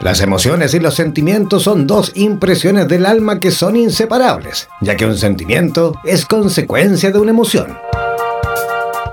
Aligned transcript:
Las 0.00 0.20
emociones 0.20 0.74
y 0.74 0.78
los 0.80 0.94
sentimientos 0.94 1.64
son 1.64 1.88
dos 1.88 2.12
impresiones 2.14 2.86
del 2.86 3.04
alma 3.04 3.40
que 3.40 3.50
son 3.50 3.74
inseparables, 3.74 4.68
ya 4.80 4.96
que 4.96 5.04
un 5.04 5.18
sentimiento 5.18 5.94
es 6.04 6.24
consecuencia 6.24 7.10
de 7.10 7.18
una 7.18 7.32
emoción. 7.32 7.76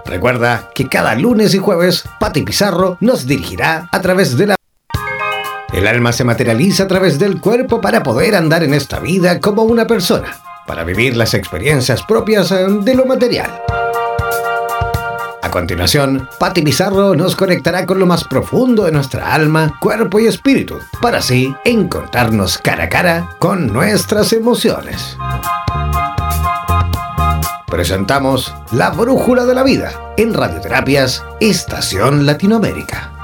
Recuerda 0.05 0.69
que 0.75 0.87
cada 0.87 1.15
lunes 1.15 1.55
y 1.55 1.57
jueves 1.57 2.03
Pati 2.19 2.43
Pizarro 2.43 2.97
nos 2.99 3.25
dirigirá 3.25 3.89
a 3.91 3.99
través 3.99 4.37
de 4.37 4.47
la... 4.47 4.55
El 5.74 5.87
alma 5.87 6.13
se 6.13 6.24
materializa 6.24 6.83
a 6.83 6.88
través 6.88 7.17
del 7.17 7.42
cuerpo 7.42 7.81
para 7.81 8.04
poder 8.04 8.36
andar 8.36 8.63
en 8.63 8.76
esta 8.76 8.99
vida 8.99 9.40
como 9.40 9.63
una 9.63 9.88
persona, 9.88 10.38
para 10.67 10.83
vivir 10.83 11.17
las 11.17 11.33
experiencias 11.33 12.04
propias 12.04 12.52
eh, 12.52 12.63
de 12.81 12.94
lo 12.94 13.06
material. 13.06 13.49
Continuación, 15.56 16.27
Pati 16.38 16.63
Pizarro 16.63 17.16
nos 17.16 17.34
conectará 17.38 17.85
con 17.85 17.98
lo 17.98 18.05
más 18.05 18.26
profundo 18.26 18.84
de 18.84 18.91
nuestra 18.91 19.34
alma, 19.34 19.80
cuerpo 19.80 20.20
y 20.20 20.27
espíritu, 20.27 20.80
para 21.02 21.20
así 21.20 21.55
encontrarnos 21.63 22.57
cara 22.57 22.84
a 22.84 22.89
cara 22.89 23.29
con 23.39 23.67
nuestras 23.67 24.34
emociones 24.34 25.17
presentamos 27.76 28.53
La 28.71 28.89
Brújula 28.89 29.45
de 29.45 29.53
la 29.53 29.62
Vida 29.62 30.13
en 30.15 30.34
Radioterapias 30.34 31.26
Estación 31.41 32.26
Latinoamérica. 32.26 33.14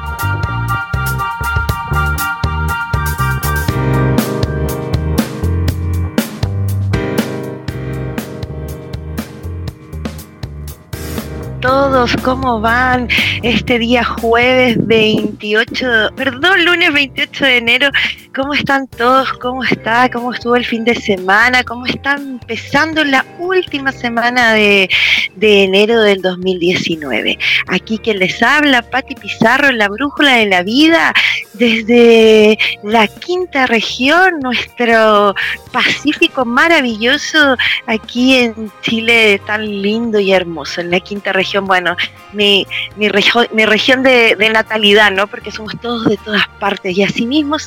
Todos, 11.62 12.16
¿cómo 12.24 12.60
van? 12.60 13.08
Este 13.44 13.78
día 13.78 14.04
jueves 14.04 14.76
28, 14.86 16.10
perdón, 16.16 16.66
lunes 16.66 16.92
28 16.92 17.46
de 17.46 17.58
enero, 17.58 17.90
¿cómo 18.36 18.54
están 18.54 18.88
todos? 18.88 19.34
¿Cómo 19.34 19.64
está? 19.64 20.10
¿Cómo 20.10 20.34
estuvo 20.34 20.56
el 20.56 20.66
fin 20.66 20.84
de 20.84 20.96
semana? 20.96 21.64
¿Cómo 21.64 21.86
están 21.86 22.40
empezando 22.42 23.04
la 23.04 23.26
última 23.40 23.92
semana 23.92 24.54
de, 24.54 24.90
de 25.36 25.64
enero 25.64 26.02
del 26.02 26.22
2019? 26.22 27.38
Aquí 27.68 27.98
que 27.98 28.14
les 28.14 28.42
habla, 28.42 28.82
Patti 28.82 29.16
Pizarro, 29.16 29.72
la 29.72 29.90
brújula 29.90 30.36
de 30.36 30.46
la 30.46 30.64
vida, 30.64 31.14
desde 31.54 32.58
la 32.84 33.08
quinta 33.08 33.68
región, 33.68 34.40
nuestro 34.42 35.36
Pacífico 35.72 36.44
maravilloso, 36.44 37.56
aquí 37.86 38.36
en 38.36 38.72
Chile 38.82 39.40
tan 39.46 39.66
lindo 39.82 40.20
y 40.20 40.34
hermoso, 40.34 40.82
en 40.82 40.92
la 40.92 41.00
quinta 41.00 41.32
región 41.32 41.66
bueno, 41.66 41.96
mi, 42.34 42.68
mi, 42.98 43.10
mi 43.54 43.66
región 43.66 44.04
de, 44.04 44.50
natalidad, 44.52 45.12
¿no? 45.12 45.28
Porque 45.28 45.52
somos 45.52 45.80
todos 45.80 46.06
de 46.06 46.18
todas 46.18 46.48
partes. 46.60 46.98
Y 46.98 47.04
asimismo 47.04 47.58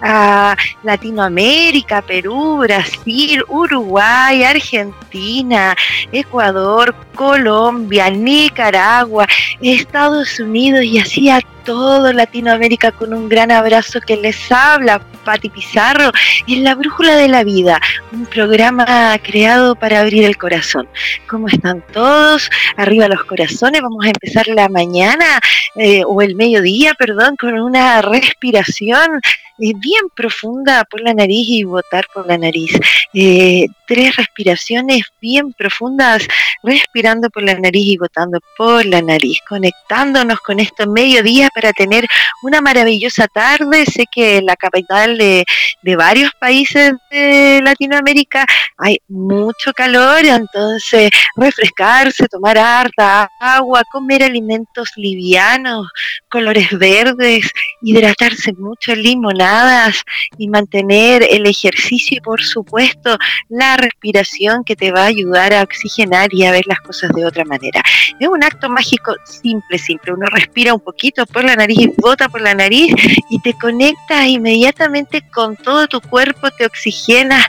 a 0.00 0.56
Latinoamérica, 0.82 2.02
Perú, 2.02 2.58
Brasil, 2.58 3.44
Uruguay, 3.48 4.44
Argentina, 4.44 5.76
Ecuador, 6.12 6.94
Colombia, 7.14 8.10
Nicaragua, 8.10 9.26
Estados 9.60 10.38
Unidos 10.40 10.84
y 10.84 10.98
así 10.98 11.28
a 11.30 11.40
todo 11.64 12.12
Latinoamérica 12.12 12.92
con 12.92 13.12
un 13.12 13.28
gran 13.28 13.50
abrazo 13.50 14.00
que 14.00 14.16
les 14.16 14.50
habla 14.50 15.00
Pati 15.24 15.48
Pizarro 15.50 16.10
en 16.46 16.64
La 16.64 16.74
Brújula 16.74 17.16
de 17.16 17.28
la 17.28 17.44
Vida, 17.44 17.80
un 18.12 18.26
programa 18.26 19.18
creado 19.22 19.74
para 19.74 20.00
abrir 20.00 20.24
el 20.24 20.36
corazón. 20.36 20.88
¿Cómo 21.28 21.48
están 21.48 21.84
todos? 21.92 22.50
Arriba 22.76 23.08
los 23.08 23.24
corazones, 23.24 23.82
vamos 23.82 24.04
a 24.04 24.08
empezar 24.08 24.46
la 24.48 24.68
mañana 24.68 25.38
eh, 25.76 26.02
o 26.06 26.22
el 26.22 26.34
mediodía, 26.34 26.94
perdón, 26.94 27.36
con 27.36 27.58
una 27.58 28.02
respiración 28.02 29.20
eh, 29.58 29.72
bien 29.76 30.04
profunda 30.14 30.84
por 30.84 31.00
la 31.02 31.12
nariz 31.12 31.48
y 31.48 31.64
botar 31.64 32.06
por 32.12 32.26
la 32.26 32.38
nariz. 32.38 32.72
Eh, 33.12 33.66
tres 33.90 34.14
respiraciones 34.14 35.02
bien 35.20 35.52
profundas, 35.52 36.28
respirando 36.62 37.28
por 37.28 37.42
la 37.42 37.54
nariz 37.54 37.86
y 37.86 37.96
botando 37.96 38.38
por 38.56 38.86
la 38.86 39.02
nariz, 39.02 39.40
conectándonos 39.48 40.38
con 40.42 40.60
esto 40.60 40.86
mediodía 40.86 41.48
para 41.52 41.72
tener 41.72 42.06
una 42.44 42.60
maravillosa 42.60 43.26
tarde. 43.26 43.84
Sé 43.86 44.04
que 44.08 44.36
en 44.36 44.46
la 44.46 44.54
capital 44.54 45.18
de, 45.18 45.44
de 45.82 45.96
varios 45.96 46.30
países 46.38 46.92
de 47.10 47.60
Latinoamérica 47.64 48.46
hay 48.78 48.98
mucho 49.08 49.72
calor, 49.72 50.24
entonces 50.24 51.10
refrescarse, 51.34 52.28
tomar 52.28 52.58
harta 52.58 53.28
agua, 53.40 53.82
comer 53.90 54.22
alimentos 54.22 54.92
livianos, 54.94 55.88
colores 56.28 56.68
verdes, 56.78 57.50
hidratarse 57.82 58.52
mucho, 58.52 58.94
limonada 58.94 59.92
y 60.38 60.48
mantener 60.48 61.26
el 61.28 61.46
ejercicio 61.46 62.18
y 62.18 62.20
por 62.20 62.40
supuesto 62.40 63.18
la 63.48 63.79
respiración 63.80 64.64
que 64.64 64.76
te 64.76 64.92
va 64.92 65.02
a 65.02 65.06
ayudar 65.06 65.52
a 65.52 65.62
oxigenar 65.62 66.32
y 66.32 66.44
a 66.44 66.52
ver 66.52 66.66
las 66.66 66.80
cosas 66.80 67.10
de 67.12 67.24
otra 67.24 67.44
manera. 67.44 67.82
Es 68.18 68.28
un 68.28 68.42
acto 68.42 68.68
mágico 68.68 69.14
simple, 69.24 69.78
simple. 69.78 70.12
Uno 70.12 70.26
respira 70.26 70.74
un 70.74 70.80
poquito 70.80 71.26
por 71.26 71.44
la 71.44 71.56
nariz 71.56 71.80
y 71.80 71.92
bota 71.96 72.28
por 72.28 72.40
la 72.40 72.54
nariz 72.54 72.94
y 73.30 73.40
te 73.40 73.54
conectas 73.54 74.26
inmediatamente 74.26 75.22
con 75.30 75.56
todo 75.56 75.86
tu 75.86 76.00
cuerpo, 76.00 76.50
te 76.50 76.66
oxigenas, 76.66 77.44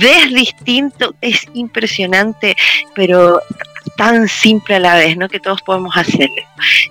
ves 0.00 0.32
distinto, 0.32 1.14
es 1.20 1.46
impresionante, 1.54 2.56
pero 2.94 3.40
tan 3.96 4.28
simple 4.28 4.76
a 4.76 4.80
la 4.80 4.94
vez, 4.96 5.16
¿no? 5.16 5.28
Que 5.28 5.40
todos 5.40 5.62
podemos 5.62 5.96
hacerlo. 5.96 6.42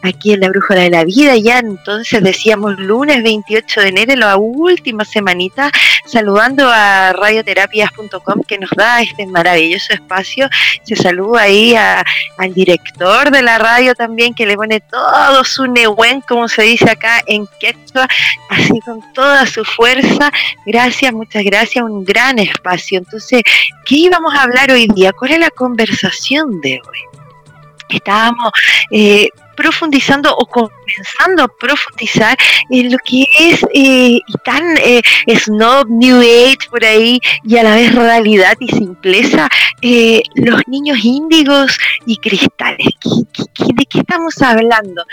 Aquí 0.01 0.33
en 0.33 0.41
la 0.41 0.49
Brújula 0.49 0.81
de 0.81 0.89
la 0.89 1.03
Vida, 1.03 1.35
ya 1.37 1.59
entonces 1.59 2.21
decíamos 2.23 2.77
lunes 2.77 3.23
28 3.23 3.81
de 3.81 3.87
enero, 3.87 4.15
la 4.15 4.37
última 4.37 5.05
semanita, 5.05 5.71
saludando 6.05 6.69
a 6.69 7.13
radioterapias.com 7.13 8.41
que 8.47 8.57
nos 8.57 8.69
da 8.71 9.01
este 9.01 9.25
maravilloso 9.25 9.93
espacio. 9.93 10.49
Se 10.83 10.95
saluda 10.95 11.41
ahí 11.41 11.75
al 11.75 12.53
director 12.53 13.31
de 13.31 13.41
la 13.41 13.57
radio 13.57 13.95
también, 13.95 14.33
que 14.33 14.45
le 14.45 14.55
pone 14.55 14.79
todo 14.79 15.43
su 15.43 15.67
nehuen, 15.67 16.21
como 16.21 16.47
se 16.47 16.63
dice 16.63 16.91
acá 16.91 17.21
en 17.27 17.47
quechua, 17.59 18.07
así 18.49 18.79
con 18.81 19.01
toda 19.13 19.45
su 19.45 19.63
fuerza. 19.65 20.31
Gracias, 20.65 21.13
muchas 21.13 21.43
gracias, 21.43 21.83
un 21.83 22.03
gran 22.03 22.39
espacio. 22.39 22.99
Entonces, 22.99 23.41
¿qué 23.85 23.95
íbamos 23.95 24.33
a 24.33 24.43
hablar 24.43 24.71
hoy 24.71 24.87
día? 24.87 25.11
¿Cuál 25.13 25.31
es 25.31 25.39
la 25.39 25.49
conversación 25.49 26.61
de 26.61 26.81
estábamos 27.89 28.51
eh, 28.91 29.29
profundizando 29.55 30.35
o 30.35 30.45
comenzando 30.45 31.43
a 31.43 31.47
profundizar 31.47 32.35
en 32.69 32.91
lo 32.91 32.97
que 33.05 33.25
es 33.39 33.63
eh, 33.73 34.19
tan 34.43 34.77
eh, 34.77 35.01
snob, 35.35 35.87
new 35.89 36.19
age 36.19 36.69
por 36.69 36.83
ahí 36.83 37.19
y 37.43 37.57
a 37.57 37.63
la 37.63 37.75
vez 37.75 37.93
realidad 37.93 38.57
y 38.59 38.67
simpleza, 38.69 39.47
los 40.35 40.61
niños 40.67 41.03
índigos 41.03 41.77
y 42.05 42.17
cristales. 42.17 42.87
de 43.03 43.85
qué 43.85 43.99
estamos 43.99 44.41
hablando? 44.41 45.03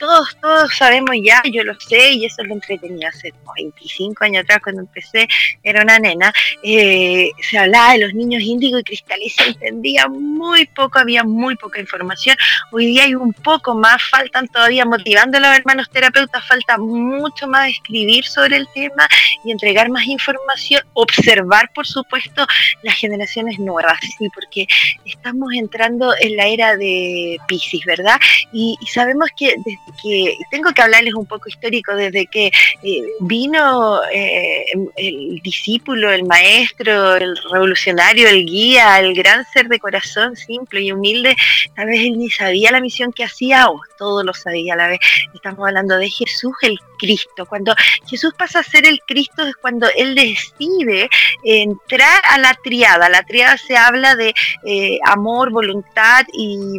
Todos, 0.00 0.36
todos 0.40 0.74
sabemos 0.74 1.14
ya, 1.22 1.42
yo 1.52 1.62
lo 1.62 1.78
sé, 1.78 2.12
y 2.12 2.24
eso 2.24 2.42
lo 2.42 2.54
entretenía 2.54 3.10
hace 3.10 3.32
25 3.54 4.24
años 4.24 4.44
atrás 4.44 4.60
cuando 4.62 4.80
empecé, 4.80 5.28
era 5.62 5.82
una 5.82 5.98
nena, 5.98 6.32
eh, 6.62 7.30
se 7.42 7.58
hablaba 7.58 7.92
de 7.92 7.98
los 7.98 8.14
niños 8.14 8.42
índigo 8.42 8.78
y 8.78 8.82
cristales, 8.82 9.34
se 9.36 9.48
entendía 9.48 10.08
muy 10.08 10.64
poco, 10.66 10.98
había 10.98 11.22
muy 11.22 11.54
poca 11.56 11.80
información, 11.80 12.34
hoy 12.72 12.86
día 12.86 13.04
hay 13.04 13.14
un 13.14 13.34
poco 13.34 13.74
más, 13.74 14.02
faltan 14.10 14.48
todavía 14.48 14.86
motivando 14.86 15.36
a 15.36 15.40
los 15.40 15.58
hermanos 15.58 15.90
terapeutas, 15.90 16.46
falta 16.48 16.78
mucho 16.78 17.46
más 17.46 17.68
escribir 17.68 18.24
sobre 18.24 18.56
el 18.56 18.66
tema 18.74 19.06
y 19.44 19.52
entregar 19.52 19.90
más 19.90 20.06
información, 20.06 20.82
observar 20.94 21.70
por 21.74 21.86
supuesto 21.86 22.46
las 22.82 22.94
generaciones 22.94 23.58
nuevas, 23.58 23.98
¿sí? 24.00 24.30
porque 24.34 24.66
estamos 25.04 25.52
entrando 25.52 26.14
en 26.18 26.36
la 26.36 26.46
era 26.46 26.76
de 26.78 27.38
Pisces, 27.46 27.84
¿verdad? 27.84 28.18
Y, 28.50 28.78
y 28.80 28.86
sabemos 28.86 29.28
que 29.36 29.54
desde 29.58 29.89
que 30.02 30.36
tengo 30.50 30.72
que 30.72 30.82
hablarles 30.82 31.14
un 31.14 31.26
poco 31.26 31.48
histórico 31.48 31.94
desde 31.94 32.26
que 32.26 32.46
eh, 32.82 33.02
vino 33.20 34.00
eh, 34.12 34.64
el 34.96 35.40
discípulo, 35.42 36.10
el 36.12 36.24
maestro, 36.24 37.16
el 37.16 37.36
revolucionario, 37.50 38.28
el 38.28 38.44
guía, 38.44 38.98
el 39.00 39.14
gran 39.14 39.44
ser 39.52 39.68
de 39.68 39.78
corazón 39.78 40.36
simple 40.36 40.82
y 40.82 40.92
humilde, 40.92 41.36
tal 41.74 41.86
vez 41.86 42.00
él 42.00 42.18
ni 42.18 42.30
sabía 42.30 42.70
la 42.70 42.80
misión 42.80 43.12
que 43.12 43.24
hacía 43.24 43.68
o 43.68 43.80
todo 43.98 44.22
lo 44.22 44.34
sabía 44.34 44.74
a 44.74 44.76
la 44.76 44.88
vez. 44.88 45.00
Estamos 45.34 45.66
hablando 45.66 45.96
de 45.98 46.08
Jesús 46.08 46.54
el 46.62 46.78
Cristo. 46.98 47.46
Cuando 47.46 47.74
Jesús 48.06 48.32
pasa 48.36 48.60
a 48.60 48.62
ser 48.62 48.86
el 48.86 49.00
Cristo 49.06 49.46
es 49.46 49.56
cuando 49.56 49.88
él 49.96 50.14
decide 50.14 51.08
entrar 51.44 52.20
a 52.28 52.38
la 52.38 52.54
triada. 52.62 53.08
La 53.08 53.22
triada 53.22 53.56
se 53.56 53.76
habla 53.76 54.14
de 54.16 54.34
eh, 54.64 54.98
amor, 55.04 55.50
voluntad 55.50 56.26
y, 56.32 56.78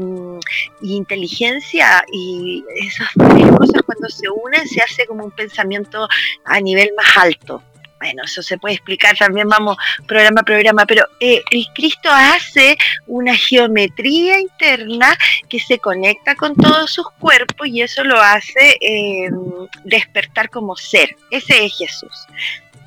y 0.82 0.96
inteligencia 0.96 2.04
y 2.12 2.64
esas 3.02 3.58
cosas 3.58 3.82
cuando 3.86 4.10
se 4.10 4.30
unen 4.30 4.68
se 4.68 4.82
hace 4.82 5.06
como 5.06 5.24
un 5.24 5.32
pensamiento 5.32 6.08
a 6.46 6.60
nivel 6.60 6.92
más 6.96 7.18
alto 7.18 7.64
bueno, 8.02 8.24
eso 8.26 8.42
se 8.42 8.58
puede 8.58 8.74
explicar 8.74 9.16
también, 9.16 9.48
vamos, 9.48 9.78
programa 10.08 10.42
a 10.42 10.44
programa, 10.44 10.88
pero 10.88 11.06
eh, 11.20 11.44
Cristo 11.76 12.10
hace 12.12 12.76
una 13.06 13.36
geometría 13.36 14.40
interna 14.40 15.16
que 15.48 15.60
se 15.60 15.78
conecta 15.78 16.34
con 16.34 16.56
todos 16.56 16.90
sus 16.90 17.08
cuerpos 17.20 17.68
y 17.68 17.84
eso 17.84 18.04
lo 18.04 18.20
hace 18.20 18.76
eh, 18.82 19.30
despertar 19.84 20.50
como 20.50 20.76
ser. 20.76 21.16
Ese 21.30 21.66
es 21.66 21.78
Jesús 21.78 22.28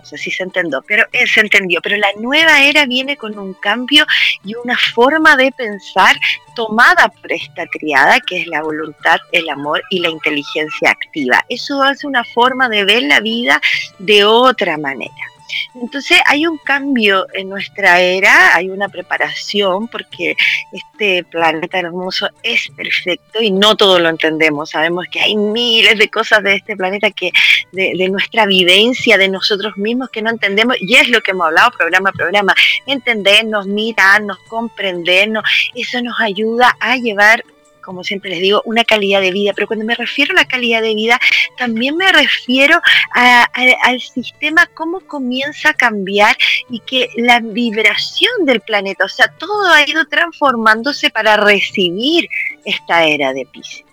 no 0.05 0.09
sé 0.11 0.19
si 0.19 0.31
se 0.31 0.43
entendió, 0.43 0.83
pero 0.87 1.07
eh, 1.13 1.27
se 1.27 1.41
entendió, 1.41 1.81
pero 1.81 1.97
la 1.97 2.09
nueva 2.21 2.63
era 2.63 2.85
viene 2.85 3.17
con 3.17 3.39
un 3.39 3.55
cambio 3.55 4.05
y 4.45 4.55
una 4.55 4.77
forma 4.77 5.35
de 5.35 5.51
pensar 5.51 6.15
tomada 6.55 7.09
por 7.09 7.33
esta 7.33 7.65
triada 7.67 8.21
que 8.21 8.43
es 8.43 8.47
la 8.47 8.63
voluntad, 8.63 9.19
el 9.33 9.49
amor 9.49 9.83
y 9.91 10.01
la 10.01 10.11
inteligencia 10.11 10.91
activa. 10.91 11.45
Eso 11.49 11.83
hace 11.83 12.07
una 12.07 12.23
forma 12.23 12.69
de 12.69 12.85
ver 12.85 13.05
la 13.05 13.21
vida 13.21 13.61
de 13.99 14.25
otra 14.25 14.77
manera. 14.77 15.34
Entonces 15.75 16.19
hay 16.27 16.47
un 16.47 16.59
cambio 16.59 17.27
en 17.33 17.49
nuestra 17.49 18.01
era, 18.01 18.55
hay 18.55 18.71
una 18.71 18.89
preparación 18.89 19.89
porque 19.89 20.37
este 20.73 21.25
planeta 21.25 21.79
hermoso 21.79 22.29
es 22.43 22.69
perfecto 22.77 23.41
y 23.41 23.51
no 23.51 23.77
todo 23.77 23.99
lo 23.99 24.09
entendemos. 24.09 24.71
Sabemos 24.71 25.07
que 25.11 25.21
hay 25.21 25.37
miles 25.37 25.99
de 25.99 26.09
cosas 26.09 26.43
de 26.43 26.55
este 26.55 26.77
planeta 26.77 27.11
que 27.11 27.31
de, 27.73 28.09
nuestra 28.09 28.47
vivencia, 28.47 29.19
de 29.19 29.29
nosotros 29.29 29.77
mismos 29.77 30.11
que 30.11 30.23
no 30.23 30.31
entendemos 30.31 30.77
y 30.81 30.97
es 30.97 31.09
lo 31.09 31.21
que 31.21 31.33
hemos 31.33 31.47
hablado 31.47 31.71
programa 31.73 32.11
a 32.11 32.13
programa. 32.13 32.55
Entendernos, 32.87 33.67
mirarnos, 33.67 34.39
comprendernos, 34.49 35.45
eso 35.75 36.01
nos 36.03 36.21
ayuda 36.21 36.77
a 36.81 36.97
llevar 36.97 37.45
como 37.85 38.03
siempre 38.03 38.31
les 38.31 38.41
digo, 38.41 38.63
una 38.65 38.85
calidad 38.85 39.21
de 39.21 39.31
vida, 39.31 39.53
pero 39.55 39.67
cuando 39.67 39.85
me 39.85 39.95
refiero 39.95 40.33
a 40.33 40.37
la 40.37 40.49
calidad 40.49 40.83
de 40.83 40.95
vida, 40.95 41.21
también 41.59 41.97
me 41.97 42.11
refiero 42.11 42.81
al 43.13 44.01
sistema, 44.01 44.67
cómo 44.75 45.01
comienza 45.01 45.71
a 45.71 45.75
cambiar 45.75 46.37
y 46.71 46.81
que 46.81 47.09
la 47.17 47.41
vibración 47.41 48.45
del 48.45 48.61
planeta, 48.61 49.05
o 49.05 49.09
sea, 49.09 49.29
todo 49.29 49.73
ha 49.73 49.89
ido 49.89 50.07
transformándose 50.07 51.11
para 51.11 51.37
recibir 51.37 52.29
esta 52.65 53.05
era 53.05 53.33
de 53.33 53.47
Pisces. 53.47 53.85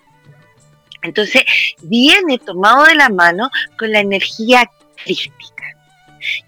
Entonces, 1.02 1.42
viene 1.82 2.38
tomado 2.38 2.84
de 2.84 2.94
la 2.94 3.08
mano 3.08 3.50
con 3.78 3.90
la 3.90 4.00
energía 4.00 4.70
crística. 5.04 5.51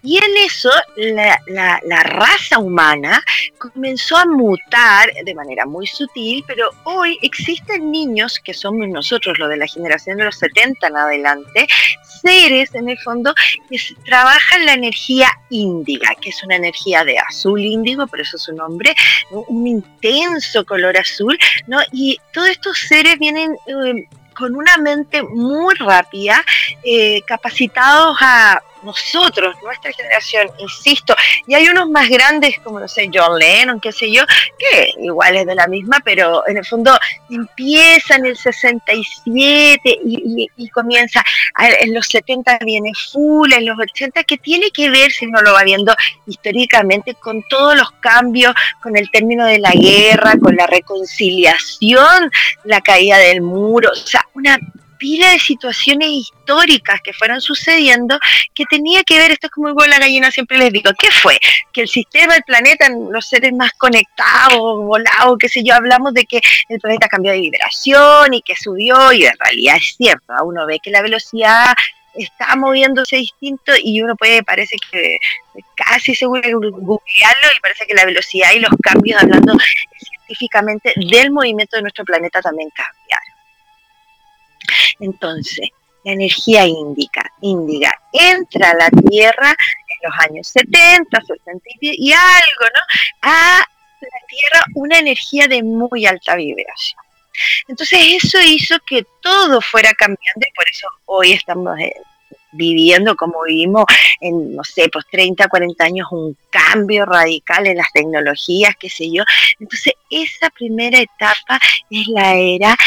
Y 0.03 0.17
en 0.17 0.37
eso 0.37 0.71
la, 0.95 2.03
raza 2.03 2.59
humana 2.59 3.23
comenzó 3.57 4.17
a 4.17 4.25
mutar 4.25 5.11
de 5.23 5.35
manera 5.35 5.65
muy 5.65 5.87
sutil, 5.87 6.43
pero 6.47 6.69
hoy 6.83 7.17
existen 7.21 7.91
niños 7.91 8.39
que 8.43 8.53
somos 8.53 8.87
nosotros, 8.87 9.37
los 9.39 9.49
de 9.49 9.57
la 9.57 9.67
generación 9.67 10.17
de 10.17 10.25
los 10.25 10.37
70 10.37 10.87
en 10.87 10.97
adelante, 10.97 11.67
seres 12.21 12.73
en 12.73 12.89
el 12.89 12.97
fondo 12.99 13.33
que 13.69 13.77
trabajan 14.05 14.65
la 14.65 14.73
energía 14.73 15.29
índiga, 15.49 16.09
que 16.21 16.29
es 16.29 16.43
una 16.43 16.55
energía 16.55 17.03
de 17.03 17.17
azul 17.19 17.59
índigo, 17.59 18.07
por 18.07 18.21
eso 18.21 18.37
su 18.37 18.53
nombre, 18.53 18.95
un 19.29 19.67
intenso 19.67 20.65
color 20.65 20.97
azul, 20.97 21.37
¿no? 21.67 21.79
Y 21.91 22.19
todos 22.33 22.49
estos 22.49 22.77
seres 22.77 23.17
vienen... 23.19 23.55
Eh, 23.67 24.07
con 24.35 24.55
una 24.55 24.77
mente 24.77 25.23
muy 25.23 25.73
rápida, 25.75 26.43
eh, 26.83 27.21
capacitados 27.25 28.17
a 28.21 28.61
nosotros, 28.85 29.55
nuestra 29.63 29.91
generación, 29.91 30.49
insisto, 30.59 31.15
y 31.47 31.55
hay 31.55 31.67
unos 31.67 31.89
más 31.89 32.07
grandes 32.07 32.59
como, 32.63 32.79
no 32.79 32.87
sé, 32.87 33.09
John 33.13 33.37
Lennon, 33.37 33.79
qué 33.79 33.91
sé 33.91 34.11
yo, 34.11 34.23
que 34.57 34.93
igual 34.99 35.35
es 35.35 35.45
de 35.45 35.55
la 35.55 35.67
misma, 35.67 35.97
pero 36.03 36.47
en 36.47 36.57
el 36.57 36.65
fondo 36.65 36.97
empieza 37.29 38.15
en 38.15 38.27
el 38.27 38.37
67 38.37 39.99
y, 40.05 40.49
y, 40.55 40.69
comienza, 40.69 41.23
en 41.79 41.93
los 41.93 42.07
70 42.07 42.59
viene 42.63 42.91
full, 43.11 43.51
en 43.51 43.65
los 43.65 43.77
80, 43.77 44.23
que 44.23 44.37
tiene 44.37 44.71
que 44.71 44.89
ver, 44.89 45.11
si 45.11 45.25
uno 45.25 45.41
lo 45.41 45.53
va 45.53 45.63
viendo 45.63 45.95
históricamente, 46.27 47.15
con 47.15 47.43
todos 47.49 47.75
los 47.75 47.91
cambios, 47.99 48.53
con 48.81 48.95
el 48.95 49.09
término 49.09 49.45
de 49.45 49.59
la 49.59 49.71
guerra, 49.71 50.35
con 50.41 50.55
la 50.55 50.67
reconciliación, 50.67 52.31
la 52.63 52.81
caída 52.81 53.17
del 53.17 53.41
muro, 53.41 53.89
o 53.91 53.95
sea, 53.95 54.25
una 54.33 54.57
pila 54.97 55.31
de 55.31 55.39
situaciones 55.39 56.09
históricas 56.09 57.01
que 57.01 57.13
fueron 57.13 57.41
sucediendo 57.41 58.19
que 58.53 58.65
tenía 58.65 59.03
que 59.03 59.17
ver, 59.17 59.31
esto 59.31 59.47
es 59.47 59.51
como 59.51 59.69
igual 59.69 59.89
la 59.89 59.99
gallina, 59.99 60.31
siempre 60.31 60.57
les 60.57 60.71
digo, 60.71 60.91
¿qué 60.97 61.11
fue? 61.11 61.37
Que 61.71 61.81
el 61.81 61.87
sistema, 61.87 62.35
el 62.35 62.43
planeta, 62.43 62.89
los 63.09 63.27
seres 63.27 63.53
más 63.53 63.71
conectados, 63.73 64.59
volados, 64.59 65.37
qué 65.39 65.49
sé 65.49 65.63
yo, 65.63 65.73
hablamos 65.73 66.13
de 66.13 66.25
que 66.25 66.41
el 66.69 66.79
planeta 66.79 67.07
cambió 67.07 67.31
de 67.31 67.39
vibración 67.39 68.33
y 68.33 68.41
que 68.41 68.55
subió 68.55 69.11
y 69.13 69.25
en 69.25 69.37
realidad 69.39 69.77
es 69.77 69.95
cierto, 69.97 70.33
uno 70.43 70.65
ve 70.65 70.79
que 70.79 70.91
la 70.91 71.01
velocidad 71.01 71.73
está 72.15 72.55
moviéndose 72.55 73.17
distinto 73.17 73.73
y 73.81 74.01
uno 74.01 74.15
puede, 74.15 74.43
parece 74.43 74.77
que 74.91 75.17
casi 75.75 76.15
seguro 76.15 76.41
googlearlo 76.59 77.47
y 77.55 77.59
parece 77.61 77.85
que 77.85 77.93
la 77.93 78.05
velocidad 78.05 78.49
y 78.55 78.59
los 78.59 78.71
cambios, 78.81 79.21
hablando 79.21 79.57
científicamente 79.97 80.93
del 80.95 81.31
movimiento 81.31 81.75
de 81.75 81.83
nuestro 81.83 82.05
planeta 82.05 82.41
también 82.41 82.69
cambiaron. 82.69 83.24
Entonces, 84.99 85.69
la 86.03 86.11
energía 86.11 86.65
índica, 86.65 87.31
índiga 87.41 87.91
entra 88.13 88.71
a 88.71 88.75
la 88.75 88.89
Tierra 89.09 89.49
en 89.49 90.09
los 90.09 90.19
años 90.19 90.47
70, 90.47 91.19
60 91.19 91.63
y 91.81 92.11
algo, 92.11 92.65
¿no? 92.73 92.81
A 93.23 93.65
la 94.01 94.27
Tierra 94.27 94.63
una 94.75 94.99
energía 94.99 95.47
de 95.47 95.63
muy 95.63 96.05
alta 96.05 96.35
vibración. 96.35 96.99
Entonces 97.67 97.99
eso 98.23 98.39
hizo 98.41 98.77
que 98.87 99.05
todo 99.21 99.61
fuera 99.61 99.93
cambiando 99.93 100.45
y 100.47 100.53
por 100.53 100.69
eso 100.69 100.87
hoy 101.05 101.33
estamos 101.33 101.77
eh, 101.79 101.93
viviendo 102.51 103.15
como 103.15 103.43
vivimos 103.43 103.85
en, 104.21 104.55
no 104.55 104.63
sé, 104.63 104.89
pues 104.89 105.05
30, 105.11 105.47
40 105.47 105.83
años, 105.83 106.07
un 106.11 106.37
cambio 106.49 107.05
radical 107.05 107.67
en 107.67 107.77
las 107.77 107.91
tecnologías, 107.91 108.75
qué 108.79 108.89
sé 108.89 109.11
yo. 109.11 109.23
Entonces 109.59 109.93
esa 110.09 110.49
primera 110.49 110.99
etapa 110.99 111.59
es 111.89 112.07
la 112.07 112.35
era 112.35 112.77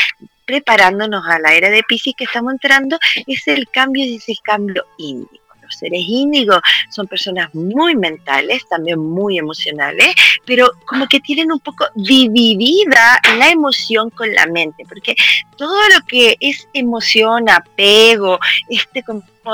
preparándonos 0.49 1.27
a 1.29 1.39
la 1.39 1.53
era 1.53 1.69
de 1.69 1.83
Pisces 1.83 2.15
que 2.17 2.25
estamos 2.25 2.55
entrando, 2.55 2.99
es 3.27 3.47
el 3.49 3.69
cambio, 3.69 4.03
es 4.03 4.27
el 4.31 4.41
cambio 4.41 4.83
índico. 4.97 5.45
Los 5.61 5.75
seres 5.75 6.01
índigos 6.09 6.63
son 6.89 7.07
personas 7.07 7.55
muy 7.55 7.95
mentales, 7.95 8.67
también 8.67 8.99
muy 8.99 9.39
emocionales, 9.39 10.15
pero 10.47 10.71
como 10.87 11.07
que 11.07 11.21
tienen 11.21 11.53
un 11.53 11.61
poco 11.61 11.85
dividida 11.95 13.21
la 13.37 13.51
emoción 13.51 14.09
con 14.09 14.33
la 14.33 14.47
mente, 14.47 14.87
porque 14.89 15.15
todo 15.59 15.77
lo 15.91 16.07
que 16.07 16.39
es 16.41 16.67
emoción, 16.73 17.51
apego, 17.51 18.39
este 18.71 19.03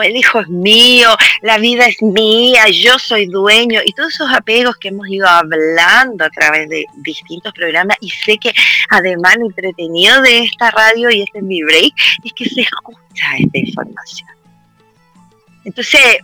el 0.02 0.16
hijo 0.16 0.40
es 0.40 0.48
mío, 0.48 1.16
la 1.42 1.58
vida 1.58 1.86
es 1.86 2.00
mía, 2.02 2.68
yo 2.68 2.98
soy 2.98 3.26
dueño, 3.26 3.80
y 3.84 3.92
todos 3.92 4.14
esos 4.14 4.32
apegos 4.32 4.76
que 4.76 4.88
hemos 4.88 5.08
ido 5.08 5.26
hablando 5.28 6.24
a 6.24 6.30
través 6.30 6.68
de 6.68 6.84
distintos 6.96 7.52
programas, 7.52 7.96
y 8.00 8.10
sé 8.10 8.38
que 8.38 8.52
además 8.90 9.36
lo 9.38 9.46
entretenido 9.46 10.22
de 10.22 10.44
esta 10.44 10.70
radio 10.70 11.10
y 11.10 11.22
este 11.22 11.38
es 11.38 11.44
mi 11.44 11.62
break, 11.62 11.92
es 12.24 12.32
que 12.32 12.48
se 12.48 12.62
escucha 12.62 13.36
esta 13.38 13.58
información. 13.58 14.28
Entonces, 15.64 16.18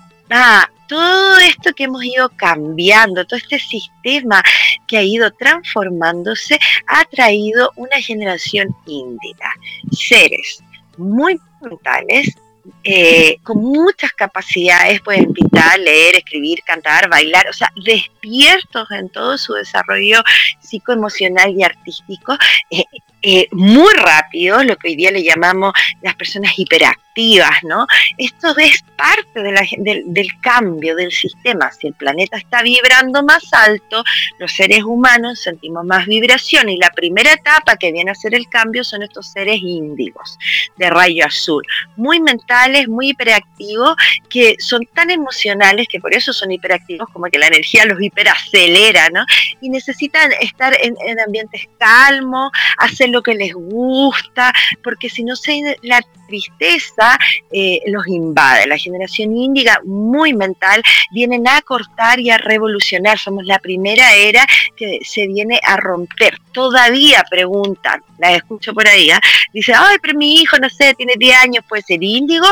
todo 0.86 1.38
esto 1.38 1.72
que 1.72 1.84
hemos 1.84 2.04
ido 2.04 2.28
cambiando, 2.36 3.24
todo 3.24 3.38
este 3.38 3.58
sistema 3.58 4.42
que 4.86 4.98
ha 4.98 5.02
ido 5.02 5.30
transformándose, 5.32 6.58
ha 6.86 7.04
traído 7.04 7.72
una 7.76 8.00
generación 8.00 8.74
índica, 8.86 9.50
seres 9.90 10.62
muy 10.96 11.40
mentales, 11.60 12.36
eh, 12.84 13.38
con 13.42 13.58
muchas 13.58 14.12
capacidades, 14.12 15.00
pueden 15.00 15.32
pintar, 15.32 15.78
leer, 15.78 16.16
escribir, 16.16 16.60
cantar, 16.64 17.08
bailar, 17.08 17.48
o 17.48 17.52
sea, 17.52 17.72
despiertos 17.84 18.90
en 18.90 19.08
todo 19.08 19.36
su 19.38 19.54
desarrollo 19.54 20.22
psicoemocional 20.60 21.54
y 21.56 21.62
artístico, 21.62 22.36
eh, 22.70 22.84
eh, 23.22 23.48
muy 23.52 23.92
rápido, 23.94 24.62
lo 24.64 24.76
que 24.76 24.88
hoy 24.88 24.96
día 24.96 25.10
le 25.10 25.22
llamamos 25.22 25.72
las 26.02 26.14
personas 26.14 26.58
hiperactivas, 26.58 27.09
Esto 28.16 28.56
es 28.58 28.82
parte 28.96 29.42
del, 29.42 30.28
cambio 30.40 30.94
del 30.94 31.10
sistema. 31.10 31.70
Si 31.72 31.88
el 31.88 31.94
planeta 31.94 32.36
está 32.36 32.62
vibrando 32.62 33.22
más 33.22 33.52
alto, 33.52 34.04
los 34.38 34.52
seres 34.52 34.84
humanos 34.84 35.40
sentimos 35.40 35.84
más 35.84 36.06
vibración 36.06 36.68
y 36.68 36.76
la 36.76 36.90
primera 36.90 37.32
etapa 37.32 37.76
que 37.76 37.92
viene 37.92 38.10
a 38.10 38.14
ser 38.14 38.34
el 38.34 38.48
cambio 38.48 38.84
son 38.84 39.02
estos 39.02 39.28
seres 39.28 39.58
índigos 39.60 40.38
de 40.76 40.90
rayo 40.90 41.26
azul, 41.26 41.64
muy 41.96 42.20
mentales, 42.20 42.88
muy 42.88 43.10
hiperactivos, 43.10 43.96
que 44.28 44.56
son 44.58 44.86
tan 44.94 45.10
emocionales 45.10 45.88
que 45.88 46.00
por 46.00 46.14
eso 46.14 46.32
son 46.32 46.52
hiperactivos, 46.52 47.08
como 47.12 47.26
que 47.26 47.38
la 47.38 47.48
energía 47.48 47.84
los 47.86 48.00
hiperacelera, 48.00 49.08
¿no? 49.10 49.24
Y 49.60 49.68
necesitan 49.70 50.32
estar 50.40 50.76
en, 50.80 50.94
en 51.06 51.20
ambientes 51.20 51.68
calmos, 51.78 52.52
hacer 52.78 53.08
lo 53.08 53.22
que 53.22 53.34
les 53.34 53.52
gusta, 53.54 54.52
porque 54.82 55.08
si 55.08 55.24
no 55.24 55.36
se 55.36 55.76
la 55.82 56.00
tristeza 56.30 57.18
eh, 57.52 57.80
los 57.86 58.06
invade. 58.06 58.66
La 58.66 58.78
generación 58.78 59.36
índiga, 59.36 59.80
muy 59.84 60.32
mental, 60.32 60.82
vienen 61.12 61.46
a 61.48 61.60
cortar 61.62 62.20
y 62.20 62.30
a 62.30 62.38
revolucionar. 62.38 63.18
Somos 63.18 63.44
la 63.44 63.58
primera 63.58 64.14
era 64.14 64.46
que 64.76 65.00
se 65.02 65.26
viene 65.26 65.60
a 65.64 65.76
romper. 65.76 66.38
Todavía 66.52 67.24
preguntan, 67.30 68.02
la 68.18 68.34
escucho 68.34 68.74
por 68.74 68.86
ahí, 68.86 69.10
¿ah? 69.10 69.20
dice, 69.52 69.72
ay, 69.74 69.96
pero 70.02 70.16
mi 70.18 70.40
hijo, 70.40 70.58
no 70.58 70.68
sé, 70.68 70.94
tiene 70.94 71.14
10 71.16 71.36
años, 71.42 71.64
puede 71.68 71.82
ser 71.82 72.02
índigo. 72.02 72.46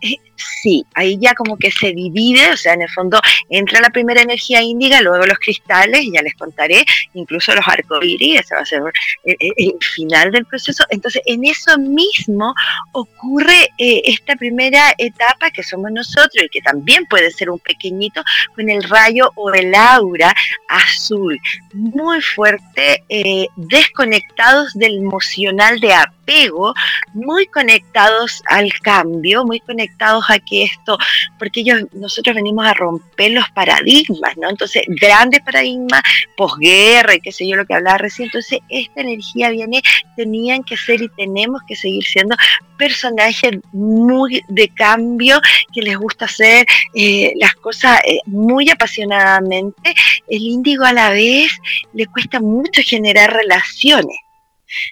Eh, 0.00 0.16
sí, 0.62 0.84
ahí 0.94 1.18
ya 1.20 1.34
como 1.34 1.56
que 1.56 1.70
se 1.70 1.92
divide, 1.92 2.50
o 2.52 2.56
sea, 2.56 2.74
en 2.74 2.82
el 2.82 2.88
fondo 2.88 3.20
entra 3.48 3.80
la 3.80 3.90
primera 3.90 4.22
energía 4.22 4.62
índiga, 4.62 5.00
luego 5.00 5.26
los 5.26 5.38
cristales, 5.38 6.06
ya 6.12 6.22
les 6.22 6.34
contaré, 6.34 6.84
incluso 7.14 7.54
los 7.54 7.66
arcoíris, 7.66 8.40
ese 8.40 8.54
va 8.54 8.62
a 8.62 8.66
ser 8.66 8.82
el, 9.24 9.74
final 9.94 10.30
del 10.32 10.46
proceso. 10.46 10.84
Entonces, 10.90 11.22
en 11.26 11.44
eso 11.44 11.78
mismo 11.78 12.54
ocurre 12.92 13.68
eh, 13.78 14.02
esta 14.04 14.36
primera 14.36 14.94
etapa 14.98 15.50
que 15.50 15.62
somos 15.62 15.90
nosotros 15.92 16.44
y 16.44 16.48
que 16.48 16.60
también 16.60 17.06
puede 17.06 17.30
ser 17.30 17.50
un 17.50 17.58
pequeñito 17.58 18.22
con 18.54 18.68
el 18.68 18.82
rayo 18.84 19.30
o 19.36 19.52
el 19.52 19.74
aura 19.74 20.34
azul, 20.68 21.38
muy 21.72 22.20
fuerte, 22.20 23.02
eh, 23.08 23.41
desconectados 23.56 24.72
del 24.74 24.98
emocional 24.98 25.80
de 25.80 25.94
apego, 25.94 26.74
muy 27.14 27.46
conectados 27.46 28.42
al 28.48 28.72
cambio, 28.80 29.44
muy 29.44 29.60
conectados 29.60 30.24
a 30.28 30.38
que 30.38 30.64
esto, 30.64 30.98
porque 31.38 31.60
ellos, 31.60 31.82
nosotros 31.92 32.34
venimos 32.34 32.66
a 32.66 32.74
romper 32.74 33.32
los 33.32 33.48
paradigmas, 33.50 34.36
¿no? 34.36 34.48
Entonces, 34.48 34.82
grandes 34.88 35.40
paradigmas, 35.40 36.02
posguerra 36.36 37.14
y 37.14 37.20
qué 37.20 37.32
sé 37.32 37.48
yo, 37.48 37.56
lo 37.56 37.66
que 37.66 37.74
hablaba 37.74 37.98
recién, 37.98 38.26
entonces 38.26 38.60
esta 38.68 39.00
energía 39.00 39.50
viene, 39.50 39.82
tenían 40.16 40.62
que 40.62 40.76
ser 40.76 41.02
y 41.02 41.08
tenemos 41.10 41.62
que 41.66 41.76
seguir 41.76 42.04
siendo 42.04 42.36
personajes 42.82 43.52
muy 43.72 44.42
de 44.48 44.68
cambio, 44.68 45.40
que 45.72 45.82
les 45.82 45.96
gusta 45.96 46.24
hacer 46.24 46.66
eh, 46.94 47.32
las 47.36 47.54
cosas 47.54 48.00
eh, 48.04 48.18
muy 48.26 48.70
apasionadamente. 48.70 49.94
El 50.28 50.42
índigo 50.42 50.84
a 50.84 50.92
la 50.92 51.10
vez 51.10 51.52
le 51.92 52.06
cuesta 52.06 52.40
mucho 52.40 52.82
generar 52.84 53.31
relaciones 53.32 54.16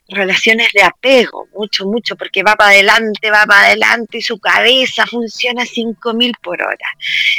relaciones 0.09 0.68
de 0.73 0.82
apego, 0.82 1.49
mucho, 1.54 1.87
mucho, 1.87 2.16
porque 2.16 2.42
va 2.42 2.56
para 2.56 2.70
adelante, 2.70 3.30
va 3.30 3.44
para 3.47 3.66
adelante 3.66 4.18
y 4.18 4.23
su 4.23 4.38
cabeza 4.38 5.06
funciona 5.06 5.62
a 5.62 5.66
5000 5.66 6.35
por 6.42 6.62
hora. 6.62 6.87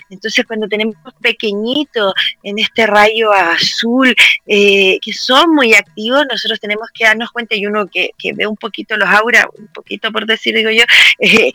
Entonces, 0.09 0.45
cuando 0.45 0.67
tenemos 0.67 0.95
pequeñitos 1.21 2.13
en 2.43 2.59
este 2.59 2.87
rayo 2.87 3.31
azul, 3.31 4.15
eh, 4.47 4.99
que 5.01 5.13
son 5.13 5.53
muy 5.53 5.73
activos, 5.73 6.25
nosotros 6.29 6.59
tenemos 6.59 6.89
que 6.93 7.05
darnos 7.05 7.31
cuenta, 7.31 7.55
y 7.55 7.65
uno 7.65 7.87
que, 7.87 8.11
ve 8.33 8.47
un 8.47 8.57
poquito 8.57 8.97
los 8.97 9.09
auras, 9.09 9.45
un 9.57 9.67
poquito 9.67 10.11
por 10.11 10.25
decir, 10.25 10.55
digo 10.55 10.71
yo, 10.71 10.83
eh, 11.19 11.51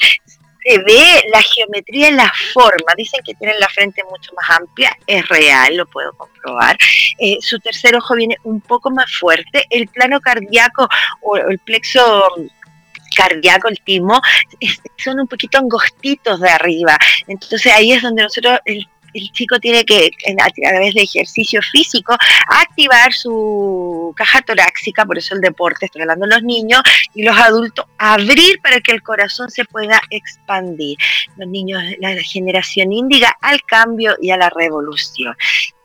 se 0.67 0.79
ve 0.79 1.25
la 1.33 1.41
geometría 1.41 2.09
en 2.09 2.17
la 2.17 2.33
forma. 2.53 2.93
Dicen 2.97 3.21
que 3.25 3.35
tienen 3.35 3.59
la 3.61 3.69
frente 3.69 4.03
mucho 4.05 4.33
más 4.35 4.59
amplia, 4.59 4.97
es 5.07 5.27
real, 5.29 5.77
lo 5.77 5.87
puedo 5.87 6.13
comprobar. 6.15 6.77
Eh, 7.19 7.39
su 7.41 7.59
tercer 7.61 7.95
ojo 7.97 8.15
viene 8.15 8.37
un 8.43 8.61
poco 8.61 8.91
más 8.91 9.15
fuerte. 9.15 9.65
El 9.71 9.89
plano 9.89 10.21
cardíaco 10.21 10.89
o 11.23 11.37
el 11.37 11.59
plexo 11.61 12.03
cardíaco, 13.17 13.69
el 13.69 13.81
timo, 13.81 14.21
son 14.97 15.21
un 15.21 15.29
poquito 15.29 15.59
angostitos 15.59 16.41
de 16.41 16.51
arriba. 16.51 16.99
Entonces 17.27 17.73
ahí 17.73 17.93
es 17.93 18.03
donde 18.03 18.25
nosotros, 18.25 18.59
el 18.65 18.87
el 19.17 19.31
chico 19.33 19.59
tiene 19.59 19.85
que, 19.85 20.11
a 20.41 20.51
través 20.51 20.95
de 20.95 21.03
ejercicio 21.03 21.61
físico, 21.63 22.17
activar 22.49 23.13
su 23.13 24.13
caja 24.17 24.43
torácica, 24.43 25.05
por 25.05 25.19
eso 25.19 25.35
el 25.35 25.41
deporte, 25.41 25.87
estoy 25.87 26.03
hablando 26.03 26.27
de 26.27 26.35
los 26.35 26.43
niños, 26.43 26.83
y 27.15 27.23
los 27.23 27.37
adultos, 27.37 27.87
abrir 27.99 28.61
para 28.61 28.81
que 28.81 28.93
el 28.93 29.03
corazón 29.03 29.51
se 29.51 29.65
pueda 29.65 30.01
expandir. 30.11 30.99
Los 31.37 31.49
niños, 31.49 31.83
la 31.99 32.15
generación 32.23 32.93
índiga 32.93 33.37
al 33.41 33.63
cambio 33.63 34.17
y 34.21 34.31
a 34.31 34.37
la 34.37 34.51
revolución. 34.51 35.37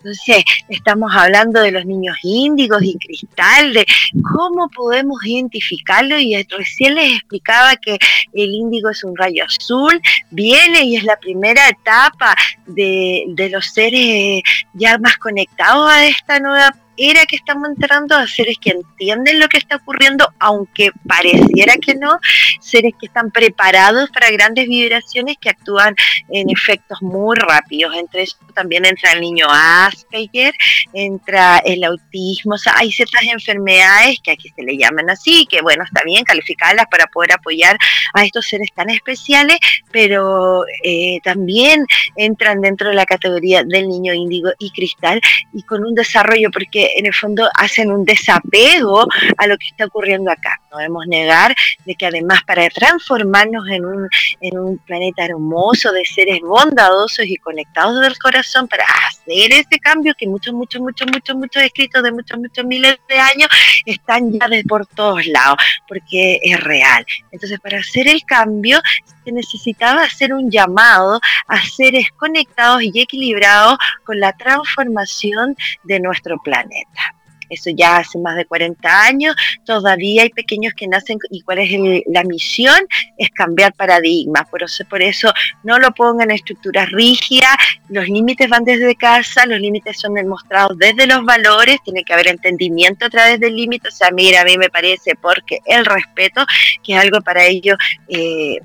Entonces, 0.04 0.44
estamos 0.68 1.12
hablando 1.16 1.62
de 1.62 1.72
los 1.72 1.86
niños 1.86 2.18
índigos 2.24 2.82
y 2.82 2.98
cristal, 2.98 3.72
de 3.72 3.86
cómo 4.34 4.68
podemos 4.70 5.24
identificarlo 5.24 6.18
y 6.18 6.42
recién 6.50 6.96
les 6.96 7.18
explicaba 7.18 7.76
que 7.76 8.00
el 8.34 8.50
índigo 8.50 8.90
es 8.90 9.04
un 9.04 9.16
rayo 9.16 9.46
azul, 9.46 10.02
viene 10.32 10.86
y 10.86 10.96
es 10.96 11.04
la 11.04 11.18
primera 11.18 11.70
etapa 11.70 12.36
de, 12.66 13.26
de 13.28 13.50
los 13.50 13.68
seres 13.68 14.42
ya 14.74 14.98
más 14.98 15.18
conectados 15.18 15.92
a 15.92 16.08
esta 16.08 16.40
nueva 16.40 16.74
era 16.98 17.26
que 17.26 17.36
estamos 17.36 17.70
enterando 17.70 18.16
a 18.16 18.28
seres 18.28 18.58
que 18.60 18.72
entienden 18.72 19.40
lo 19.40 19.48
que 19.48 19.58
está 19.58 19.78
ocurriendo, 19.78 20.32
aunque 20.40 20.92
pareciera 21.08 21.76
que 21.76 21.96
no, 21.96 22.20
seres 22.60 22.94
que 23.00 23.08
están 23.08 23.32
preparados 23.32 24.10
para 24.10 24.30
grandes 24.32 24.68
vibraciones 24.68 25.38
que 25.40 25.50
actúan 25.50 25.96
en 26.30 26.50
efectos 26.50 27.02
muy 27.02 27.36
rápidos. 27.38 27.96
Entre 27.96 28.24
eso 28.24 28.38
también 28.54 28.86
entra 28.86 29.14
el 29.14 29.22
niño 29.22 29.48
Asperger, 29.50 30.54
entra 30.94 31.60
el 31.60 31.84
autismo, 31.84 32.56
o 32.56 32.58
sea, 32.58 32.74
hay 32.78 32.92
ciertas 32.92 33.24
enfermedades 33.24 34.20
que 34.22 34.32
aquí 34.32 34.50
se 34.56 34.64
le 34.64 34.78
llaman 34.78 35.10
así, 35.10 35.46
que 35.50 35.62
bueno, 35.62 35.84
está 35.84 36.04
bien 36.04 36.24
calificarlas 36.24 36.86
para 36.90 37.08
poder 37.08 37.34
apoyar 37.34 37.78
a 38.14 38.24
estos 38.24 38.48
seres 38.48 38.70
tan 38.76 38.90
especiales, 38.90 39.58
pero 39.92 40.66
eh, 40.84 41.20
también 41.24 41.86
entran 42.16 42.62
dentro 42.62 42.90
de 42.90 42.96
la 42.96 43.06
categoría 43.06 43.64
del 43.64 43.88
niño 43.88 44.14
índigo 44.14 44.52
y 44.60 44.72
cristal 44.72 45.22
y 45.54 45.64
con 45.64 45.84
un 45.86 45.96
desarrollo, 45.96 46.50
porque 46.52 46.81
en 46.96 47.06
el 47.06 47.14
fondo 47.14 47.50
hacen 47.56 47.92
un 47.92 48.06
desapego 48.06 49.08
a 49.38 49.48
lo 49.48 49.58
que 49.58 49.68
está 49.68 49.86
ocurriendo 49.86 50.32
acá. 50.32 50.60
No 50.72 50.78
debemos 50.78 51.08
negar 51.08 51.56
de 51.86 51.96
que 51.96 52.06
además 52.06 52.42
para 52.44 52.68
transformarnos 52.70 53.68
en 53.70 53.86
un, 53.86 54.10
en 54.40 54.58
un 54.58 54.78
planeta 54.80 55.26
hermoso 55.26 55.92
de 55.92 56.06
seres 56.06 56.40
bondadosos 56.42 57.26
y 57.26 57.36
conectados 57.38 58.00
del 58.02 58.18
corazón, 58.18 58.68
para 58.68 58.86
hacer 59.08 59.52
ese 59.52 59.80
cambio 59.80 60.14
que 60.18 60.28
muchos, 60.28 60.54
muchos, 60.54 60.82
muchos, 60.82 61.08
muchos, 61.12 61.36
muchos 61.36 61.64
escritos 61.64 62.04
de 62.04 62.12
muchos, 62.12 62.40
muchos 62.40 62.66
miles 62.66 62.98
de 63.08 63.20
años 63.20 63.50
están 63.86 64.32
ya 64.32 64.48
de 64.48 64.64
por 64.64 64.86
todos 64.86 65.26
lados, 65.28 65.58
porque 65.88 66.40
es 66.44 66.60
real. 66.60 67.06
Entonces, 67.32 67.60
para 67.60 67.80
hacer 67.80 68.08
el 68.08 68.24
cambio 68.26 68.80
se 69.24 69.32
necesitaba 69.32 70.04
hacer 70.04 70.34
un 70.34 70.50
llamado 70.50 71.20
a 71.48 71.62
seres 71.64 72.10
conectados 72.18 72.84
y 72.84 72.92
equilibrados 73.00 73.78
con 74.04 74.20
la 74.20 74.34
transformación 74.34 75.56
de 75.84 76.00
nuestro 76.00 76.38
planeta. 76.40 77.16
Eso 77.52 77.70
ya 77.70 77.98
hace 77.98 78.18
más 78.18 78.38
de 78.38 78.46
40 78.46 79.04
años, 79.04 79.36
todavía 79.66 80.24
hay 80.24 80.30
pequeños 80.30 80.74
que 80.74 80.88
nacen 80.88 81.20
y 81.30 81.42
cuál 81.42 81.60
es 81.60 81.70
la 82.08 82.24
misión, 82.24 82.80
es 83.18 83.30
cambiar 83.30 83.74
paradigmas, 83.74 84.48
por 84.50 85.02
eso, 85.02 85.34
no 85.64 85.78
lo 85.78 85.92
pongan 85.92 86.32
en 86.32 86.36
estructuras 86.38 86.90
rígidas, 86.92 87.56
los 87.90 88.08
límites 88.08 88.48
van 88.48 88.64
desde 88.64 88.96
casa, 88.96 89.46
los 89.46 89.60
límites 89.60 90.00
son 90.00 90.14
demostrados 90.14 90.78
desde 90.78 91.06
los 91.08 91.26
valores, 91.26 91.78
tiene 91.84 92.06
que 92.06 92.14
haber 92.14 92.30
entendimiento 92.30 93.06
a 93.06 93.10
través 93.10 93.38
del 93.40 93.54
límite, 93.54 93.90
o 93.90 93.92
sea, 93.92 94.12
mira, 94.12 94.42
a 94.42 94.46
mí 94.46 94.58
me 94.58 94.70
parece 94.70 95.16
porque 95.16 95.60
el 95.66 95.86
respeto, 95.86 96.46
que 96.82 96.94
es 96.94 97.00
algo 97.00 97.20
para 97.20 97.46
ellos... 97.46 97.78
Eh, 98.08 98.60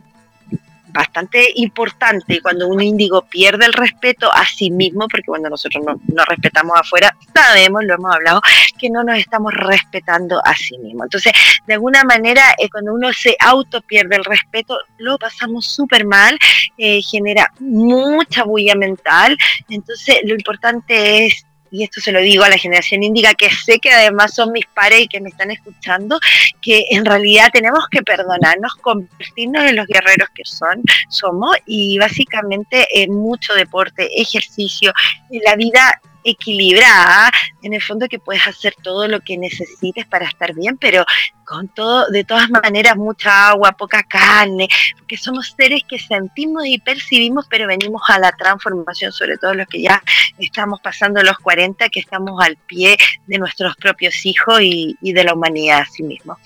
bastante 0.96 1.52
importante 1.56 2.40
cuando 2.40 2.68
un 2.68 2.82
índigo 2.82 3.22
pierde 3.22 3.66
el 3.66 3.72
respeto 3.72 4.32
a 4.32 4.44
sí 4.44 4.70
mismo, 4.70 5.06
porque 5.08 5.26
cuando 5.26 5.48
nosotros 5.48 5.84
no, 5.84 6.24
respetamos 6.24 6.78
afuera, 6.78 7.16
sabemos, 7.34 7.84
lo 7.84 7.94
hemos 7.94 8.14
hablado, 8.14 8.40
que 8.78 8.90
no 8.90 9.04
nos 9.04 9.18
estamos 9.18 9.54
respetando 9.54 10.40
a 10.44 10.54
sí 10.56 10.76
mismo. 10.78 11.04
Entonces, 11.04 11.32
de 11.66 11.74
alguna 11.74 12.04
manera, 12.04 12.42
eh, 12.58 12.68
cuando 12.68 12.94
uno 12.94 13.12
se 13.12 13.36
auto 13.38 13.80
pierde 13.82 14.16
el 14.16 14.24
respeto, 14.24 14.78
lo 14.98 15.18
pasamos 15.18 15.66
súper 15.66 16.04
mal, 16.04 16.38
eh, 16.76 17.00
genera 17.02 17.52
mucha 17.60 18.44
bulla 18.44 18.74
mental. 18.74 19.36
Entonces, 19.68 20.20
lo 20.24 20.34
importante 20.34 21.26
es 21.26 21.45
y 21.70 21.84
esto 21.84 22.00
se 22.00 22.12
lo 22.12 22.20
digo 22.20 22.44
a 22.44 22.48
la 22.48 22.58
generación 22.58 23.02
índiga, 23.02 23.34
que 23.34 23.50
sé 23.50 23.78
que 23.78 23.90
además 23.90 24.34
son 24.34 24.52
mis 24.52 24.66
pares 24.66 25.02
y 25.02 25.08
que 25.08 25.20
me 25.20 25.28
están 25.28 25.50
escuchando, 25.50 26.18
que 26.60 26.86
en 26.90 27.04
realidad 27.04 27.50
tenemos 27.52 27.84
que 27.90 28.02
perdonarnos, 28.02 28.74
convertirnos 28.76 29.64
en 29.64 29.76
los 29.76 29.86
guerreros 29.86 30.28
que 30.34 30.44
son, 30.44 30.82
somos, 31.08 31.56
y 31.66 31.98
básicamente 31.98 32.86
en 33.02 33.12
mucho 33.12 33.54
deporte, 33.54 34.08
ejercicio, 34.20 34.92
la 35.30 35.56
vida 35.56 36.00
equilibrada, 36.26 37.30
en 37.62 37.72
el 37.72 37.82
fondo 37.82 38.08
que 38.08 38.18
puedes 38.18 38.46
hacer 38.46 38.74
todo 38.82 39.06
lo 39.06 39.20
que 39.20 39.38
necesites 39.38 40.06
para 40.06 40.26
estar 40.26 40.52
bien, 40.54 40.76
pero 40.76 41.04
con 41.44 41.68
todo, 41.68 42.10
de 42.10 42.24
todas 42.24 42.50
maneras, 42.50 42.96
mucha 42.96 43.48
agua, 43.48 43.72
poca 43.72 44.02
carne, 44.02 44.68
porque 44.98 45.16
somos 45.16 45.54
seres 45.56 45.82
que 45.88 45.98
sentimos 45.98 46.66
y 46.66 46.78
percibimos, 46.78 47.46
pero 47.48 47.68
venimos 47.68 48.02
a 48.08 48.18
la 48.18 48.32
transformación, 48.32 49.12
sobre 49.12 49.38
todo 49.38 49.54
los 49.54 49.68
que 49.68 49.80
ya 49.80 50.02
estamos 50.38 50.80
pasando 50.80 51.22
los 51.22 51.38
40, 51.38 51.88
que 51.88 52.00
estamos 52.00 52.42
al 52.44 52.56
pie 52.56 52.96
de 53.26 53.38
nuestros 53.38 53.76
propios 53.76 54.26
hijos 54.26 54.60
y, 54.60 54.96
y 55.00 55.12
de 55.12 55.24
la 55.24 55.34
humanidad 55.34 55.80
a 55.82 55.86
sí 55.86 56.02
mismo. 56.02 56.36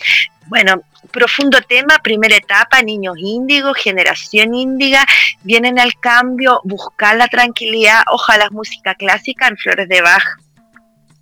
Bueno, 0.51 0.83
profundo 1.13 1.61
tema, 1.63 2.01
primera 2.03 2.35
etapa, 2.35 2.83
niños 2.83 3.17
índigos, 3.19 3.77
generación 3.77 4.53
índiga, 4.53 5.07
vienen 5.45 5.79
al 5.79 5.95
cambio, 6.01 6.61
buscar 6.65 7.17
la 7.17 7.29
tranquilidad, 7.29 8.03
ojalá 8.11 8.51
música 8.51 8.97
clásica 8.97 9.47
en 9.47 9.57
Flores 9.57 9.89
de 9.89 10.03
Bach 10.03 10.41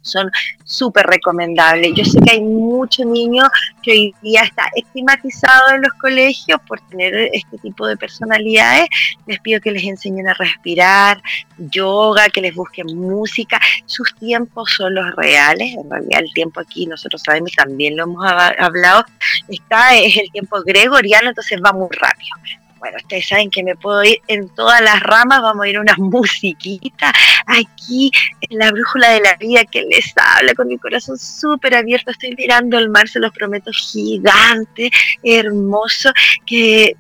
son 0.09 0.31
súper 0.65 1.07
recomendables. 1.07 1.93
Yo 1.95 2.05
sé 2.05 2.19
que 2.21 2.33
hay 2.33 2.41
muchos 2.41 3.07
niños 3.07 3.49
que 3.83 3.93
hoy 3.93 4.15
día 4.23 4.43
está 4.43 4.65
estigmatizado 4.75 5.75
en 5.75 5.83
los 5.83 5.93
colegios 5.95 6.61
por 6.67 6.81
tener 6.88 7.31
este 7.33 7.59
tipo 7.59 7.87
de 7.87 7.97
personalidades. 7.97 8.88
Les 9.27 9.41
pido 9.41 9.61
que 9.61 9.71
les 9.71 9.85
enseñen 9.85 10.29
a 10.29 10.35
respirar, 10.35 11.23
yoga, 11.59 12.29
que 12.29 12.41
les 12.41 12.55
busquen 12.55 12.87
música. 12.97 13.61
Sus 13.87 14.15
tiempos 14.17 14.73
son 14.73 14.95
los 14.95 15.15
reales. 15.17 15.75
En 15.75 15.91
realidad 15.91 16.21
el 16.21 16.33
tiempo 16.33 16.61
aquí, 16.61 16.87
nosotros 16.87 17.23
sabemos, 17.25 17.53
también 17.53 17.97
lo 17.97 18.05
hemos 18.05 18.25
hablado, 18.59 19.05
está, 19.49 19.97
es 19.97 20.17
el 20.17 20.31
tiempo 20.31 20.62
gregoriano, 20.62 21.29
entonces 21.29 21.61
va 21.65 21.73
muy 21.73 21.88
rápido 21.91 22.37
bueno, 22.78 22.97
ustedes 22.99 23.28
saben 23.28 23.50
que 23.50 23.62
me 23.62 23.76
puedo 23.76 24.02
ir 24.04 24.20
en 24.28 24.49
todas 24.50 24.80
las 24.80 25.00
ramas, 25.00 25.42
vamos 25.42 25.64
a 25.64 25.68
ir 25.68 25.76
a 25.76 25.80
una 25.80 25.94
musiquita 25.99 27.12
aquí 27.47 28.11
en 28.40 28.58
la 28.58 28.70
brújula 28.70 29.11
de 29.11 29.20
la 29.20 29.37
vida 29.37 29.64
que 29.64 29.82
les 29.82 30.12
habla 30.16 30.54
con 30.54 30.68
mi 30.68 30.78
corazón 30.78 31.18
súper 31.18 31.75
abierto, 31.75 32.11
estoy 32.11 32.35
mirando 32.37 32.78
el 32.78 32.88
mar, 32.90 33.08
se 33.08 33.20
los 33.20 33.32
prometo, 33.32 33.70
gigante, 33.73 34.90
hermoso, 35.23 36.11
que 36.47 36.97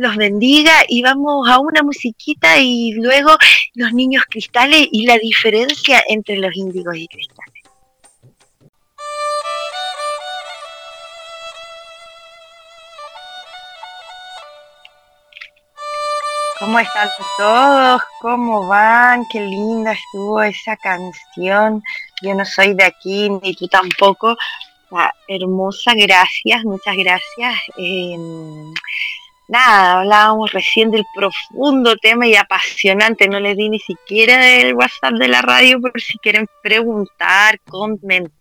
los 0.00 0.16
bendiga 0.16 0.72
y 0.88 1.02
vamos 1.02 1.46
a 1.48 1.58
una 1.58 1.82
musiquita 1.82 2.58
y 2.58 2.92
luego 2.92 3.36
los 3.74 3.92
niños 3.92 4.24
cristales 4.28 4.88
y 4.90 5.04
la 5.04 5.18
diferencia 5.18 6.02
entre 6.08 6.38
los 6.38 6.56
índigos 6.56 6.96
y 6.96 7.06
cristales. 7.06 7.49
¿Cómo 16.60 16.78
están 16.78 17.08
todos? 17.38 18.02
¿Cómo 18.20 18.68
van? 18.68 19.24
Qué 19.32 19.40
linda 19.40 19.92
estuvo 19.92 20.42
esa 20.42 20.76
canción. 20.76 21.82
Yo 22.20 22.34
no 22.34 22.44
soy 22.44 22.74
de 22.74 22.84
aquí, 22.84 23.30
ni 23.30 23.54
tú 23.54 23.66
tampoco. 23.66 24.36
Hermosa, 25.26 25.94
gracias, 25.94 26.62
muchas 26.64 26.96
gracias. 26.96 27.54
Em, 27.78 28.74
nada, 29.50 30.00
hablábamos 30.00 30.52
recién 30.52 30.90
del 30.90 31.04
profundo 31.14 31.96
tema 31.96 32.26
y 32.26 32.36
apasionante. 32.36 33.28
No 33.28 33.40
les 33.40 33.56
di 33.56 33.68
ni 33.68 33.78
siquiera 33.78 34.48
el 34.54 34.74
WhatsApp 34.74 35.14
de 35.14 35.28
la 35.28 35.42
radio 35.42 35.80
por 35.80 36.00
si 36.00 36.16
quieren 36.18 36.46
preguntar, 36.62 37.60
comentar 37.68 38.40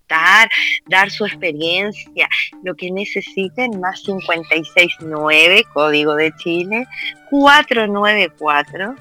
dar 0.88 1.12
su 1.12 1.26
experiencia, 1.26 2.28
lo 2.64 2.76
que 2.76 2.92
necesiten, 2.92 3.80
más 3.80 4.02
569, 4.02 5.66
código 5.74 6.16
de 6.16 6.32
Chile, 6.38 6.88
494 7.30 8.96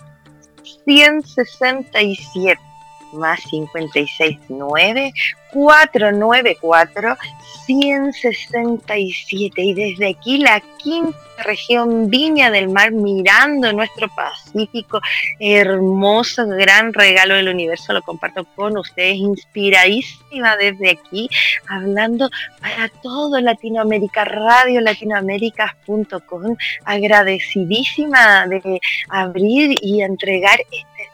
167 0.84 2.67
más 3.12 3.40
569 3.50 5.12
494 5.52 7.16
167 7.66 9.62
y 9.62 9.74
desde 9.74 10.08
aquí 10.08 10.38
la 10.38 10.60
quinta 10.78 11.18
región 11.44 12.08
Viña 12.10 12.50
del 12.50 12.68
Mar 12.68 12.90
mirando 12.92 13.72
nuestro 13.72 14.08
Pacífico 14.08 15.00
hermoso 15.38 16.46
gran 16.46 16.92
regalo 16.92 17.34
del 17.34 17.48
universo 17.48 17.92
lo 17.92 18.02
comparto 18.02 18.44
con 18.56 18.76
ustedes 18.76 19.16
inspiradísima 19.16 20.56
desde 20.56 20.90
aquí 20.90 21.28
hablando 21.68 22.28
para 22.60 22.88
todo 22.88 23.40
Latinoamérica 23.40 24.24
radio 24.24 24.80
latinoaméricas.com 24.80 26.56
agradecidísima 26.84 28.46
de 28.46 28.80
abrir 29.08 29.76
y 29.80 30.02
entregar 30.02 30.58
este 30.60 31.07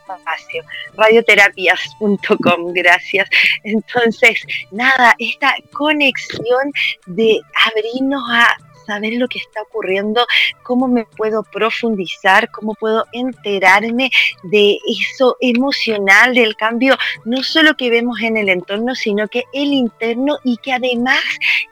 radioterapias.com 0.96 2.72
gracias. 2.72 3.28
Entonces 3.62 4.40
nada 4.70 5.14
esta 5.18 5.54
conexión 5.72 6.72
de 7.06 7.40
abrirnos 7.66 8.22
a 8.30 8.56
saber 8.84 9.14
lo 9.14 9.28
que 9.28 9.38
está 9.38 9.62
ocurriendo, 9.62 10.26
cómo 10.62 10.88
me 10.88 11.04
puedo 11.04 11.42
profundizar, 11.42 12.50
cómo 12.50 12.74
puedo 12.74 13.04
enterarme 13.12 14.10
de 14.44 14.78
eso 14.86 15.36
emocional, 15.40 16.34
del 16.34 16.56
cambio, 16.56 16.96
no 17.24 17.42
solo 17.42 17.76
que 17.76 17.90
vemos 17.90 18.20
en 18.20 18.36
el 18.36 18.48
entorno, 18.48 18.94
sino 18.94 19.28
que 19.28 19.44
el 19.52 19.72
interno 19.72 20.38
y 20.44 20.56
que 20.58 20.72
además 20.72 21.22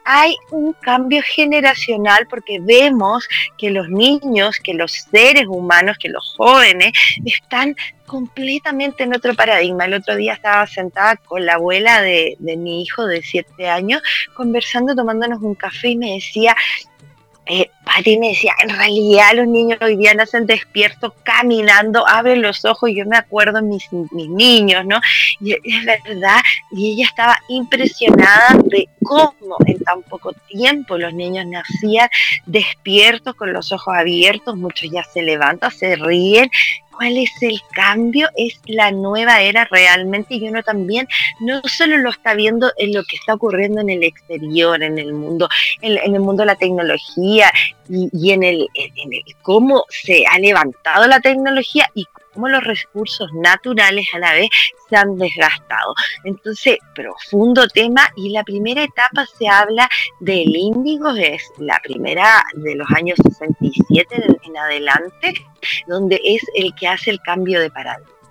hay 0.05 0.35
un 0.51 0.73
cambio 0.73 1.21
generacional 1.23 2.27
porque 2.27 2.59
vemos 2.59 3.27
que 3.57 3.69
los 3.69 3.89
niños, 3.89 4.57
que 4.57 4.73
los 4.73 4.91
seres 4.91 5.45
humanos, 5.47 5.97
que 5.99 6.09
los 6.09 6.35
jóvenes 6.37 6.91
están 7.25 7.75
completamente 8.13 9.01
en 9.01 9.15
otro 9.15 9.33
paradigma. 9.33 9.85
El 9.85 9.95
otro 9.95 10.15
día 10.15 10.33
estaba 10.33 10.67
sentada 10.67 11.15
con 11.15 11.47
la 11.47 11.55
abuela 11.55 11.99
de, 12.03 12.35
de 12.37 12.57
mi 12.57 12.83
hijo 12.83 13.07
de 13.07 13.23
siete 13.23 13.67
años, 13.67 14.03
conversando, 14.35 14.93
tomándonos 14.93 15.41
un 15.41 15.55
café 15.55 15.87
y 15.89 15.97
me 15.97 16.13
decía, 16.13 16.55
eh, 17.45 17.69
Pati 17.83 18.17
me 18.17 18.29
decía, 18.29 18.53
en 18.63 18.69
realidad 18.69 19.33
los 19.35 19.47
niños 19.47 19.77
hoy 19.81 19.97
día 19.97 20.13
nacen 20.13 20.45
despiertos, 20.45 21.11
caminando, 21.23 22.07
abren 22.07 22.41
los 22.41 22.63
ojos, 22.63 22.91
yo 22.95 23.05
me 23.05 23.17
acuerdo 23.17 23.61
mis, 23.61 23.91
mis 23.91 24.29
niños, 24.29 24.85
¿no? 24.85 25.01
Y 25.41 25.51
es 25.51 25.85
verdad, 26.05 26.39
y 26.71 26.93
ella 26.93 27.05
estaba 27.05 27.37
impresionada 27.49 28.57
de 28.63 28.87
cómo 29.03 29.57
en 29.65 29.79
tan 29.79 30.01
poco 30.03 30.31
tiempo 30.47 30.97
los 30.97 31.13
niños 31.13 31.45
nacían 31.47 32.07
despiertos, 32.45 33.35
con 33.35 33.51
los 33.51 33.73
ojos 33.73 33.93
abiertos, 33.93 34.55
muchos 34.55 34.89
ya 34.89 35.03
se 35.03 35.21
levantan, 35.21 35.71
se 35.71 35.97
ríen, 35.97 36.49
cuál 36.97 37.17
es 37.17 37.31
el 37.41 37.59
cambio, 37.71 38.29
es 38.35 38.59
la 38.65 38.91
nueva 38.91 39.41
era 39.41 39.65
realmente 39.65 40.35
y 40.35 40.47
uno 40.47 40.63
también 40.63 41.07
no 41.39 41.61
solo 41.65 41.97
lo 41.97 42.09
está 42.09 42.33
viendo 42.33 42.71
en 42.77 42.93
lo 42.93 43.03
que 43.03 43.15
está 43.15 43.33
ocurriendo 43.33 43.81
en 43.81 43.89
el 43.89 44.03
exterior, 44.03 44.81
en 44.81 44.97
el 44.97 45.13
mundo, 45.13 45.49
en, 45.81 46.13
el 46.13 46.19
mundo 46.19 46.43
de 46.43 46.47
la 46.47 46.55
tecnología 46.55 47.51
y, 47.89 48.31
en, 48.31 48.43
el, 48.43 48.67
en 48.75 49.13
el 49.13 49.23
cómo 49.41 49.85
se 49.89 50.25
ha 50.25 50.39
levantado 50.39 51.07
la 51.07 51.19
tecnología 51.19 51.87
y 51.93 52.05
cómo 52.33 52.49
los 52.49 52.63
recursos 52.63 53.29
naturales 53.33 54.07
a 54.13 54.19
la 54.19 54.33
vez 54.33 54.49
se 54.89 54.95
han 54.95 55.17
desgastado. 55.17 55.93
Entonces, 56.23 56.77
profundo 56.95 57.67
tema 57.67 58.07
y 58.15 58.29
la 58.29 58.43
primera 58.43 58.83
etapa 58.83 59.25
se 59.37 59.47
habla 59.47 59.89
del 60.19 60.55
índigo, 60.55 61.09
es 61.11 61.43
la 61.57 61.79
primera 61.83 62.43
de 62.55 62.75
los 62.75 62.89
años 62.91 63.17
67 63.23 64.15
en, 64.43 64.57
adelante, 64.57 65.33
donde 65.87 66.19
es 66.23 66.41
el 66.55 66.73
que 66.75 66.87
hace 66.87 67.11
el 67.11 67.21
cambio 67.21 67.59
de 67.59 67.69
paradigma 67.69 68.22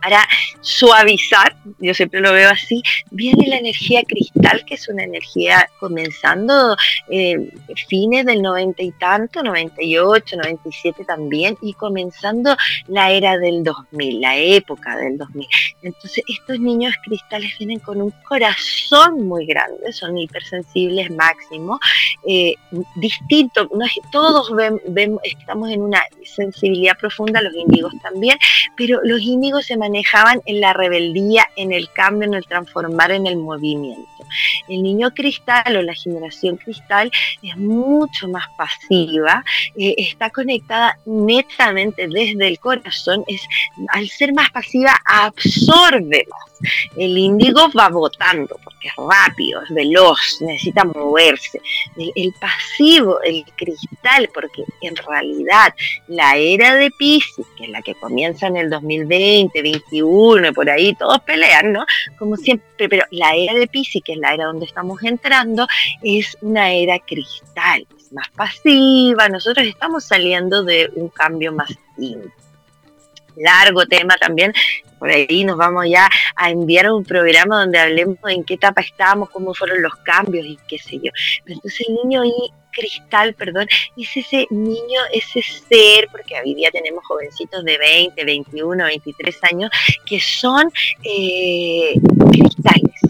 para 0.00 0.26
suavizar, 0.60 1.56
yo 1.78 1.94
siempre 1.94 2.20
lo 2.20 2.32
veo 2.32 2.50
así, 2.50 2.82
viene 3.10 3.46
la 3.46 3.58
energía 3.58 4.02
cristal, 4.02 4.64
que 4.66 4.74
es 4.74 4.88
una 4.88 5.04
energía 5.04 5.68
comenzando 5.78 6.76
eh, 7.10 7.50
fines 7.88 8.26
del 8.26 8.42
90 8.42 8.82
y 8.82 8.92
tanto, 8.92 9.42
98, 9.42 10.36
97 10.36 11.04
también, 11.04 11.56
y 11.62 11.72
comenzando 11.74 12.56
la 12.88 13.10
era 13.10 13.38
del 13.38 13.62
2000, 13.64 14.20
la 14.20 14.36
época 14.36 14.96
del 14.96 15.18
2000. 15.18 15.46
Entonces 15.82 16.24
estos 16.28 16.58
niños 16.60 16.94
cristales 17.04 17.56
vienen 17.58 17.78
con 17.78 18.00
un 18.00 18.12
corazón 18.28 19.26
muy 19.26 19.46
grande, 19.46 19.92
son 19.92 20.18
hipersensibles 20.18 21.10
máximo, 21.10 21.78
eh, 22.26 22.54
distinto, 22.96 23.68
todos 24.12 24.50
vemos, 24.86 25.20
estamos 25.24 25.70
en 25.70 25.82
una 25.82 26.02
sensibilidad 26.24 26.96
profunda, 26.98 27.40
los 27.40 27.54
índigos 27.54 27.92
también, 28.02 28.38
pero 28.76 29.00
los 29.02 29.20
índigos 29.20 29.66
se 29.66 29.76
manejaban 29.88 30.42
en 30.44 30.60
la 30.60 30.72
rebeldía, 30.72 31.48
en 31.56 31.72
el 31.72 31.90
cambio, 31.92 32.28
en 32.28 32.34
el 32.34 32.46
transformar, 32.46 33.10
en 33.10 33.26
el 33.26 33.36
movimiento. 33.36 34.06
El 34.68 34.82
niño 34.82 35.10
cristal 35.14 35.76
o 35.76 35.82
la 35.82 35.94
generación 35.94 36.56
cristal 36.56 37.10
es 37.42 37.56
mucho 37.56 38.28
más 38.28 38.46
pasiva, 38.56 39.42
eh, 39.76 39.94
está 39.96 40.28
conectada 40.30 40.98
netamente 41.06 42.06
desde 42.08 42.46
el 42.46 42.58
corazón, 42.58 43.24
es, 43.26 43.40
al 43.88 44.08
ser 44.08 44.34
más 44.34 44.50
pasiva 44.50 44.94
absorbe 45.06 46.26
el 46.96 47.16
índigo 47.16 47.70
va 47.76 47.88
votando 47.88 48.58
porque 48.62 48.88
es 48.88 48.94
rápido, 48.96 49.62
es 49.62 49.70
veloz, 49.70 50.40
necesita 50.40 50.84
moverse. 50.84 51.60
El, 51.96 52.32
pasivo, 52.40 53.20
el 53.22 53.44
cristal, 53.56 54.28
porque 54.32 54.64
en 54.80 54.96
realidad 54.96 55.74
la 56.06 56.36
era 56.36 56.74
de 56.74 56.90
Pisces, 56.90 57.46
que 57.56 57.64
es 57.64 57.70
la 57.70 57.82
que 57.82 57.94
comienza 57.94 58.46
en 58.46 58.56
el 58.56 58.70
2020, 58.70 59.62
21, 59.62 60.52
por 60.52 60.70
ahí 60.70 60.94
todos 60.94 61.20
pelean, 61.20 61.72
¿no? 61.72 61.84
Como 62.18 62.36
siempre, 62.36 62.88
pero 62.88 63.04
la 63.10 63.34
era 63.34 63.54
de 63.54 63.66
Pisces, 63.66 64.02
que 64.04 64.12
es 64.12 64.18
la 64.18 64.34
era 64.34 64.46
donde 64.46 64.66
estamos 64.66 65.02
entrando, 65.02 65.66
es 66.02 66.36
una 66.40 66.72
era 66.72 66.98
cristal, 66.98 67.86
es 67.96 68.12
más 68.12 68.28
pasiva. 68.30 69.28
Nosotros 69.28 69.66
estamos 69.66 70.04
saliendo 70.04 70.62
de 70.64 70.90
un 70.94 71.08
cambio 71.08 71.52
más 71.52 71.70
íntimo 71.96 72.32
largo 73.38 73.86
tema 73.86 74.16
también. 74.16 74.52
Por 74.98 75.10
ahí 75.10 75.44
nos 75.44 75.56
vamos 75.56 75.86
ya 75.88 76.08
a 76.36 76.50
enviar 76.50 76.90
un 76.90 77.04
programa 77.04 77.60
donde 77.60 77.78
hablemos 77.78 78.18
en 78.28 78.44
qué 78.44 78.54
etapa 78.54 78.80
estamos, 78.80 79.30
cómo 79.30 79.54
fueron 79.54 79.82
los 79.82 79.94
cambios 79.96 80.46
y 80.46 80.58
qué 80.68 80.78
sé 80.78 80.98
yo. 81.02 81.10
entonces 81.46 81.86
el 81.88 81.94
niño 81.94 82.24
y 82.24 82.32
cristal, 82.70 83.34
perdón, 83.34 83.66
es 83.96 84.16
ese 84.16 84.46
niño, 84.50 85.00
ese 85.12 85.42
ser, 85.42 86.08
porque 86.12 86.34
hoy 86.44 86.54
día 86.54 86.70
tenemos 86.70 87.04
jovencitos 87.06 87.64
de 87.64 87.76
20, 87.78 88.24
21, 88.24 88.84
23 88.84 89.44
años, 89.50 89.70
que 90.04 90.20
son 90.20 90.70
eh, 91.02 91.94
cristales 92.30 93.07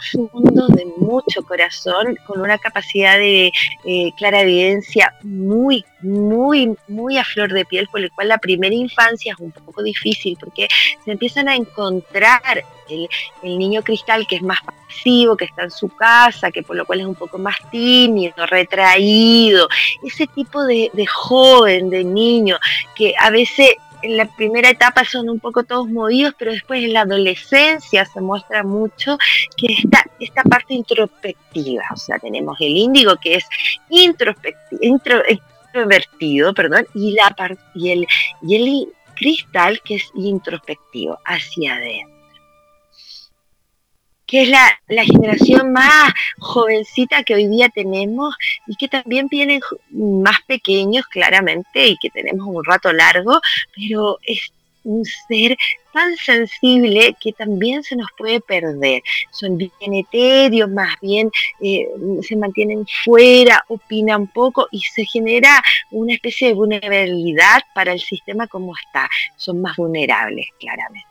profundo, 0.00 0.66
de 0.68 0.86
mucho 0.96 1.42
corazón, 1.42 2.16
con 2.26 2.40
una 2.40 2.58
capacidad 2.58 3.18
de 3.18 3.52
eh, 3.84 4.12
clara 4.16 4.40
evidencia 4.40 5.14
muy, 5.22 5.84
muy, 6.02 6.74
muy 6.88 7.18
a 7.18 7.24
flor 7.24 7.52
de 7.52 7.64
piel, 7.64 7.88
por 7.88 8.00
lo 8.00 8.10
cual 8.10 8.28
la 8.28 8.38
primera 8.38 8.74
infancia 8.74 9.32
es 9.32 9.38
un 9.40 9.52
poco 9.52 9.82
difícil 9.82 10.36
porque 10.38 10.68
se 11.04 11.12
empiezan 11.12 11.48
a 11.48 11.56
encontrar 11.56 12.64
el, 12.88 13.08
niño 13.42 13.82
cristal 13.82 14.26
que 14.26 14.36
es 14.36 14.42
más 14.42 14.58
pasivo, 14.62 15.36
que 15.36 15.44
está 15.44 15.62
en 15.64 15.70
su 15.70 15.88
casa, 15.88 16.50
que 16.50 16.62
por 16.62 16.76
lo 16.76 16.84
cual 16.84 17.00
es 17.00 17.06
un 17.06 17.14
poco 17.14 17.38
más 17.38 17.56
tímido, 17.70 18.46
retraído, 18.46 19.68
ese 20.04 20.26
tipo 20.26 20.64
de, 20.64 20.90
de 20.92 21.06
joven, 21.06 21.90
de 21.90 22.04
niño, 22.04 22.58
que 22.94 23.14
a 23.18 23.30
veces 23.30 23.76
en 24.02 24.16
la 24.16 24.26
primera 24.36 24.70
etapa 24.70 25.04
son 25.04 25.28
un 25.28 25.40
poco 25.40 25.64
todos 25.64 25.88
movidos, 25.88 26.34
pero 26.38 26.52
después 26.52 26.82
en 26.82 26.92
la 26.92 27.02
adolescencia 27.02 28.04
se 28.04 28.20
muestra 28.20 28.62
mucho 28.62 29.18
que 29.56 29.72
está 29.72 30.04
esta 30.18 30.42
parte 30.42 30.74
introspectiva, 30.74 31.84
o 31.92 31.96
sea, 31.96 32.18
tenemos 32.18 32.56
el 32.60 32.76
índigo 32.76 33.16
que 33.16 33.36
es 33.36 33.44
introvertido, 33.88 36.54
perdón, 36.54 36.86
y, 36.94 37.12
la, 37.12 37.34
y, 37.74 37.90
el, 37.90 38.06
y 38.42 38.56
el 38.56 38.88
cristal 39.14 39.80
que 39.82 39.96
es 39.96 40.10
introspectivo, 40.14 41.18
hacia 41.24 41.74
adentro 41.74 42.19
que 44.30 44.42
es 44.42 44.48
la, 44.48 45.04
generación 45.04 45.72
más 45.72 46.12
jovencita 46.38 47.24
que 47.24 47.34
hoy 47.34 47.48
día 47.48 47.68
tenemos 47.68 48.36
y 48.68 48.76
que 48.76 48.86
también 48.86 49.26
vienen 49.26 49.60
más 49.90 50.36
pequeños 50.46 51.04
claramente 51.06 51.88
y 51.88 51.96
que 51.96 52.10
tenemos 52.10 52.46
un 52.46 52.64
rato 52.64 52.92
largo, 52.92 53.40
pero 53.74 54.18
es 54.22 54.52
un 54.84 55.04
ser 55.04 55.56
tan 55.92 56.16
sensible 56.16 57.16
que 57.20 57.32
también 57.32 57.82
se 57.82 57.96
nos 57.96 58.06
puede 58.16 58.40
perder. 58.40 59.02
Son 59.32 59.58
bien 59.58 59.72
etéreos, 59.94 60.70
más 60.70 60.94
bien 61.02 61.32
eh, 61.60 61.88
se 62.22 62.36
mantienen 62.36 62.86
fuera, 63.04 63.64
opinan 63.66 64.28
poco 64.28 64.68
y 64.70 64.80
se 64.82 65.04
genera 65.06 65.60
una 65.90 66.14
especie 66.14 66.48
de 66.48 66.54
vulnerabilidad 66.54 67.62
para 67.74 67.92
el 67.92 68.00
sistema 68.00 68.46
como 68.46 68.74
está. 68.76 69.10
Son 69.36 69.60
más 69.60 69.76
vulnerables, 69.76 70.46
claramente. 70.60 71.09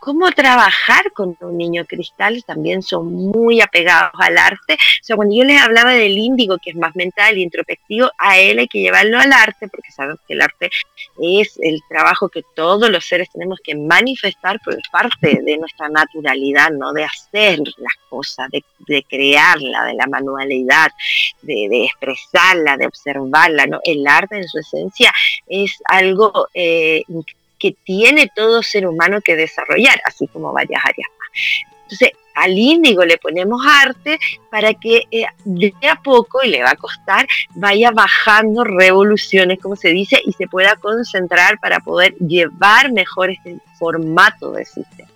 ¿Cómo 0.00 0.30
trabajar 0.32 1.12
con 1.12 1.36
un 1.40 1.58
niño 1.58 1.84
cristal? 1.86 2.44
También 2.44 2.82
son 2.82 3.12
muy 3.12 3.60
apegados 3.60 4.12
al 4.18 4.38
arte. 4.38 4.74
O 4.74 5.04
sea, 5.04 5.16
cuando 5.16 5.34
yo 5.34 5.44
les 5.44 5.60
hablaba 5.60 5.92
del 5.92 6.16
índigo, 6.16 6.58
que 6.58 6.70
es 6.70 6.76
más 6.76 6.94
mental 6.94 7.38
y 7.38 7.42
introspectivo, 7.42 8.10
a 8.18 8.38
él 8.38 8.58
hay 8.58 8.68
que 8.68 8.80
llevarlo 8.80 9.18
al 9.18 9.32
arte, 9.32 9.68
porque 9.68 9.90
sabemos 9.90 10.20
que 10.26 10.34
el 10.34 10.42
arte 10.42 10.70
es 11.20 11.58
el 11.60 11.80
trabajo 11.88 12.28
que 12.28 12.42
todos 12.54 12.90
los 12.90 13.04
seres 13.04 13.30
tenemos 13.30 13.58
que 13.62 13.74
manifestar, 13.74 14.60
por 14.64 14.76
parte 14.90 15.40
de 15.42 15.58
nuestra 15.58 15.88
naturalidad, 15.88 16.70
¿no? 16.70 16.92
De 16.92 17.04
hacer 17.04 17.58
las 17.58 17.94
cosas, 18.08 18.48
de, 18.50 19.02
crearla, 19.08 19.84
de 19.84 19.94
la 19.94 20.06
manualidad, 20.06 20.90
de, 21.42 21.84
expresarla, 21.84 22.76
de 22.76 22.86
observarla, 22.86 23.66
¿no? 23.66 23.80
El 23.84 24.06
arte 24.06 24.36
en 24.36 24.48
su 24.48 24.58
esencia 24.58 25.12
es 25.46 25.76
algo 25.86 26.48
eh, 26.54 27.02
que 27.58 27.76
tiene 27.84 28.30
todo 28.34 28.62
ser 28.62 28.86
humano 28.86 29.20
que 29.20 29.36
desarrollar, 29.36 30.00
así 30.04 30.26
como 30.28 30.52
varias 30.52 30.82
áreas 30.84 31.08
más. 31.18 31.30
Entonces, 31.82 32.10
al 32.34 32.58
índigo 32.58 33.04
le 33.04 33.18
ponemos 33.18 33.64
arte 33.66 34.18
para 34.50 34.74
que 34.74 35.04
eh, 35.10 35.26
de 35.44 35.72
a 35.88 35.96
poco, 36.02 36.42
y 36.42 36.50
le 36.50 36.62
va 36.62 36.70
a 36.70 36.76
costar, 36.76 37.26
vaya 37.54 37.90
bajando 37.90 38.64
revoluciones, 38.64 39.60
como 39.60 39.76
se 39.76 39.90
dice, 39.90 40.20
y 40.24 40.32
se 40.32 40.48
pueda 40.48 40.76
concentrar 40.76 41.58
para 41.60 41.80
poder 41.80 42.14
llevar 42.16 42.90
mejor 42.90 43.30
este 43.30 43.58
formato 43.78 44.52
de 44.52 44.64
sistema 44.64 45.13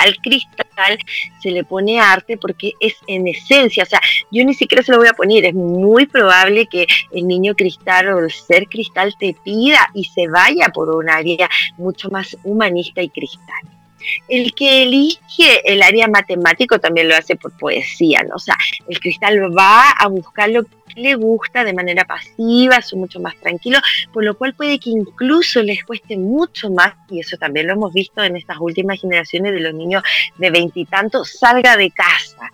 al 0.00 0.16
cristal 0.16 0.98
se 1.40 1.50
le 1.50 1.64
pone 1.64 2.00
arte 2.00 2.36
porque 2.36 2.72
es 2.80 2.94
en 3.06 3.28
esencia, 3.28 3.84
o 3.84 3.86
sea, 3.86 4.00
yo 4.30 4.44
ni 4.44 4.54
siquiera 4.54 4.82
se 4.82 4.92
lo 4.92 4.98
voy 4.98 5.08
a 5.08 5.12
poner, 5.12 5.44
es 5.44 5.54
muy 5.54 6.06
probable 6.06 6.66
que 6.66 6.86
el 7.12 7.26
niño 7.26 7.54
cristal 7.54 8.08
o 8.08 8.18
el 8.20 8.30
ser 8.30 8.66
cristal 8.66 9.14
te 9.18 9.34
pida 9.44 9.88
y 9.94 10.04
se 10.04 10.28
vaya 10.28 10.68
por 10.68 10.94
un 10.94 11.08
área 11.08 11.48
mucho 11.76 12.10
más 12.10 12.36
humanista 12.44 13.02
y 13.02 13.08
cristal. 13.08 13.79
El 14.28 14.54
que 14.54 14.82
elige 14.82 15.60
el 15.64 15.82
área 15.82 16.08
matemático 16.08 16.78
también 16.78 17.08
lo 17.08 17.16
hace 17.16 17.36
por 17.36 17.56
poesía, 17.56 18.22
¿no? 18.22 18.36
O 18.36 18.38
sea, 18.38 18.56
el 18.88 18.98
cristal 19.00 19.38
va 19.56 19.90
a 19.90 20.08
buscar 20.08 20.50
lo 20.50 20.64
que 20.64 20.80
le 20.96 21.14
gusta 21.14 21.64
de 21.64 21.72
manera 21.72 22.04
pasiva, 22.04 22.80
son 22.82 23.00
mucho 23.00 23.20
más 23.20 23.36
tranquilos, 23.36 23.82
por 24.12 24.24
lo 24.24 24.36
cual 24.36 24.54
puede 24.54 24.78
que 24.78 24.90
incluso 24.90 25.62
les 25.62 25.84
cueste 25.84 26.16
mucho 26.16 26.70
más, 26.70 26.94
y 27.08 27.20
eso 27.20 27.36
también 27.36 27.66
lo 27.66 27.74
hemos 27.74 27.92
visto 27.92 28.22
en 28.22 28.36
estas 28.36 28.58
últimas 28.58 29.00
generaciones 29.00 29.52
de 29.52 29.60
los 29.60 29.74
niños 29.74 30.02
de 30.38 30.50
veintitantos, 30.50 31.32
salga 31.38 31.76
de 31.76 31.90
casa. 31.90 32.50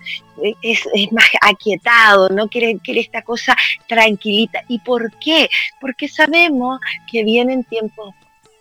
Es, 0.61 0.87
es, 0.93 1.13
más 1.13 1.25
aquietado, 1.41 2.29
no 2.29 2.49
quiere, 2.49 2.79
quiere 2.85 3.01
esta 3.01 3.23
cosa 3.23 3.57
tranquilita. 3.89 4.63
¿Y 4.69 4.81
por 4.81 5.11
qué? 5.19 5.49
Porque 5.81 6.09
sabemos 6.09 6.79
que 7.11 7.25
vienen 7.25 7.65
tiempos 7.65 8.15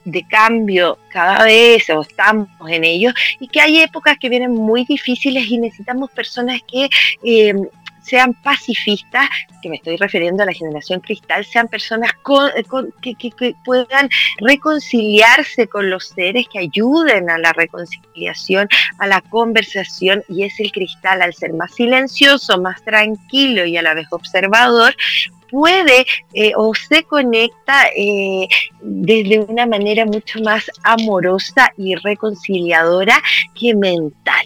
de 0.06 0.24
cambio 0.24 0.98
cada 1.10 1.44
vez 1.44 1.89
estamos 1.89 2.48
en 2.70 2.84
ellos 2.84 3.13
y 3.39 3.48
que 3.48 3.60
hay 3.60 3.82
épocas 3.82 4.18
que 4.20 4.30
vienen 4.30 4.52
muy 4.52 4.86
difíciles 4.86 5.48
y 5.50 5.58
necesitamos 5.58 6.12
personas 6.12 6.62
que 6.68 6.89
eh, 7.24 7.54
sean 8.06 8.34
pacifistas, 8.34 9.28
que 9.62 9.70
me 9.70 9.78
estoy 9.78 9.98
refiriendo 9.98 10.44
a 10.44 10.46
la 10.46 10.54
generación 10.54 11.00
cristal, 11.00 11.44
sean 11.44 11.68
personas 11.68 12.12
que, 13.02 13.54
puedan 13.63 14.10
reconciliarse 14.39 15.68
con 15.68 15.89
los 15.89 16.10
seres, 16.10 16.46
que 16.52 16.60
ayuden 16.60 17.30
a 17.30 17.38
la 17.38 17.52
reconciliación, 17.54 18.68
a 19.00 19.08
la 19.08 19.22
conversación, 19.22 20.24
y 20.30 20.44
es 20.44 20.60
el 20.60 20.72
cristal 20.72 21.22
al 21.22 21.34
ser 21.34 21.54
más 21.54 21.74
silencioso, 21.74 22.60
más 22.60 22.84
tranquilo 22.84 23.65
y 23.65 23.78
a 23.78 23.82
la 23.82 23.94
vez 23.94 24.08
observador, 24.12 24.96
puede 25.50 26.06
eh, 26.34 26.52
o 26.56 26.74
se 26.76 27.04
conecta 27.04 27.88
eh, 27.96 28.48
desde 28.82 29.39
una 29.39 29.65
manera 29.65 30.06
mucho 30.06 30.39
más 30.41 30.70
amorosa 30.84 31.72
y 31.78 31.96
reconciliadora 31.96 33.22
que 33.60 33.74
mental. 33.74 34.46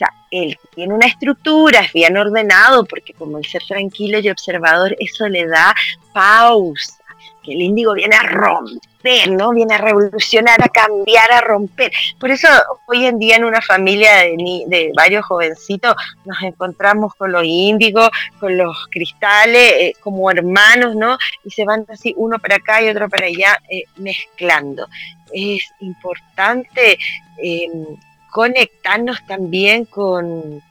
Sea, 0.00 0.14
él 0.30 0.58
tiene 0.74 0.94
una 0.94 1.06
estructura, 1.06 1.80
es 1.80 1.92
bien 1.92 2.16
ordenado, 2.16 2.86
porque 2.86 3.12
como 3.12 3.36
el 3.36 3.44
ser 3.44 3.62
tranquilo 3.68 4.18
y 4.18 4.30
observador, 4.30 4.96
eso 4.98 5.28
le 5.28 5.46
da 5.46 5.74
pausa, 6.14 7.02
que 7.42 7.52
el 7.52 7.60
índigo 7.60 7.92
viene 7.92 8.16
a 8.16 8.22
romper 8.22 8.90
¿no? 9.30 9.50
Viene 9.52 9.74
a 9.74 9.78
revolucionar, 9.78 10.62
a 10.62 10.68
cambiar, 10.68 11.30
a 11.32 11.40
romper. 11.40 11.90
Por 12.18 12.30
eso 12.30 12.48
hoy 12.86 13.06
en 13.06 13.18
día 13.18 13.36
en 13.36 13.44
una 13.44 13.60
familia 13.60 14.16
de, 14.16 14.92
varios 14.94 15.24
jovencitos 15.24 15.94
nos 16.24 16.40
encontramos 16.42 17.14
con 17.14 17.32
los 17.32 17.44
índigos, 17.44 18.10
con 18.38 18.56
los 18.56 18.76
cristales, 18.90 19.72
eh, 19.78 19.92
como 20.00 20.30
hermanos, 20.30 20.94
¿no? 20.96 21.16
Y 21.44 21.50
se 21.50 21.64
van 21.64 21.86
así 21.88 22.14
uno 22.16 22.38
para 22.38 22.56
acá 22.56 22.82
y 22.82 22.88
otro 22.88 23.08
para 23.08 23.26
allá, 23.26 23.58
eh, 23.70 23.84
mezclando. 23.96 24.86
Es 25.32 25.62
importante 25.80 26.98
em, 27.38 27.86
conectarnos 28.30 29.24
también 29.26 29.84
con, 29.84 30.62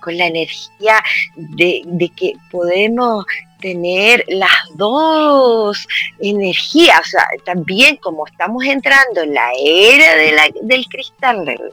con 0.00 0.16
la 0.16 0.26
energía 0.26 1.02
de, 1.36 1.82
de, 1.84 2.08
que 2.10 2.34
podemos 2.50 3.24
tener 3.60 4.24
las 4.28 4.52
dos 4.74 5.86
energías, 6.20 7.00
o 7.00 7.04
sea, 7.04 7.26
también 7.44 7.96
como 7.96 8.26
estamos 8.26 8.64
entrando 8.64 9.22
en 9.22 9.34
la 9.34 9.50
era 9.58 10.50
del 10.62 10.86
cristal, 10.86 11.44
de 11.44 11.56
la 11.56 11.70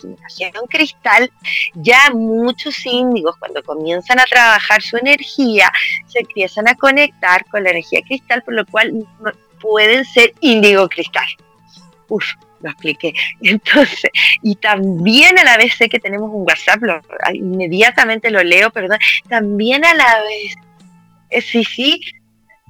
generación 0.00 0.66
cristal, 0.68 1.30
ya 1.74 2.10
muchos 2.12 2.84
índigos 2.86 3.36
cuando 3.36 3.62
comienzan 3.62 4.20
a 4.20 4.24
trabajar 4.24 4.82
su 4.82 4.96
energía, 4.96 5.70
se 6.06 6.20
empiezan 6.20 6.68
a 6.68 6.74
conectar 6.74 7.44
con 7.46 7.64
la 7.64 7.70
energía 7.70 8.00
cristal, 8.06 8.42
por 8.42 8.54
lo 8.54 8.66
cual 8.66 9.06
pueden 9.60 10.04
ser 10.04 10.34
índigo 10.40 10.88
cristal. 10.88 11.26
Uf, 12.08 12.24
lo 12.62 12.70
expliqué. 12.70 13.14
Entonces, 13.40 14.10
y 14.42 14.56
también 14.56 15.38
a 15.38 15.44
la 15.44 15.56
vez 15.56 15.74
sé 15.74 15.88
que 15.88 15.98
tenemos 16.00 16.30
un 16.32 16.42
WhatsApp, 16.42 16.82
inmediatamente 17.34 18.30
lo 18.30 18.42
leo, 18.42 18.70
perdón, 18.70 18.98
también 19.28 19.84
a 19.84 19.94
la 19.94 20.22
vez 20.22 20.54
eh, 21.32 21.40
sí, 21.40 21.64
sí. 21.64 22.00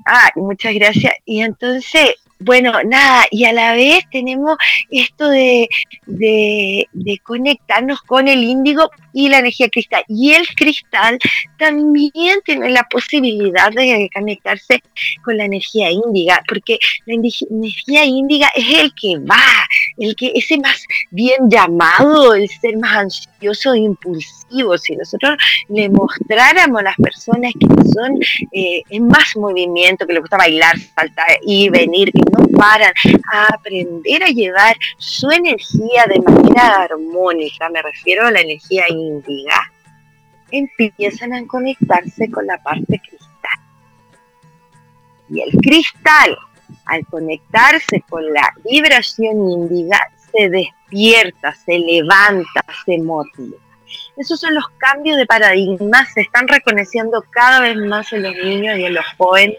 Ah, 0.07 0.31
muchas 0.37 0.75
gracias. 0.75 1.15
Y 1.25 1.43
entonces, 1.43 2.15
bueno, 2.43 2.73
nada, 2.85 3.25
y 3.31 3.45
a 3.45 3.53
la 3.53 3.75
vez 3.75 4.05
tenemos 4.11 4.57
esto 4.91 5.29
de, 5.29 5.69
de, 6.07 7.19
conectarnos 7.23 8.01
con 8.03 8.29
el 8.29 8.43
índigo 8.43 8.91
y 9.13 9.29
la 9.29 9.39
energía 9.39 9.69
cristal. 9.69 10.05
Y 10.09 10.33
el 10.33 10.47
cristal 10.49 11.19
también 11.59 12.41
tiene 12.45 12.71
la 12.71 12.85
posibilidad 12.85 13.71
de 13.73 14.09
conectarse 14.13 14.83
con 15.25 15.37
la 15.37 15.45
energía 15.45 15.91
índiga, 15.91 16.43
porque 16.49 16.79
la 17.07 17.15
energía 17.15 18.05
índiga 18.05 18.49
es 18.55 18.81
el 18.81 18.93
que 18.95 19.19
va, 19.19 19.67
el 19.99 20.17
que 20.17 20.33
ese 20.35 20.59
más 20.59 20.85
bien 21.11 21.49
llamado, 21.49 22.35
el 22.35 22.49
ser 22.49 22.77
más 22.79 22.97
ansioso 22.97 23.33
nerviosos 23.43 23.77
impulsivos, 23.77 24.83
si 24.83 24.97
nosotros 24.97 25.37
le 25.69 25.89
mostráramos 25.89 26.81
a 26.81 26.85
las 26.85 26.97
personas 26.97 27.53
que 27.59 27.67
son 27.93 28.19
eh, 28.53 28.83
en 28.89 29.09
más 29.09 29.37
movimiento, 29.37 30.07
que 30.07 30.13
les 30.13 30.23
gusta 30.23 30.37
bailar, 30.37 30.79
saltar 30.95 31.27
y 31.45 31.69
venir, 31.69 32.13
que 32.13 32.21
no 32.21 32.47
paran, 32.57 32.93
a 33.33 33.47
aprender 33.55 34.23
a 34.23 34.29
llevar 34.29 34.77
su 34.99 35.31
energía 35.31 36.07
de 36.09 36.21
manera 36.21 36.83
armónica, 36.83 37.69
me 37.69 37.83
refiero 37.83 38.27
a 38.27 38.31
la 38.31 38.41
energía 38.41 38.85
índiga, 38.89 39.73
empiezan 40.51 41.33
a 41.33 41.47
conectarse 41.47 42.31
con 42.31 42.47
la 42.47 42.63
parte 42.63 43.01
cristal. 43.01 43.29
Y 45.31 45.41
el 45.41 45.51
cristal, 45.61 46.37
al 46.87 47.07
conectarse 47.07 48.03
con 48.09 48.25
la 48.33 48.53
vibración 48.65 49.51
índiga, 49.51 49.99
se 50.33 50.49
despierta, 50.49 51.55
se 51.55 51.79
levanta, 51.79 52.65
se 52.85 52.99
motiva. 52.99 53.57
Esos 54.17 54.41
son 54.41 54.55
los 54.55 54.65
cambios 54.79 55.17
de 55.17 55.27
paradigma, 55.27 56.05
se 56.07 56.23
están 56.23 56.49
reconociendo 56.49 57.25
cada 57.31 57.61
vez 57.61 57.77
más 57.77 58.13
en 58.13 58.23
los 58.23 58.35
niños 58.35 58.79
y 58.79 58.85
en 58.85 58.95
los 58.95 59.05
jóvenes. 59.17 59.57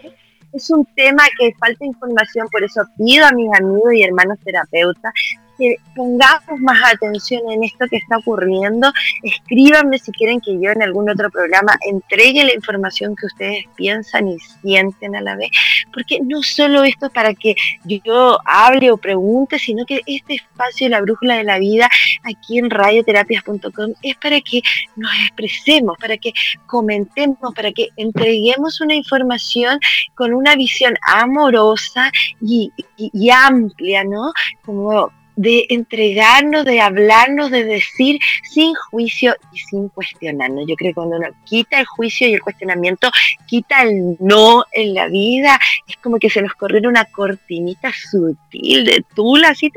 Es 0.52 0.70
un 0.70 0.84
tema 0.94 1.24
que 1.38 1.52
falta 1.58 1.84
información, 1.84 2.48
por 2.50 2.62
eso 2.62 2.82
pido 2.96 3.26
a 3.26 3.32
mis 3.32 3.48
amigos 3.58 3.94
y 3.94 4.02
hermanos 4.02 4.38
terapeutas 4.44 5.12
que 5.58 5.76
pongamos 5.94 6.60
más 6.60 6.78
atención 6.92 7.42
en 7.50 7.64
esto 7.64 7.86
que 7.88 7.96
está 7.96 8.18
ocurriendo. 8.18 8.92
Escríbanme 9.22 9.98
si 9.98 10.12
quieren 10.12 10.40
que 10.40 10.58
yo 10.60 10.70
en 10.70 10.82
algún 10.82 11.08
otro 11.10 11.30
programa 11.30 11.76
entregue 11.86 12.44
la 12.44 12.54
información 12.54 13.16
que 13.16 13.26
ustedes 13.26 13.64
piensan 13.76 14.28
y 14.28 14.38
sienten 14.38 15.16
a 15.16 15.20
la 15.20 15.36
vez, 15.36 15.50
porque 15.92 16.20
no 16.20 16.42
solo 16.42 16.84
esto 16.84 17.06
es 17.06 17.12
para 17.12 17.34
que 17.34 17.54
yo 17.84 18.38
hable 18.44 18.90
o 18.90 18.96
pregunte, 18.96 19.58
sino 19.58 19.84
que 19.84 20.00
este 20.06 20.34
espacio, 20.34 20.88
la 20.88 21.00
brújula 21.00 21.36
de 21.36 21.44
la 21.44 21.58
vida, 21.58 21.88
aquí 22.22 22.58
en 22.58 22.70
radioterapias.com, 22.70 23.94
es 24.02 24.16
para 24.16 24.40
que 24.40 24.62
nos 24.96 25.12
expresemos, 25.26 25.96
para 25.98 26.16
que 26.16 26.32
comentemos, 26.66 27.54
para 27.54 27.72
que 27.72 27.88
entreguemos 27.96 28.80
una 28.80 28.94
información 28.94 29.78
con 30.14 30.32
una 30.32 30.56
visión 30.56 30.94
amorosa 31.06 32.10
y, 32.40 32.72
y 32.96 33.30
amplia, 33.30 34.04
¿no? 34.04 34.32
Como 34.64 35.10
de 35.36 35.66
entregarnos, 35.68 36.64
de 36.64 36.80
hablarnos, 36.80 37.50
de 37.50 37.64
decir 37.64 38.20
sin 38.42 38.74
juicio 38.74 39.36
y 39.52 39.58
sin 39.58 39.88
cuestionarnos. 39.88 40.64
Yo 40.66 40.76
creo 40.76 40.90
que 40.90 40.94
cuando 40.94 41.16
uno 41.16 41.28
quita 41.44 41.80
el 41.80 41.86
juicio 41.86 42.28
y 42.28 42.34
el 42.34 42.42
cuestionamiento, 42.42 43.10
quita 43.46 43.82
el 43.82 44.16
no 44.20 44.64
en 44.72 44.94
la 44.94 45.08
vida, 45.08 45.58
es 45.88 45.96
como 45.98 46.18
que 46.18 46.30
se 46.30 46.42
nos 46.42 46.54
corriera 46.54 46.88
una 46.88 47.04
cortinita 47.04 47.92
sutil 47.92 48.84
de 48.84 49.04
tula, 49.14 49.50
así, 49.50 49.72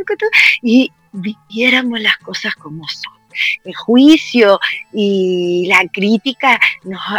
y 0.61 0.91
viviéramos 1.11 1.99
las 1.99 2.17
cosas 2.17 2.55
como 2.55 2.87
son 2.87 3.17
el 3.63 3.75
juicio 3.75 4.59
y 4.91 5.67
la 5.67 5.87
crítica, 5.91 6.59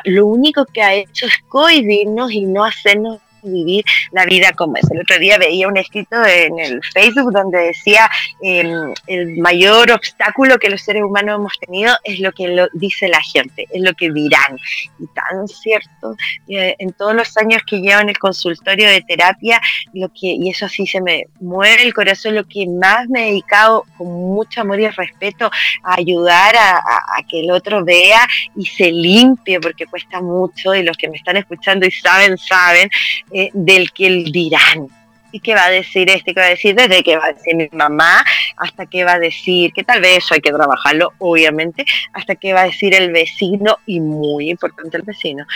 lo 0.05 0.27
único 0.27 0.67
que 0.67 0.83
ha 0.83 0.95
hecho 0.95 1.27
es 1.27 1.39
cohibirnos 1.49 2.33
y 2.33 2.43
no 2.43 2.65
hacernos 2.65 3.21
vivir 3.43 3.85
la 4.13 4.25
vida 4.25 4.53
como 4.53 4.77
es. 4.77 4.91
El 4.91 5.01
otro 5.01 5.19
día 5.19 5.39
veía 5.39 5.69
un 5.69 5.77
escrito 5.77 6.17
en 6.25 6.59
el 6.59 6.81
Facebook 6.93 7.33
donde 7.33 7.59
decía 7.59 8.11
em, 8.43 8.95
el 9.07 9.39
mayor 9.39 9.91
obstáculo 9.93 10.59
que 10.59 10.71
los 10.71 10.83
seres 10.83 11.03
humanos 11.03 11.37
hemos 11.39 11.59
tenido 11.59 11.95
es 12.05 12.21
lo 12.21 12.33
que 12.33 12.67
dice 12.75 13.09
la 13.09 13.21
gente, 13.21 13.67
es 13.71 13.83
lo 13.83 13.93
que 13.95 14.11
dirán. 14.11 14.59
Y 14.99 15.07
tan 15.09 15.49
cierto, 15.49 16.17
en 16.47 16.93
todos 16.93 17.15
los 17.15 17.37
años 17.37 17.63
que 17.67 17.81
llevo 17.81 18.01
en 18.01 18.09
el 18.09 18.19
consultorio 18.19 18.89
de 18.89 19.03
terapia, 19.03 19.61
lo 19.93 20.09
que, 20.09 20.29
y 20.29 20.51
eso 20.51 20.67
así 20.67 20.87
se 20.87 21.01
me 21.01 21.27
mueve 21.41 21.83
el 21.83 21.95
corazón, 21.95 22.35
lo 22.35 22.47
que 22.47 22.67
más 22.67 23.09
me 23.09 23.23
he 23.23 23.27
dedicado 23.31 23.85
con 23.97 24.09
mucho 24.09 24.61
amor 24.61 24.81
y 24.81 24.89
respeto 24.89 25.51
a 25.83 25.95
ayudar 25.95 26.55
a 26.57 27.23
que 27.29 27.41
el 27.41 27.51
otro 27.51 27.85
vea 27.85 28.27
y 28.57 28.67
se 28.67 28.91
limpie, 28.91 29.61
porque 29.61 29.87
cuesta 29.87 30.21
mucho, 30.21 30.75
y 30.75 30.83
los 30.83 30.97
que 30.97 31.09
me 31.09 31.17
están 31.17 31.37
escuchando 31.37 31.87
y 31.87 31.91
saben, 31.91 32.37
saben, 32.39 32.91
eh, 33.31 33.51
del 33.53 33.93
que 33.93 34.07
el 34.07 34.25
dirán. 34.33 34.89
¿Y 35.31 35.41
qué 35.41 35.55
va 35.55 35.67
a 35.67 35.71
decir 35.71 36.09
este? 36.09 36.33
¿Qué 36.33 36.41
va 36.41 36.47
a 36.47 36.51
decir? 36.51 36.75
Desde 36.75 37.03
qué 37.03 37.17
va 37.17 37.27
a 37.27 37.33
decir 37.33 37.55
mi 37.55 37.69
mamá 37.73 38.25
hasta 38.57 38.87
qué 38.87 39.05
va 39.05 39.15
a 39.15 39.19
decir, 39.19 39.73
que 39.73 39.85
tal 39.85 40.01
vez 40.01 40.19
eso 40.19 40.35
hay 40.35 40.41
que 40.41 40.53
trabajarlo, 40.53 41.13
obviamente, 41.19 41.85
hasta 42.13 42.35
qué 42.35 42.55
va 42.55 42.63
a 42.63 42.65
decir 42.65 42.95
el 42.95 43.13
vecino 43.13 43.79
y 43.87 44.01
muy 44.01 44.51
importante 44.51 44.97
el 44.97 45.03
vecino. 45.03 45.47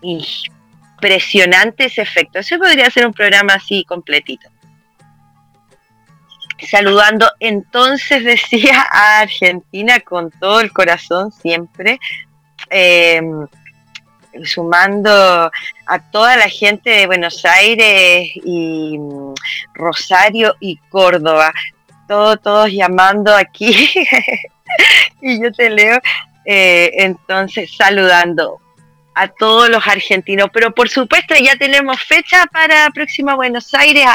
Impresionante 0.00 1.84
ese 1.84 2.02
efecto. 2.02 2.38
Eso 2.38 2.58
podría 2.58 2.90
ser 2.90 3.06
un 3.06 3.12
programa 3.12 3.54
así 3.54 3.84
completito. 3.84 4.48
Saludando, 6.70 7.30
entonces 7.40 8.24
decía 8.24 8.86
a 8.90 9.20
Argentina 9.20 10.00
con 10.00 10.30
todo 10.30 10.60
el 10.60 10.72
corazón 10.72 11.30
siempre. 11.30 12.00
Eh, 12.70 13.20
sumando 14.44 15.10
a 15.86 16.10
toda 16.10 16.36
la 16.36 16.48
gente 16.48 16.90
de 16.90 17.06
Buenos 17.06 17.44
Aires 17.44 18.30
y 18.44 18.98
mm, 18.98 19.34
Rosario 19.74 20.56
y 20.60 20.76
Córdoba, 20.88 21.52
todos, 22.08 22.40
todos 22.42 22.70
llamando 22.70 23.34
aquí. 23.34 23.90
Y 25.20 25.40
yo 25.40 25.52
te 25.52 25.68
leo, 25.68 26.00
eh, 26.46 26.90
entonces 26.94 27.70
saludando 27.76 28.62
a 29.14 29.28
todos 29.28 29.68
los 29.68 29.86
argentinos, 29.86 30.48
pero 30.52 30.72
por 30.72 30.88
supuesto 30.88 31.34
ya 31.34 31.56
tenemos 31.56 32.00
fecha 32.00 32.46
para 32.46 32.88
próxima 32.90 33.34
Buenos 33.34 33.72
Aires, 33.74 34.06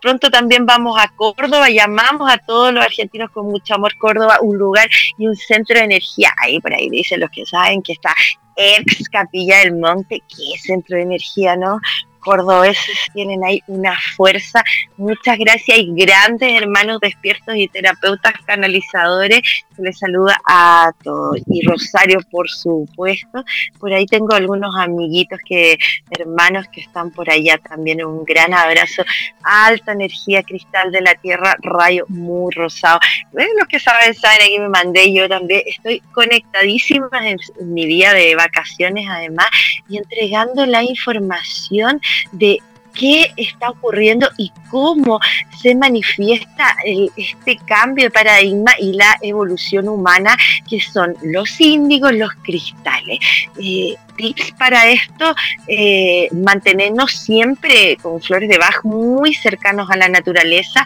pronto 0.00 0.30
también 0.30 0.66
vamos 0.66 0.96
a 0.98 1.08
Córdoba, 1.08 1.68
llamamos 1.68 2.30
a 2.30 2.38
todos 2.38 2.72
los 2.72 2.84
argentinos 2.84 3.30
con 3.30 3.46
mucho 3.46 3.74
amor. 3.74 3.96
Córdoba, 3.98 4.38
un 4.40 4.56
lugar 4.56 4.88
y 5.18 5.26
un 5.26 5.36
centro 5.36 5.78
de 5.78 5.84
energía, 5.84 6.32
ahí 6.38 6.60
por 6.60 6.72
ahí 6.72 6.88
dicen 6.88 7.20
los 7.20 7.30
que 7.30 7.44
saben 7.44 7.82
que 7.82 7.92
está 7.92 8.14
ex 8.60 9.08
Capilla 9.08 9.58
del 9.58 9.76
Monte, 9.76 10.22
que 10.28 10.58
centro 10.58 10.96
de 10.96 11.02
energía, 11.02 11.56
¿no? 11.56 11.80
Cordobeses 12.20 12.98
tienen 13.12 13.42
ahí 13.44 13.62
una 13.66 13.96
fuerza. 14.16 14.62
Muchas 14.96 15.38
gracias 15.38 15.78
y 15.78 15.92
grandes 15.94 16.60
hermanos 16.60 17.00
despiertos 17.00 17.56
y 17.56 17.68
terapeutas 17.68 18.34
canalizadores. 18.46 19.42
Les 19.78 19.98
saluda 19.98 20.38
a 20.46 20.92
todos. 21.02 21.38
Y 21.50 21.66
Rosario, 21.66 22.20
por 22.30 22.48
supuesto. 22.48 23.44
Por 23.78 23.92
ahí 23.92 24.06
tengo 24.06 24.34
algunos 24.34 24.74
amiguitos 24.76 25.38
que, 25.46 25.78
hermanos 26.10 26.66
que 26.72 26.82
están 26.82 27.10
por 27.10 27.30
allá 27.30 27.58
también. 27.58 28.04
Un 28.04 28.24
gran 28.24 28.52
abrazo. 28.52 29.02
Alta 29.42 29.92
energía 29.92 30.42
cristal 30.42 30.92
de 30.92 31.00
la 31.00 31.14
tierra, 31.14 31.56
rayo 31.62 32.04
muy 32.08 32.52
rosado. 32.54 33.00
Los 33.32 33.68
que 33.68 33.80
saben, 33.80 34.14
saben, 34.14 34.42
aquí 34.42 34.58
me 34.58 34.68
mandé 34.68 35.12
yo 35.12 35.28
también. 35.28 35.62
Estoy 35.64 36.00
conectadísima 36.12 37.08
en 37.24 37.38
mi 37.72 37.86
día 37.86 38.12
de 38.12 38.34
vacaciones 38.34 39.06
además 39.08 39.48
y 39.88 39.98
entregando 39.98 40.66
la 40.66 40.82
información 40.82 42.00
de 42.32 42.58
qué 42.94 43.32
está 43.36 43.70
ocurriendo 43.70 44.28
y 44.36 44.52
cómo 44.70 45.20
se 45.60 45.74
manifiesta 45.74 46.76
este 47.16 47.56
cambio 47.64 48.04
de 48.04 48.10
paradigma 48.10 48.72
y 48.78 48.94
la 48.94 49.16
evolución 49.22 49.88
humana, 49.88 50.36
que 50.68 50.80
son 50.80 51.16
los 51.22 51.60
índigos, 51.60 52.12
los 52.12 52.32
cristales. 52.42 53.18
Eh, 53.58 53.94
tips 54.20 54.52
para 54.58 54.90
esto, 54.90 55.34
eh, 55.66 56.28
mantenernos 56.32 57.12
siempre 57.12 57.96
con 58.02 58.20
flores 58.20 58.48
de 58.48 58.58
Bach 58.58 58.84
muy 58.84 59.34
cercanos 59.34 59.90
a 59.90 59.96
la 59.96 60.08
naturaleza, 60.08 60.84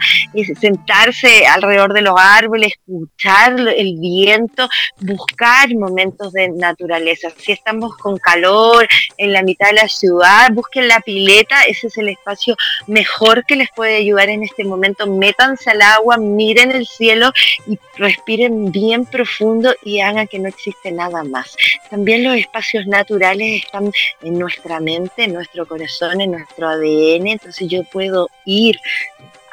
sentarse 0.61 1.47
alrededor 1.47 1.93
de 1.93 2.03
los 2.03 2.15
árboles, 2.19 2.75
escuchar 2.75 3.59
el 3.59 3.97
viento, 3.99 4.69
buscar 5.01 5.75
momentos 5.75 6.33
de 6.33 6.49
naturaleza. 6.51 7.29
Si 7.37 7.53
estamos 7.53 7.97
con 7.97 8.19
calor 8.19 8.87
en 9.17 9.33
la 9.33 9.43
mitad 9.43 9.69
de 9.69 9.75
la 9.75 9.89
ciudad, 9.89 10.51
busquen 10.53 10.89
la 10.89 11.01
pileta, 11.01 11.63
ese 11.63 11.89
es 11.89 11.99
el 11.99 12.09
espacio 12.11 12.57
mejor 12.87 13.45
que 13.45 13.57
les 13.57 13.69
puede 13.75 13.97
ayudar 13.97 14.29
en 14.29 14.43
este 14.43 14.65
momento. 14.65 15.07
Métanse 15.07 15.71
al 15.71 15.83
agua, 15.83 16.17
miren 16.19 16.71
el 16.71 16.87
cielo 16.87 17.33
y 17.67 17.79
respiren 17.97 18.71
bien 18.71 19.07
profundo 19.07 19.75
y 19.83 20.01
hagan 20.01 20.29
que 20.29 20.39
no 20.39 20.49
existe 20.49 20.93
nada 20.93 21.25
más. 21.25 21.57
También 21.91 22.25
los 22.25 22.37
espacios 22.37 22.87
naturales 22.87 23.24
están 23.33 23.93
en 24.23 24.39
nuestra 24.39 24.81
mente, 24.81 25.25
en 25.25 25.35
nuestro 25.35 25.67
corazón, 25.67 26.21
en 26.21 26.33
nuestro 26.33 26.69
ADN, 26.69 27.29
entonces 27.29 27.69
yo 27.69 27.83
puedo 27.85 28.29
ir 28.45 28.77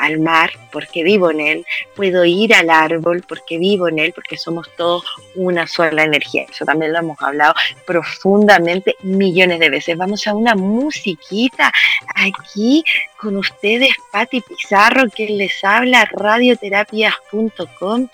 al 0.02 0.20
mar 0.20 0.50
porque 0.72 1.04
vivo 1.04 1.30
en 1.30 1.40
él, 1.40 1.66
puedo 1.96 2.26
ir 2.26 2.56
al 2.56 2.70
árbol 2.72 3.24
porque 3.28 3.60
vivo 3.60 3.88
en 3.88 4.00
él, 4.00 4.14
porque 4.14 4.36
somos 4.36 4.68
todos 4.76 5.06
una 5.36 5.68
sola 5.68 6.04
energía. 6.04 6.46
Eso 6.50 6.66
también 6.66 6.92
lo 6.92 7.00
hemos 7.00 7.22
hablado 7.22 7.54
profundamente 7.86 8.96
millones 9.04 9.60
de 9.60 9.70
veces. 9.70 9.96
Vamos 9.98 10.26
a 10.26 10.34
una 10.34 10.56
musiquita 10.56 11.72
aquí 12.16 12.84
con 13.22 13.38
ustedes 13.38 13.92
Patti 14.12 14.42
Pizarro, 14.42 15.08
quien 15.10 15.38
les 15.38 15.64
habla, 15.64 16.10
radioterapias.com, 16.12 18.08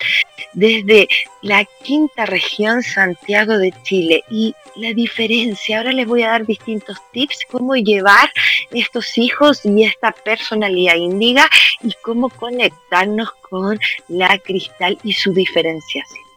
desde 0.52 1.08
la 1.40 1.64
quinta 1.82 2.26
región 2.26 2.82
Santiago 2.82 3.56
de 3.56 3.72
Chile. 3.82 4.22
Y 4.30 4.54
la 4.76 4.92
diferencia, 4.92 5.78
ahora 5.78 5.92
les 5.92 6.06
voy 6.06 6.24
a 6.24 6.28
dar 6.28 6.44
distintos 6.44 6.98
tips, 7.12 7.38
cómo 7.50 7.74
llevar 7.74 8.30
estos 8.70 9.16
hijos 9.16 9.64
y 9.64 9.84
esta 9.84 10.12
personalidad 10.12 10.96
índiga 10.96 11.48
y 11.82 11.94
cómo 12.02 12.28
conectarnos 12.28 13.32
con 13.48 13.80
la 14.08 14.38
cristal 14.38 14.98
y 15.02 15.14
su 15.14 15.32
diferenciación. 15.32 16.28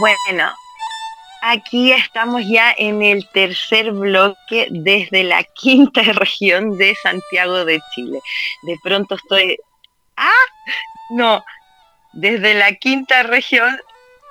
Bueno, 0.00 0.50
aquí 1.42 1.92
estamos 1.92 2.42
ya 2.48 2.74
en 2.78 3.02
el 3.02 3.28
tercer 3.34 3.92
bloque 3.92 4.68
desde 4.70 5.24
la 5.24 5.44
quinta 5.54 6.00
región 6.00 6.78
de 6.78 6.94
Santiago 6.94 7.66
de 7.66 7.82
Chile. 7.94 8.18
De 8.62 8.76
pronto 8.82 9.16
estoy... 9.16 9.58
Ah, 10.16 10.46
no, 11.10 11.44
desde 12.14 12.54
la 12.54 12.72
quinta 12.76 13.24
región 13.24 13.78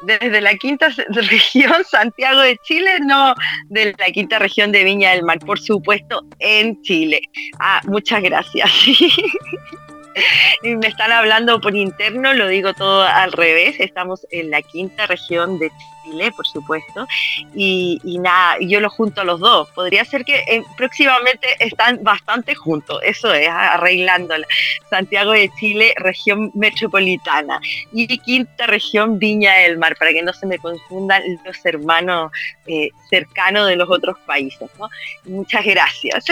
desde 0.02 0.42
la 0.42 0.56
quinta 0.56 0.90
región 1.10 1.84
Santiago 1.84 2.40
de 2.42 2.58
Chile, 2.64 3.00
no 3.02 3.36
de 3.66 3.94
la 3.96 4.06
quinta 4.06 4.40
región 4.40 4.72
de 4.72 4.84
Viña 4.84 5.12
del 5.12 5.24
Mar, 5.24 5.38
por 5.40 5.60
supuesto, 5.60 6.26
en 6.40 6.82
Chile. 6.82 7.22
Ah, 7.60 7.82
muchas 7.86 8.24
gracias. 8.24 8.72
y 10.64 10.76
me 10.76 10.88
están 10.88 11.12
hablando 11.12 11.60
por 11.62 11.76
interno, 11.76 12.34
lo 12.34 12.48
digo 12.48 12.74
todo 12.74 13.04
al 13.04 13.32
revés, 13.32 13.80
estamos 13.80 14.26
en 14.32 14.50
la 14.50 14.62
quinta 14.62 15.08
región 15.08 15.60
de 15.60 15.72
Chile, 16.10 16.32
por 16.32 16.48
supuesto, 16.48 17.08
y, 17.56 18.00
nada, 18.20 18.58
yo 18.62 18.80
lo 18.80 18.90
junto 18.90 19.22
a 19.22 19.24
los 19.24 19.40
dos. 19.40 19.70
Podría 19.70 20.04
ser 20.06 20.26
que 20.26 20.44
eh, 20.48 20.64
próximamente 20.78 21.48
están 21.60 22.04
bastante 22.04 22.56
juntos, 22.56 23.00
eso 23.04 23.34
es, 23.34 23.50
arreglándola. 23.50 24.46
Santiago 24.90 25.32
de 25.32 25.50
Chile, 25.60 25.94
región 25.98 26.52
metropolitana, 26.54 27.60
y 27.92 28.18
quinta 28.20 28.68
región 28.68 29.20
Viña 29.20 29.54
del 29.54 29.78
Mar, 29.78 29.96
para 29.98 30.12
que 30.12 30.24
no 30.24 30.34
se 30.34 30.46
me 30.46 30.58
confundan 30.58 31.22
los 31.46 31.66
hermanos 31.66 32.32
eh, 32.68 32.90
cercanos 33.10 33.68
de 33.68 33.76
los 33.76 33.90
otros 33.90 34.18
países. 34.26 34.70
Muchas 35.26 35.66
gracias. 35.66 36.26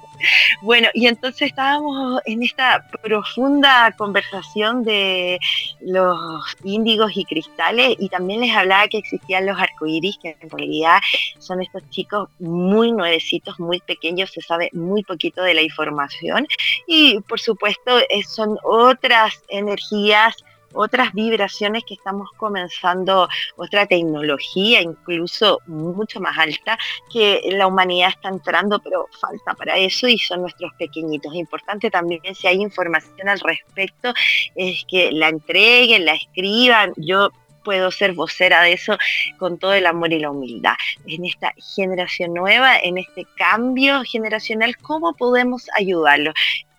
bueno, 0.62 0.88
y 0.94 1.06
entonces 1.06 1.48
estábamos 1.48 2.20
en 2.24 2.42
esta 2.42 2.86
profunda 3.02 3.92
conversación 3.96 4.84
de 4.84 5.38
los 5.80 6.56
índigos 6.64 7.12
y 7.14 7.24
cristales 7.24 7.96
y 7.98 8.08
también 8.08 8.40
les 8.40 8.54
hablaba 8.54 8.88
que 8.88 8.98
existían 9.12 9.46
los 9.46 9.58
arcoíris, 9.58 10.18
que 10.18 10.36
en 10.40 10.50
realidad 10.50 10.98
son 11.38 11.62
estos 11.62 11.88
chicos 11.90 12.28
muy 12.38 12.92
nuevecitos, 12.92 13.58
muy 13.60 13.80
pequeños, 13.80 14.30
se 14.30 14.40
sabe 14.40 14.70
muy 14.72 15.02
poquito 15.02 15.42
de 15.42 15.54
la 15.54 15.62
información 15.62 16.46
y 16.86 17.20
por 17.20 17.40
supuesto 17.40 17.98
eh, 17.98 18.22
son 18.24 18.58
otras 18.64 19.42
energías 19.48 20.36
otras 20.74 21.12
vibraciones 21.12 21.84
que 21.86 21.94
estamos 21.94 22.30
comenzando, 22.36 23.28
otra 23.56 23.86
tecnología 23.86 24.80
incluso 24.80 25.60
mucho 25.66 26.20
más 26.20 26.38
alta 26.38 26.78
que 27.12 27.42
la 27.52 27.66
humanidad 27.66 28.10
está 28.10 28.28
entrando, 28.28 28.78
pero 28.80 29.06
falta 29.20 29.54
para 29.54 29.76
eso 29.76 30.08
y 30.08 30.18
son 30.18 30.42
nuestros 30.42 30.72
pequeñitos. 30.78 31.34
Importante 31.34 31.90
también 31.90 32.22
si 32.34 32.46
hay 32.46 32.60
información 32.60 33.28
al 33.28 33.40
respecto, 33.40 34.12
es 34.54 34.84
que 34.88 35.12
la 35.12 35.28
entreguen, 35.28 36.04
la 36.04 36.14
escriban. 36.14 36.92
Yo 36.96 37.30
puedo 37.62 37.90
ser 37.90 38.12
vocera 38.12 38.62
de 38.62 38.72
eso 38.72 38.96
con 39.38 39.58
todo 39.58 39.74
el 39.74 39.86
amor 39.86 40.12
y 40.12 40.18
la 40.18 40.30
humildad. 40.30 40.74
En 41.06 41.24
esta 41.24 41.54
generación 41.74 42.34
nueva, 42.34 42.78
en 42.78 42.98
este 42.98 43.26
cambio 43.36 44.02
generacional, 44.04 44.76
¿cómo 44.78 45.14
podemos 45.14 45.68
ayudarlo? 45.76 46.32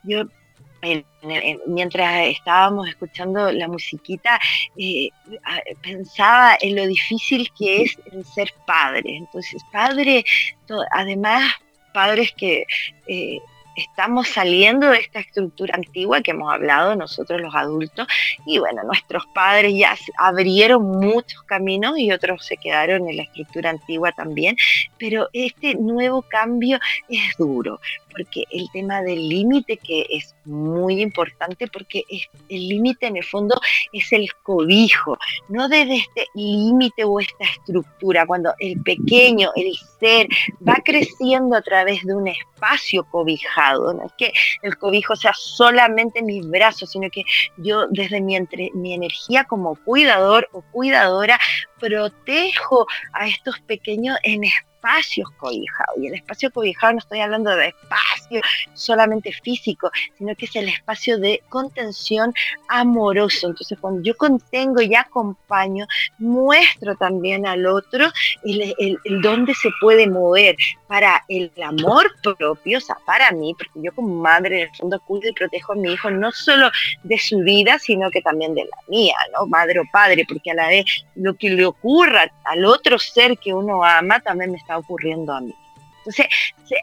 Yo 0.04 0.26
mientras 1.65 2.28
estábamos 2.28 2.89
escuchando 2.89 3.52
la 3.52 3.67
musiquita, 3.67 4.39
eh, 4.78 5.10
pensaba 5.82 6.58
en 6.60 6.76
lo 6.76 6.86
difícil 6.86 7.50
que 7.58 7.84
es 7.84 7.98
ser 8.34 8.54
padre. 8.65 9.17
Entonces, 9.17 9.63
padre, 9.72 10.26
además, 10.91 11.54
padres 11.93 12.34
que 12.34 12.65
eh, 13.08 13.39
estamos 13.75 14.29
saliendo 14.29 14.89
de 14.89 14.99
esta 14.99 15.19
estructura 15.19 15.75
antigua 15.75 16.21
que 16.21 16.31
hemos 16.31 16.51
hablado 16.53 16.95
nosotros 16.95 17.41
los 17.41 17.55
adultos 17.55 18.07
y 18.45 18.59
bueno, 18.59 18.83
nuestros 18.83 19.25
padres 19.27 19.73
ya 19.75 19.95
abrieron 20.17 20.83
muchos 20.83 21.41
caminos 21.43 21.97
y 21.97 22.12
otros 22.12 22.45
se 22.45 22.57
quedaron 22.57 23.09
en 23.09 23.17
la 23.17 23.23
estructura 23.23 23.69
antigua 23.69 24.12
también, 24.12 24.55
pero 24.97 25.29
este 25.33 25.75
nuevo 25.75 26.21
cambio 26.21 26.79
es 27.09 27.38
duro 27.38 27.79
porque 28.13 28.43
el 28.52 28.69
tema 28.71 29.02
del 29.02 29.28
límite 29.28 29.78
que 29.78 30.06
es 30.10 30.36
muy 30.45 31.02
importante 31.02 31.67
porque 31.67 32.04
el 32.49 32.67
límite 32.69 33.08
en 33.08 33.17
el 33.17 33.23
fondo 33.23 33.60
es 33.91 34.12
el 34.12 34.28
cobijo, 34.43 35.17
no 35.49 35.67
desde 35.67 35.97
este 35.97 36.28
límite 36.36 37.04
o 37.04 37.19
esta 37.19 37.43
estructura, 37.43 38.26
cuando 38.26 38.54
el 38.60 38.82
pequeño, 38.82 39.52
el 39.56 39.73
ser 39.99 40.28
va 40.67 40.78
creciendo 40.84 41.56
a 41.56 41.62
través 41.62 42.04
de 42.04 42.15
un 42.15 42.28
espacio 42.28 43.04
cobijado, 43.06 43.93
no 43.93 44.06
es 44.06 44.13
que 44.17 44.34
el 44.62 44.78
cobijo 44.78 45.15
sea 45.15 45.34
solamente 45.34 46.21
mis 46.21 46.47
brazos, 46.47 46.91
sino 46.91 47.10
que 47.10 47.23
yo 47.58 47.88
desde 47.89 48.21
mi, 48.21 48.36
entre, 48.36 48.71
mi 48.73 48.93
energía 48.93 49.43
como 49.45 49.76
cuidador 49.76 50.47
o 50.54 50.62
cuidadora 50.71 51.39
protejo 51.80 52.86
a 53.13 53.28
estos 53.28 53.60
pequeños 53.62 54.17
en 54.23 54.43
espacio 54.43 54.72
espacios 54.84 55.30
cobijados. 55.38 55.98
Y 55.98 56.08
el 56.08 56.15
espacio 56.15 56.52
cobijado 56.52 56.93
no 56.93 57.00
estoy 57.00 57.19
hablando 57.22 57.56
de 57.56 57.67
espacio 57.67 58.41
solamente 58.74 59.32
físico, 59.32 59.89
sino 60.17 60.36
que 60.36 60.46
es 60.46 60.56
el 60.56 60.67
espacio 60.67 61.17
de 61.17 61.41
contención 61.50 62.34
amoroso. 62.67 63.48
Entonces, 63.48 63.78
cuando 63.80 64.02
yo 64.02 64.15
contengo 64.15 64.82
y 64.82 64.96
acompaño, 64.96 65.88
muestro 66.19 66.96
también 66.96 67.46
al 67.46 67.65
otro 67.65 68.10
el, 68.43 68.76
el, 68.78 69.22
dónde 69.22 69.54
se 69.54 69.69
puede 69.80 70.08
mover 70.08 70.56
para 70.88 71.24
el 71.28 71.52
amor 71.63 72.12
propio, 72.22 72.78
o 72.78 72.82
sea, 72.82 72.98
para 73.06 73.32
mí, 73.32 73.56
porque 73.58 73.82
yo 73.82 73.93
como 73.96 74.22
madre 74.22 74.63
en 74.63 74.69
el 74.69 74.76
fondo 74.76 75.00
cuido 75.00 75.30
y 75.30 75.34
protejo 75.34 75.74
a 75.74 75.76
mi 75.76 75.93
hijo 75.93 76.12
no 76.12 76.32
solo 76.32 76.69
de 77.04 77.17
su 77.17 77.39
vida, 77.39 77.80
sino 77.80 78.12
que 78.12 78.22
también 78.22 78.54
de 78.54 78.65
la 78.65 78.78
mía, 78.88 79.15
¿no? 79.34 79.48
Madre 79.48 79.80
o 79.80 79.84
padre, 79.91 80.26
porque 80.28 80.52
a 80.52 80.56
la 80.56 80.67
vez 80.67 80.86
lo 81.15 81.34
que 81.36 81.50
le 81.50 81.65
ocurra 81.65 82.32
al 82.43 82.65
otro 82.65 83.00
ser 83.00 83.38
que 83.38 83.54
uno 83.54 83.84
ama 83.84 84.19
también 84.19 84.52
me 84.52 84.58
está 84.58 84.72
ocurriendo 84.77 85.33
a 85.33 85.41
mí. 85.41 85.55
Entonces, 86.05 86.27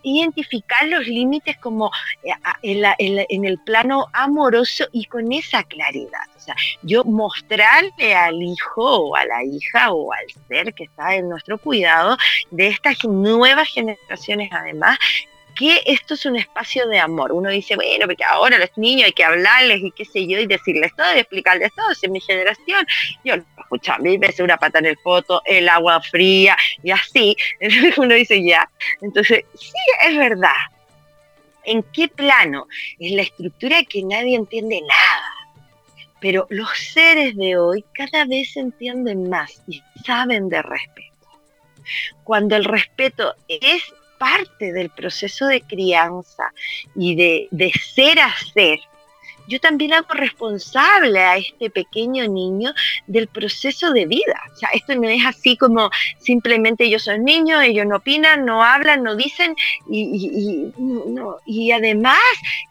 identificar 0.03 0.89
los 0.89 1.07
límites 1.07 1.57
como 1.59 1.91
eh, 2.23 2.33
en, 2.63 3.45
el 3.45 3.59
plano 3.59 4.07
amoroso 4.15 4.87
y 4.93 5.05
con 5.05 5.31
esa 5.31 5.63
claridad. 5.65 6.25
O 6.37 6.41
sea, 6.41 6.57
yo 6.83 7.05
mostrarle 7.05 8.15
al 8.15 8.43
hijo 8.43 8.83
o 8.83 9.17
a 9.17 9.27
la 9.27 9.45
hija 9.45 9.93
o 9.93 10.11
al 10.11 10.25
ser 10.49 10.73
que 10.73 10.85
está 10.85 11.17
en 11.17 11.29
nuestro 11.29 11.59
cuidado 11.59 12.17
de 12.51 12.69
estas 12.69 13.05
nuevas 13.05 13.69
generaciones 13.69 14.51
además 14.53 14.99
que 15.55 15.83
esto 15.87 16.15
es 16.15 16.27
un 16.27 16.37
espacio 16.37 16.87
de 16.89 16.99
amor. 16.99 17.33
Uno 17.33 17.51
dice, 17.51 17.77
bueno, 17.77 18.07
porque 18.07 18.25
ahora 18.25 18.59
los 18.59 18.71
niños 18.77 19.07
hay 19.07 19.13
que 19.13 19.25
hablarles 19.25 19.81
y 19.83 19.91
qué 19.93 20.05
sé 20.05 20.27
yo, 20.27 20.39
y 20.39 20.47
decirles 20.47 20.95
todo, 20.97 21.15
y 21.15 21.21
explicarles 21.21 21.73
todo, 21.75 21.95
si 21.95 22.07
es 22.07 22.13
mi 22.13 22.21
generación. 22.21 22.87
Yo 23.25 23.37
lo 23.37 23.45
escucho 23.59 23.93
mí, 24.01 24.19
veces 24.19 24.41
una 24.41 24.57
pata 24.57 24.79
en 24.79 24.87
el 24.87 24.99
foto, 24.99 25.43
el 25.45 25.69
agua 25.69 26.01
fría, 26.01 26.57
y 26.83 26.91
así. 26.91 27.37
Uno 27.97 28.15
dice, 28.15 28.43
ya. 28.43 28.69
Entonces, 29.01 29.45
sí, 29.55 29.73
es 30.07 30.17
verdad. 30.17 30.51
¿En 31.65 31.83
qué 31.83 32.09
plano? 32.09 32.67
Es 32.99 33.13
la 33.13 33.23
estructura 33.23 33.85
que 33.85 34.03
nadie 34.03 34.37
entiende 34.37 34.81
nada. 34.81 35.35
Pero 36.21 36.47
los 36.51 36.71
seres 36.79 37.37
de 37.37 37.57
hoy 37.57 37.85
cada 37.93 38.25
vez 38.25 38.57
entienden 38.57 39.31
más 39.31 39.63
y 39.67 39.83
saben 40.05 40.49
de 40.49 40.63
respeto. 40.63 41.11
Cuando 42.25 42.57
el 42.57 42.65
respeto 42.65 43.35
es 43.49 43.83
parte 44.21 44.75
del 44.75 44.91
proceso 44.91 45.47
de 45.47 45.63
crianza 45.63 46.53
y 46.95 47.15
de, 47.15 47.49
de 47.51 47.73
ser 47.73 48.21
a 48.21 48.31
ser, 48.53 48.79
yo 49.49 49.59
también 49.59 49.95
hago 49.95 50.15
responsable 50.15 51.19
a 51.19 51.37
este 51.37 51.71
pequeño 51.71 52.29
niño 52.29 52.73
del 53.07 53.27
proceso 53.27 53.93
de 53.93 54.07
vida. 54.07 54.41
O 54.53 54.57
sea, 54.57 54.69
esto 54.73 54.95
no 54.95 55.09
es 55.09 55.25
así 55.27 55.57
como 55.57 55.91
simplemente 56.19 56.85
ellos 56.85 57.03
son 57.03 57.25
niños, 57.25 57.63
ellos 57.65 57.87
no 57.87 57.97
opinan, 57.97 58.45
no 58.45 58.63
hablan, 58.63 59.03
no 59.03 59.17
dicen, 59.17 59.57
y, 59.91 60.73
y, 61.47 61.73
además 61.73 62.21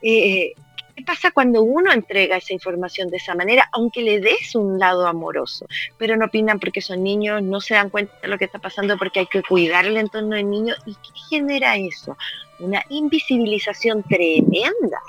eh, 0.02 0.54
¿Qué 1.00 1.06
pasa 1.06 1.32
cuando 1.32 1.64
uno 1.64 1.94
entrega 1.94 2.36
esa 2.36 2.52
información 2.52 3.10
de 3.10 3.16
esa 3.16 3.34
manera, 3.34 3.70
aunque 3.72 4.02
le 4.02 4.20
des 4.20 4.54
un 4.54 4.78
lado 4.78 5.08
amoroso? 5.08 5.66
Pero 5.98 6.18
no 6.18 6.26
opinan 6.26 6.60
porque 6.60 6.82
son 6.82 7.04
niños, 7.04 7.42
no 7.42 7.62
se 7.62 7.74
dan 7.74 7.90
cuenta 7.90 8.14
de 8.22 8.28
lo 8.28 8.38
que 8.38 8.44
está 8.44 8.60
pasando 8.60 8.98
porque 8.98 9.22
hay 9.22 9.28
que 9.28 9.42
cuidar 9.42 9.86
el 9.86 9.96
entorno 9.96 10.36
del 10.36 10.50
niño. 10.50 10.76
¿Y 10.86 10.96
qué 10.96 11.20
genera 11.30 11.78
eso? 11.78 12.18
Una 12.60 12.84
invisibilización 12.90 14.04
tremenda 14.04 15.00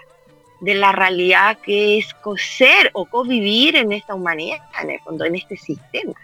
de 0.60 0.74
la 0.74 0.92
realidad 0.92 1.58
que 1.58 1.98
es 1.98 2.14
coser 2.14 2.90
o 2.92 3.06
convivir 3.06 3.74
en 3.74 3.90
esta 3.90 4.14
humanidad, 4.14 4.60
en 4.80 4.90
el 4.90 5.00
fondo, 5.00 5.24
en 5.24 5.34
este 5.34 5.56
sistema. 5.56 6.14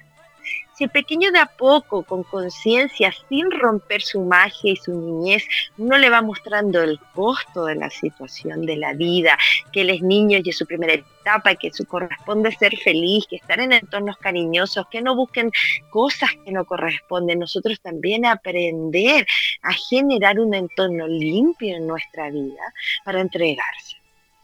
Si 0.77 0.85
el 0.85 0.91
pequeño 0.91 1.33
de 1.33 1.39
a 1.39 1.47
poco, 1.47 2.03
con 2.03 2.23
conciencia, 2.23 3.11
sin 3.31 3.51
romper 3.51 4.03
su 4.03 4.21
magia 4.21 4.73
y 4.73 4.77
su 4.77 4.93
niñez, 4.93 5.43
uno 5.79 5.97
le 5.97 6.11
va 6.11 6.21
mostrando 6.21 6.83
el 6.83 7.01
costo 7.15 7.65
de 7.65 7.77
la 7.77 7.89
situación 7.89 8.67
de 8.67 8.77
la 8.77 8.93
vida, 8.93 9.39
que 9.73 9.81
él 9.81 9.89
es 9.89 10.03
niño 10.03 10.39
y 10.45 10.51
es 10.51 10.59
su 10.59 10.67
primera 10.67 10.93
etapa, 10.93 11.55
que 11.55 11.71
corresponde 11.89 12.53
ser 12.53 12.77
feliz, 12.77 13.27
que 13.27 13.37
estar 13.37 13.59
en 13.59 13.73
entornos 13.73 14.19
cariñosos, 14.19 14.87
que 14.91 15.01
no 15.01 15.17
busquen 15.17 15.51
cosas 15.89 16.29
que 16.45 16.53
no 16.53 16.67
corresponden. 16.67 17.39
Nosotros 17.39 17.81
también 17.81 18.27
aprender 18.27 19.27
a 19.63 19.73
generar 19.73 20.39
un 20.39 20.53
entorno 20.53 21.09
limpio 21.09 21.75
en 21.75 21.87
nuestra 21.87 22.29
vida 22.31 22.75
para 23.03 23.23
entregarse 23.23 23.97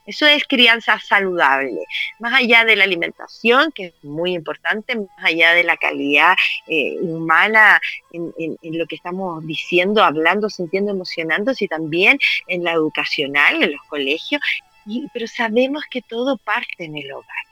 Eso 0.05 0.26
es 0.26 0.44
crianza 0.44 0.98
saludable, 0.98 1.84
más 2.18 2.34
allá 2.34 2.64
de 2.64 2.74
la 2.74 2.84
alimentación, 2.84 3.70
que 3.72 3.86
es 3.86 4.05
muy 4.05 4.34
importante, 4.34 4.96
más 4.96 5.09
allá 5.24 5.53
de 5.53 5.62
la 5.62 5.76
calidad 5.76 6.34
eh, 6.66 6.96
humana 7.00 7.80
en, 8.12 8.57
lo 8.62 8.86
que 8.86 8.96
estamos 8.96 9.46
diciendo, 9.46 10.03
hablando, 10.03 10.50
sintiendo, 10.50 10.90
emocionándose, 10.90 11.66
y 11.66 11.68
también 11.68 12.18
en 12.48 12.64
la 12.64 12.72
educacional, 12.72 13.62
en 13.62 13.72
los 13.72 13.82
colegios, 13.88 14.40
pero 15.12 15.26
sabemos 15.28 15.84
que 15.90 16.03
todo 16.03 16.36
parte 16.36 16.84
en 16.84 16.96
el 16.96 17.12
hogar. 17.12 17.51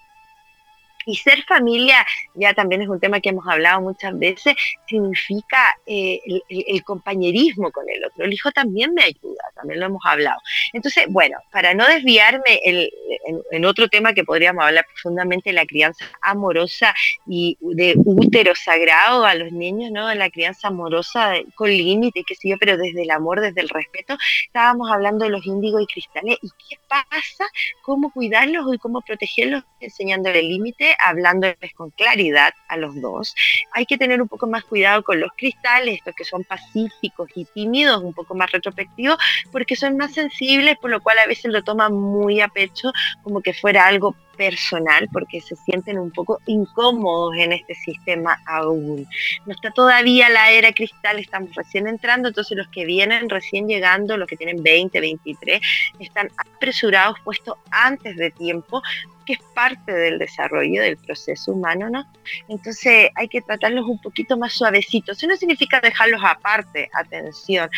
Y 1.07 1.17
ser 1.17 1.43
familia, 1.45 2.07
ya 2.35 2.55
también 2.55 2.83
es 2.83 2.89
un 2.89 3.01
tema 3.01 3.21
que 3.21 3.31
hemos 3.31 3.47
hablado 3.47 3.81
muchas 3.81 4.19
veces, 4.19 4.55
significa 4.87 5.59
eh, 5.87 6.21
el, 6.49 6.85
compañerismo 6.85 7.71
con 7.71 7.89
el 7.89 8.05
otro. 8.05 8.25
El 8.25 8.33
hijo 8.33 8.51
también 8.51 8.95
me 8.95 9.05
ayuda, 9.05 9.43
también 9.55 9.81
lo 9.81 9.87
hemos 9.87 10.03
hablado. 10.05 10.39
Entonces, 10.73 11.07
bueno, 11.09 11.39
para 11.53 11.75
no 11.75 11.87
desviarme 11.87 12.61
en, 12.65 13.65
otro 13.65 13.89
tema 13.89 14.15
que 14.15 14.25
podríamos 14.25 14.65
hablar 14.65 14.87
profundamente, 14.87 15.53
la 15.53 15.67
crianza 15.67 16.05
amorosa 16.23 16.95
y 17.27 17.57
de 17.61 17.95
útero 17.97 18.55
sagrado 18.55 19.25
a 19.25 19.35
los 19.35 19.53
niños, 19.53 19.91
¿no? 19.91 20.13
La 20.15 20.31
crianza 20.31 20.69
amorosa 20.69 21.35
con 21.55 21.69
límite, 21.69 22.25
qué 22.27 22.35
sé 22.35 22.49
yo, 22.49 22.57
pero 22.59 22.77
desde 22.77 23.03
el 23.03 23.11
amor, 23.11 23.41
desde 23.41 23.61
el 23.61 23.69
respeto. 23.69 24.17
Estábamos 24.47 24.91
hablando 24.91 25.25
de 25.25 25.31
los 25.31 25.47
índigos 25.47 25.83
y 25.83 25.87
cristales. 25.87 26.39
¿Y 26.43 26.49
qué 26.49 26.77
pasa? 26.89 27.47
¿Cómo 27.83 28.11
cuidarlos 28.11 28.75
y 28.75 28.79
cómo 28.79 29.03
protegerlos 29.03 29.63
enseñándole 29.81 30.43
límite? 30.43 30.90
Hablándoles 30.99 31.73
con 31.75 31.91
claridad 31.91 32.53
a 32.69 32.77
los 32.77 33.01
dos. 33.01 33.35
Hay 33.73 33.87
que 33.87 33.99
tener 33.99 34.21
un 34.21 34.29
poco 34.29 34.47
más 34.47 34.65
cuidado 34.65 35.03
con 35.03 35.21
los 35.21 35.31
cristales, 35.37 35.99
estos 35.99 36.15
que 36.15 36.25
son 36.25 36.45
pacíficos 36.45 37.29
y 37.35 37.45
tímidos, 37.45 38.03
un 38.03 38.15
poco 38.15 38.35
más 38.35 38.51
retrospectivos, 38.51 39.19
porque 39.53 39.77
son 39.77 39.97
más 39.97 40.13
sensibles, 40.13 40.77
por 40.79 40.91
lo 40.91 41.01
cual 41.01 41.19
a 41.19 41.27
veces 41.27 41.53
lo 41.53 41.63
toman 41.63 41.93
muy 41.93 42.41
a 42.41 42.49
pecho, 42.49 42.93
como 43.23 43.41
que 43.41 43.55
fuera 43.55 43.87
algo 43.87 44.15
personal 44.41 45.07
porque 45.13 45.43
se 45.43 45.55
sienten 45.55 45.99
un 45.99 46.11
poco 46.11 46.41
incómodos 46.47 47.35
en 47.37 47.53
este 47.53 47.75
sistema 47.75 48.41
aún. 48.47 49.07
No 49.45 49.53
está 49.53 49.71
todavía 49.71 50.31
la 50.31 50.51
era 50.51 50.73
cristal, 50.73 51.19
estamos 51.19 51.55
recién 51.55 51.87
entrando, 51.87 52.29
entonces 52.29 52.57
los 52.57 52.69
que 52.69 52.87
vienen 52.87 53.29
recién 53.29 53.69
llegando, 53.69 54.17
los 54.17 54.27
que 54.27 54.39
tienen 54.39 54.63
20, 54.63 54.99
23, 54.99 55.61
están 55.99 56.31
apresurados, 56.39 57.19
puestos 57.23 57.57
antes 57.71 58.17
de 58.17 58.31
tiempo, 58.31 58.83
que 59.25 59.35
es 59.35 59.39
parte 59.55 59.93
del 59.93 60.19
desarrollo 60.19 60.83
del 60.83 60.97
proceso 60.97 61.53
humano, 61.53 61.91
¿no? 61.91 62.05
Entonces 62.49 63.11
hay 63.15 63.29
que 63.29 63.41
tratarlos 63.41 63.87
un 63.87 64.01
poquito 64.01 64.37
más 64.37 64.53
suavecitos. 64.53 65.19
Eso 65.19 65.27
no 65.27 65.37
significa 65.37 65.81
dejarlos 65.81 66.21
aparte, 66.25 66.91
atención. 66.93 67.71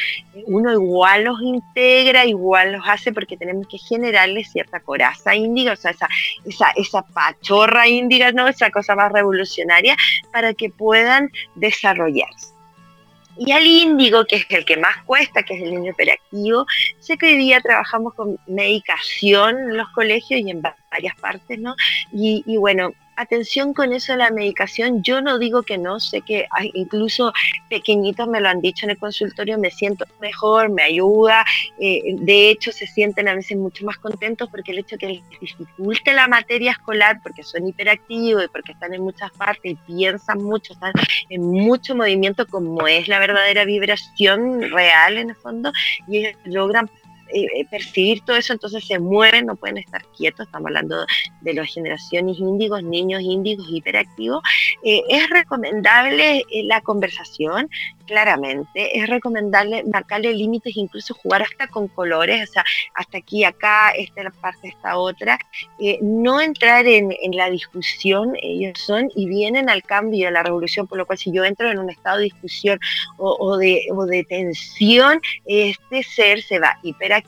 Uno 0.46 0.72
igual 0.72 1.24
los 1.24 1.40
integra, 1.42 2.24
igual 2.24 2.72
los 2.72 2.84
hace 2.86 3.12
porque 3.12 3.36
tenemos 3.36 3.66
que 3.68 3.78
generarles 3.78 4.50
cierta 4.50 4.80
coraza 4.80 5.34
índiga, 5.34 5.72
o 5.72 5.76
sea, 5.76 5.92
esa, 5.92 6.08
esa, 6.44 6.70
esa 6.76 7.02
pachorra 7.02 7.88
índiga, 7.88 8.32
¿no? 8.32 8.48
Esa 8.48 8.70
cosa 8.70 8.94
más 8.94 9.12
revolucionaria 9.12 9.96
para 10.32 10.54
que 10.54 10.70
puedan 10.70 11.30
desarrollarse. 11.54 12.52
Y 13.36 13.52
al 13.52 13.66
índigo, 13.66 14.24
que 14.24 14.36
es 14.36 14.46
el 14.50 14.64
que 14.64 14.76
más 14.76 15.02
cuesta, 15.04 15.42
que 15.42 15.54
es 15.54 15.62
el 15.62 15.74
niño 15.74 15.92
hiperactivo, 15.92 16.66
sé 16.98 17.16
que 17.16 17.26
hoy 17.26 17.36
día 17.36 17.60
trabajamos 17.60 18.14
con 18.14 18.38
medicación 18.46 19.58
en 19.58 19.76
los 19.76 19.88
colegios 19.90 20.40
y 20.40 20.50
en 20.50 20.62
varias 20.62 21.16
partes, 21.16 21.58
¿no? 21.58 21.74
Y, 22.12 22.44
y 22.46 22.56
bueno, 22.56 22.92
atención 23.22 23.74
con 23.74 23.92
eso 23.92 24.12
de 24.12 24.18
la 24.18 24.30
medicación. 24.30 25.02
Yo 25.02 25.20
no 25.20 25.38
digo 25.38 25.62
que 25.62 25.78
no, 25.78 26.00
sé 26.00 26.20
que 26.20 26.46
incluso 26.74 27.32
pequeñitos 27.68 28.28
me 28.28 28.40
lo 28.40 28.48
han 28.48 28.60
dicho 28.60 28.86
en 28.86 28.90
el 28.90 28.98
consultorio, 28.98 29.58
me 29.58 29.70
siento 29.70 30.04
mejor, 30.20 30.70
me 30.70 30.82
ayuda. 30.82 31.44
Eh, 31.78 32.16
de 32.18 32.50
hecho, 32.50 32.72
se 32.72 32.86
sienten 32.86 33.28
a 33.28 33.34
veces 33.34 33.56
mucho 33.56 33.84
más 33.84 33.98
contentos 33.98 34.48
porque 34.50 34.72
el 34.72 34.78
hecho 34.78 34.96
que 34.98 35.08
les 35.08 35.40
dificulte 35.40 36.12
la 36.12 36.28
materia 36.28 36.72
escolar, 36.72 37.20
porque 37.22 37.42
son 37.42 37.66
hiperactivos 37.66 38.44
y 38.44 38.48
porque 38.48 38.72
están 38.72 38.94
en 38.94 39.02
muchas 39.02 39.30
partes 39.32 39.72
y 39.72 39.74
piensan 39.74 40.42
mucho, 40.42 40.74
están 40.74 40.92
en 41.28 41.42
mucho 41.42 41.94
movimiento, 41.94 42.46
como 42.46 42.86
es 42.86 43.08
la 43.08 43.18
verdadera 43.18 43.64
vibración 43.64 44.62
real 44.70 45.18
en 45.18 45.30
el 45.30 45.36
fondo, 45.36 45.72
y 46.08 46.26
logran 46.44 46.90
eh, 47.32 47.46
eh, 47.54 47.66
percibir 47.70 48.22
todo 48.24 48.36
eso, 48.36 48.52
entonces 48.52 48.84
se 48.84 48.98
mueven, 48.98 49.46
no 49.46 49.56
pueden 49.56 49.78
estar 49.78 50.02
quietos, 50.16 50.46
estamos 50.46 50.66
hablando 50.66 51.06
de 51.40 51.54
las 51.54 51.72
generaciones 51.72 52.38
índigos, 52.38 52.82
niños 52.82 53.22
índigos 53.22 53.66
hiperactivos, 53.70 54.42
eh, 54.82 55.02
es 55.08 55.30
recomendable 55.30 56.44
la 56.64 56.80
conversación, 56.82 57.70
claramente, 58.06 58.98
es 58.98 59.08
recomendable 59.08 59.84
marcarle 59.84 60.34
límites, 60.34 60.76
incluso 60.76 61.14
jugar 61.14 61.42
hasta 61.42 61.68
con 61.68 61.88
colores, 61.88 62.50
o 62.50 62.52
sea, 62.52 62.64
hasta 62.94 63.18
aquí, 63.18 63.44
acá, 63.44 63.90
esta 63.90 64.22
parte, 64.40 64.68
esta 64.68 64.98
otra, 64.98 65.38
no 66.02 66.40
entrar 66.40 66.86
en, 66.86 67.12
la 67.32 67.48
discusión, 67.48 68.34
ellos 68.42 68.78
son 68.78 69.10
y 69.14 69.26
vienen 69.26 69.70
al 69.70 69.82
cambio, 69.82 70.28
a 70.28 70.30
la 70.30 70.42
revolución, 70.42 70.86
por 70.86 70.98
lo 70.98 71.06
cual 71.06 71.18
si 71.18 71.32
yo 71.32 71.44
entro 71.44 71.70
en 71.70 71.78
un 71.78 71.88
estado 71.88 72.18
de 72.18 72.24
discusión 72.24 72.78
o, 73.16 73.56
de, 73.56 73.86
o 73.90 74.04
de 74.04 74.24
tensión, 74.24 75.20
este 75.46 76.02
ser 76.02 76.42
se 76.42 76.58
va 76.58 76.78
hiperactivar 76.82 77.21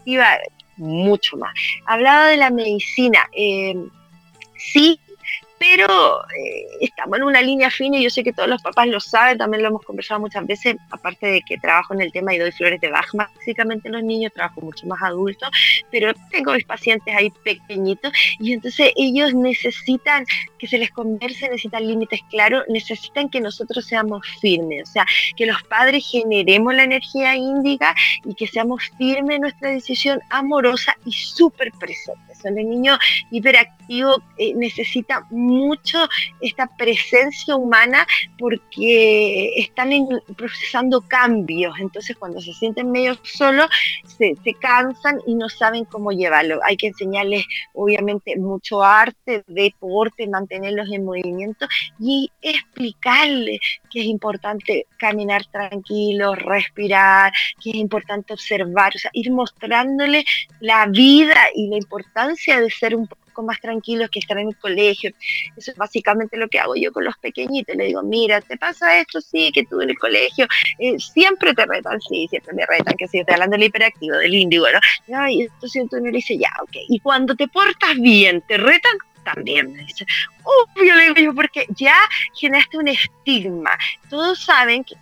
mucho 0.76 1.36
más. 1.36 1.54
Hablaba 1.86 2.28
de 2.28 2.36
la 2.36 2.50
medicina. 2.50 3.20
Eh, 3.32 3.74
sí, 4.56 5.00
pero 5.66 6.20
eh, 6.36 6.66
estamos 6.80 7.18
en 7.18 7.24
una 7.24 7.40
línea 7.40 7.70
fina 7.70 7.98
y 7.98 8.02
yo 8.02 8.10
sé 8.10 8.22
que 8.22 8.34
todos 8.34 8.48
los 8.48 8.60
papás 8.60 8.86
lo 8.86 9.00
saben, 9.00 9.38
también 9.38 9.62
lo 9.62 9.70
hemos 9.70 9.82
conversado 9.82 10.20
muchas 10.20 10.46
veces, 10.46 10.76
aparte 10.90 11.26
de 11.26 11.40
que 11.40 11.56
trabajo 11.56 11.94
en 11.94 12.02
el 12.02 12.12
tema 12.12 12.34
y 12.34 12.38
doy 12.38 12.52
flores 12.52 12.80
de 12.82 12.90
Bach 12.90 13.08
básicamente 13.14 13.88
los 13.88 14.02
niños, 14.02 14.32
trabajo 14.34 14.60
mucho 14.60 14.86
más 14.86 15.02
adultos, 15.02 15.48
pero 15.90 16.12
tengo 16.30 16.52
mis 16.52 16.64
pacientes 16.64 17.14
ahí 17.16 17.30
pequeñitos 17.44 18.12
y 18.38 18.52
entonces 18.52 18.92
ellos 18.94 19.32
necesitan 19.34 20.26
que 20.58 20.66
se 20.66 20.76
les 20.76 20.90
converse, 20.90 21.48
necesitan 21.48 21.86
límites 21.86 22.20
claros, 22.30 22.64
necesitan 22.68 23.30
que 23.30 23.40
nosotros 23.40 23.86
seamos 23.86 24.26
firmes, 24.40 24.90
o 24.90 24.92
sea, 24.92 25.06
que 25.36 25.46
los 25.46 25.62
padres 25.62 26.06
generemos 26.10 26.74
la 26.74 26.84
energía 26.84 27.36
índica 27.36 27.94
y 28.24 28.34
que 28.34 28.46
seamos 28.46 28.90
firmes 28.98 29.36
en 29.36 29.42
nuestra 29.42 29.70
decisión 29.70 30.20
amorosa 30.28 30.94
y 31.06 31.12
súper 31.12 31.72
presentes. 31.72 32.38
Son 32.42 32.58
el 32.58 32.68
niño 32.68 32.98
hiperactivo 33.30 33.74
eh, 34.38 34.52
necesita 34.54 35.26
esta 36.40 36.66
presencia 36.76 37.56
humana 37.56 38.06
porque 38.38 39.52
están 39.56 39.90
procesando 40.36 41.00
cambios, 41.02 41.78
entonces 41.78 42.16
cuando 42.16 42.40
se 42.40 42.52
sienten 42.52 42.90
medio 42.90 43.16
solos 43.22 43.68
se, 44.16 44.34
cansan 44.60 45.20
y 45.26 45.34
no 45.34 45.48
saben 45.48 45.84
cómo 45.84 46.10
llevarlo. 46.12 46.60
Hay 46.64 46.76
que 46.76 46.88
enseñarles 46.88 47.44
obviamente 47.74 48.36
mucho 48.36 48.82
arte, 48.82 49.44
deporte, 49.46 50.26
mantenerlos 50.28 50.90
en 50.92 51.04
movimiento 51.04 51.66
y 51.98 52.30
explicarles 52.40 53.60
que 53.90 54.00
es 54.00 54.06
importante 54.06 54.86
caminar 54.98 55.44
tranquilo, 55.46 56.34
respirar, 56.34 57.32
que 57.62 57.70
es 57.70 57.76
importante 57.76 58.32
observar, 58.32 58.92
o 58.94 58.98
sea, 58.98 59.10
ir 59.12 59.30
mostrándole 59.30 60.24
la 60.60 60.86
vida 60.86 61.36
y 61.54 61.68
la 61.68 61.76
importancia 61.76 62.60
de 62.60 62.70
ser 62.70 62.96
un 62.96 63.08
más 63.42 63.60
tranquilos 63.60 64.10
que 64.10 64.18
estar 64.18 64.38
en 64.38 64.48
el 64.48 64.56
colegio. 64.56 65.12
Eso 65.56 65.70
es 65.70 65.76
básicamente 65.76 66.36
lo 66.36 66.48
que 66.48 66.58
hago 66.58 66.74
yo 66.76 66.92
con 66.92 67.04
los 67.04 67.16
pequeñitos. 67.18 67.76
Le 67.76 67.86
digo, 67.86 68.02
mira, 68.02 68.40
¿te 68.40 68.56
pasa 68.56 68.98
esto? 68.98 69.20
Sí, 69.20 69.50
que 69.52 69.64
tú 69.64 69.80
en 69.80 69.90
el 69.90 69.98
colegio 69.98 70.46
eh, 70.78 70.98
siempre 70.98 71.54
te 71.54 71.66
retan, 71.66 72.00
sí, 72.00 72.26
siempre 72.28 72.54
me 72.54 72.66
retan, 72.66 72.94
que 72.96 73.08
si 73.08 73.18
estoy 73.18 73.34
hablando 73.34 73.56
del 73.56 73.66
hiperactivo, 73.66 74.16
del 74.16 74.34
índigo, 74.34 74.66
¿no? 74.70 75.16
Ay, 75.16 75.42
esto 75.42 75.68
siento, 75.68 75.98
y 75.98 76.02
me 76.02 76.10
dice, 76.10 76.36
ya, 76.38 76.50
ok. 76.62 76.76
Y 76.88 77.00
cuando 77.00 77.34
te 77.34 77.48
portas 77.48 77.98
bien, 77.98 78.42
¿te 78.46 78.56
retan? 78.56 78.96
también 79.24 79.72
me 79.72 79.82
dice, 79.84 80.06
obvio, 80.42 80.94
le 80.94 81.14
digo 81.14 81.34
porque 81.34 81.66
ya 81.70 81.96
generaste 82.34 82.78
un 82.78 82.88
estigma. 82.88 83.70
Todos 84.10 84.44
saben 84.44 84.84
que 84.84 84.94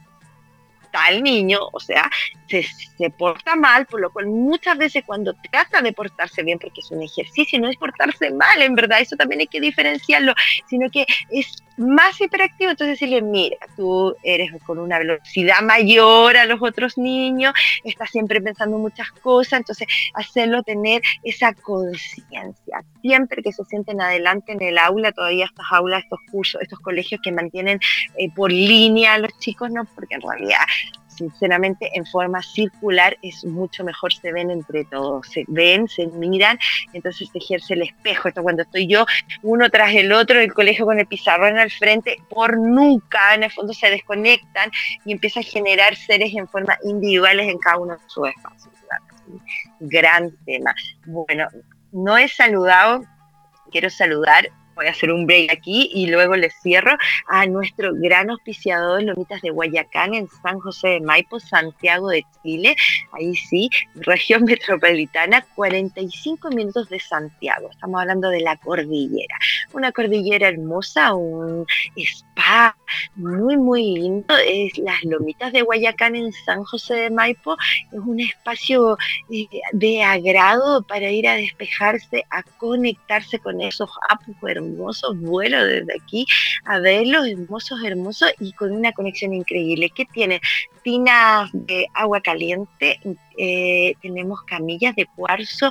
tal 0.92 1.22
niño, 1.22 1.58
o 1.72 1.80
sea, 1.80 2.08
se, 2.46 3.10
porta 3.10 3.56
mal, 3.56 3.86
por 3.86 4.00
lo 4.00 4.12
cual 4.12 4.26
muchas 4.26 4.78
veces 4.78 5.02
cuando 5.04 5.34
trata 5.50 5.80
de 5.80 5.92
portarse 5.92 6.42
bien, 6.42 6.58
porque 6.58 6.80
es 6.80 6.90
un 6.90 7.02
ejercicio, 7.02 7.58
no 7.58 7.68
es 7.68 7.76
portarse 7.76 8.30
mal, 8.30 8.62
en 8.62 8.74
verdad, 8.74 9.00
eso 9.00 9.16
también 9.16 9.40
hay 9.40 9.46
que 9.48 9.60
diferenciarlo, 9.60 10.34
sino 10.68 10.88
que 10.90 11.06
es 11.30 11.56
más 11.76 12.20
hiperactivo, 12.20 12.70
entonces 12.70 12.98
decirle, 12.98 13.22
mira, 13.22 13.56
tú 13.76 14.14
eres 14.22 14.50
con 14.66 14.78
una 14.78 14.98
velocidad 14.98 15.62
mayor 15.62 16.36
a 16.36 16.46
los 16.46 16.60
otros 16.62 16.98
niños, 16.98 17.52
estás 17.84 18.10
siempre 18.10 18.40
pensando 18.40 18.78
muchas 18.78 19.10
cosas, 19.12 19.60
entonces 19.60 19.88
hacerlo 20.14 20.62
tener 20.62 21.02
esa 21.22 21.54
conciencia, 21.54 22.84
siempre 23.00 23.42
que 23.42 23.52
se 23.52 23.64
sienten 23.64 24.00
adelante 24.00 24.52
en 24.52 24.62
el 24.62 24.78
aula, 24.78 25.12
todavía 25.12 25.46
estas 25.46 25.66
aulas, 25.70 26.04
estos 26.04 26.20
cursos, 26.30 26.62
estos 26.62 26.80
colegios 26.80 27.20
que 27.22 27.32
mantienen 27.32 27.80
eh, 28.16 28.30
por 28.34 28.52
línea 28.52 29.14
a 29.14 29.18
los 29.18 29.36
chicos, 29.38 29.70
¿no? 29.70 29.84
Porque 29.94 30.14
en 30.14 30.22
realidad 30.22 30.60
sinceramente 31.22 31.90
en 31.94 32.04
forma 32.04 32.42
circular 32.42 33.16
es 33.22 33.44
mucho 33.44 33.84
mejor, 33.84 34.12
se 34.12 34.32
ven 34.32 34.50
entre 34.50 34.84
todos, 34.84 35.28
se 35.28 35.44
ven, 35.46 35.86
se 35.86 36.06
miran, 36.08 36.58
entonces 36.92 37.28
se 37.30 37.38
ejerce 37.38 37.74
el 37.74 37.82
espejo. 37.82 38.28
Esto 38.28 38.42
cuando 38.42 38.62
estoy 38.62 38.88
yo 38.88 39.06
uno 39.42 39.70
tras 39.70 39.94
el 39.94 40.12
otro 40.12 40.38
en 40.38 40.44
el 40.44 40.52
colegio 40.52 40.84
con 40.84 40.98
el 40.98 41.06
pizarrón 41.06 41.58
al 41.58 41.70
frente, 41.70 42.18
por 42.28 42.58
nunca 42.58 43.34
en 43.34 43.44
el 43.44 43.52
fondo 43.52 43.72
se 43.72 43.88
desconectan 43.90 44.70
y 45.04 45.12
empieza 45.12 45.40
a 45.40 45.44
generar 45.44 45.94
seres 45.94 46.34
en 46.34 46.48
forma 46.48 46.76
individuales 46.84 47.48
en 47.48 47.58
cada 47.58 47.78
uno 47.78 47.94
de 47.94 48.08
sus 48.08 48.28
espacios. 48.28 48.72
Gran 49.80 50.36
tema. 50.44 50.74
Bueno, 51.06 51.48
no 51.92 52.18
he 52.18 52.28
saludado, 52.28 53.04
quiero 53.70 53.90
saludar 53.90 54.50
voy 54.74 54.86
a 54.86 54.90
hacer 54.90 55.10
un 55.10 55.26
break 55.26 55.52
aquí 55.52 55.90
y 55.92 56.06
luego 56.06 56.36
les 56.36 56.54
cierro 56.60 56.96
a 57.28 57.46
nuestro 57.46 57.92
gran 57.94 58.30
auspiciador 58.30 59.02
Lomitas 59.02 59.42
de 59.42 59.50
Guayacán 59.50 60.14
en 60.14 60.28
San 60.42 60.58
José 60.60 60.88
de 60.88 61.00
Maipo, 61.00 61.40
Santiago 61.40 62.08
de 62.08 62.24
Chile. 62.42 62.76
Ahí 63.12 63.34
sí, 63.34 63.70
región 63.94 64.44
metropolitana, 64.46 65.44
45 65.54 66.50
minutos 66.50 66.88
de 66.88 67.00
Santiago. 67.00 67.70
Estamos 67.70 68.00
hablando 68.00 68.28
de 68.30 68.40
la 68.40 68.56
cordillera. 68.56 69.36
Una 69.72 69.92
cordillera 69.92 70.48
hermosa, 70.48 71.14
un 71.14 71.66
spa 71.96 72.76
muy, 73.14 73.56
muy 73.56 73.94
lindo. 73.94 74.34
Es 74.46 74.78
las 74.78 75.02
Lomitas 75.04 75.52
de 75.52 75.62
Guayacán 75.62 76.16
en 76.16 76.32
San 76.32 76.64
José 76.64 76.94
de 76.94 77.10
Maipo. 77.10 77.56
Es 77.92 77.98
un 77.98 78.20
espacio 78.20 78.96
eh, 79.30 79.46
de 79.72 80.02
agrado 80.02 80.82
para 80.82 81.10
ir 81.10 81.28
a 81.28 81.34
despejarse, 81.34 82.24
a 82.30 82.42
conectarse 82.42 83.38
con 83.38 83.60
esos 83.60 83.90
apus 84.08 84.36
hermosos 84.48 84.61
vuelos 85.18 85.66
desde 85.66 85.94
aquí 86.00 86.26
a 86.64 86.78
verlos 86.78 87.26
hermosos, 87.26 87.82
hermosos 87.84 88.32
y 88.40 88.52
con 88.52 88.72
una 88.72 88.92
conexión 88.92 89.32
increíble. 89.32 89.90
que 89.90 90.04
tiene? 90.06 90.40
Tinas 90.82 91.50
de 91.52 91.86
agua 91.94 92.20
caliente, 92.20 92.98
eh, 93.38 93.94
tenemos 94.02 94.42
camillas 94.42 94.94
de 94.96 95.06
cuarzo, 95.06 95.70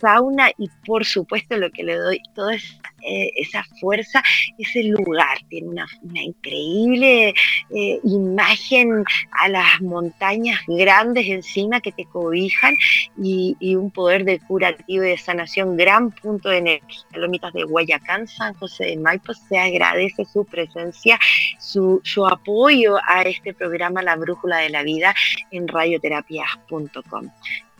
sauna 0.00 0.50
y 0.58 0.68
por 0.86 1.04
supuesto 1.04 1.56
lo 1.56 1.70
que 1.70 1.84
le 1.84 1.96
doy 1.96 2.20
toda 2.34 2.54
eh, 3.02 3.32
esa, 3.36 3.64
fuerza 3.80 4.22
es 4.58 4.76
el 4.76 4.88
lugar. 4.88 5.38
Tiene 5.48 5.68
una, 5.68 5.86
increíble 6.12 7.34
eh, 7.70 8.00
imagen 8.04 9.04
a 9.32 9.48
las 9.48 9.80
montañas 9.80 10.60
grandes 10.66 11.26
encima 11.28 11.80
que 11.80 11.92
te 11.92 12.04
cobijan 12.04 12.74
y, 13.16 13.56
un 13.74 13.90
poder 13.90 14.24
de 14.24 14.38
curativo 14.40 15.04
y 15.04 15.08
de 15.10 15.16
sanación, 15.16 15.76
gran 15.76 16.10
punto 16.10 16.48
de 16.48 16.58
energía. 16.58 17.04
Lomitas 17.14 17.52
de 17.52 17.64
Guayacán, 17.64 18.26
San 18.26 18.54
José 18.54 18.86
de 18.86 18.96
Maipo, 18.96 19.32
se 19.32 19.58
agradece 19.58 20.24
su 20.24 20.44
presencia, 20.44 21.18
su, 21.58 22.00
su 22.04 22.26
apoyo 22.26 22.98
a 23.06 23.22
este 23.22 23.54
programa 23.54 24.02
La 24.02 24.16
Brújula 24.16 24.58
de 24.58 24.70
la 24.70 24.82
Vida 24.82 25.14
en 25.50 25.68
radioterapias.com 25.68 27.30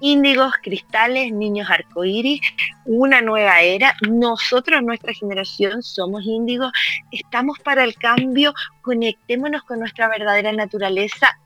índigos, 0.00 0.54
cristales, 0.62 1.32
niños 1.32 1.70
arcoíris, 1.70 2.40
una 2.84 3.20
nueva 3.20 3.60
era. 3.60 3.94
Nosotros, 4.08 4.82
nuestra 4.82 5.12
generación, 5.12 5.82
somos 5.82 6.24
índigos, 6.24 6.72
estamos 7.12 7.58
para 7.60 7.84
el 7.84 7.94
cambio, 7.94 8.54
conectémonos 8.82 9.62
con 9.62 9.78
nuestra 9.78 10.08
verdadera 10.08 10.52
naturaleza. 10.52 11.38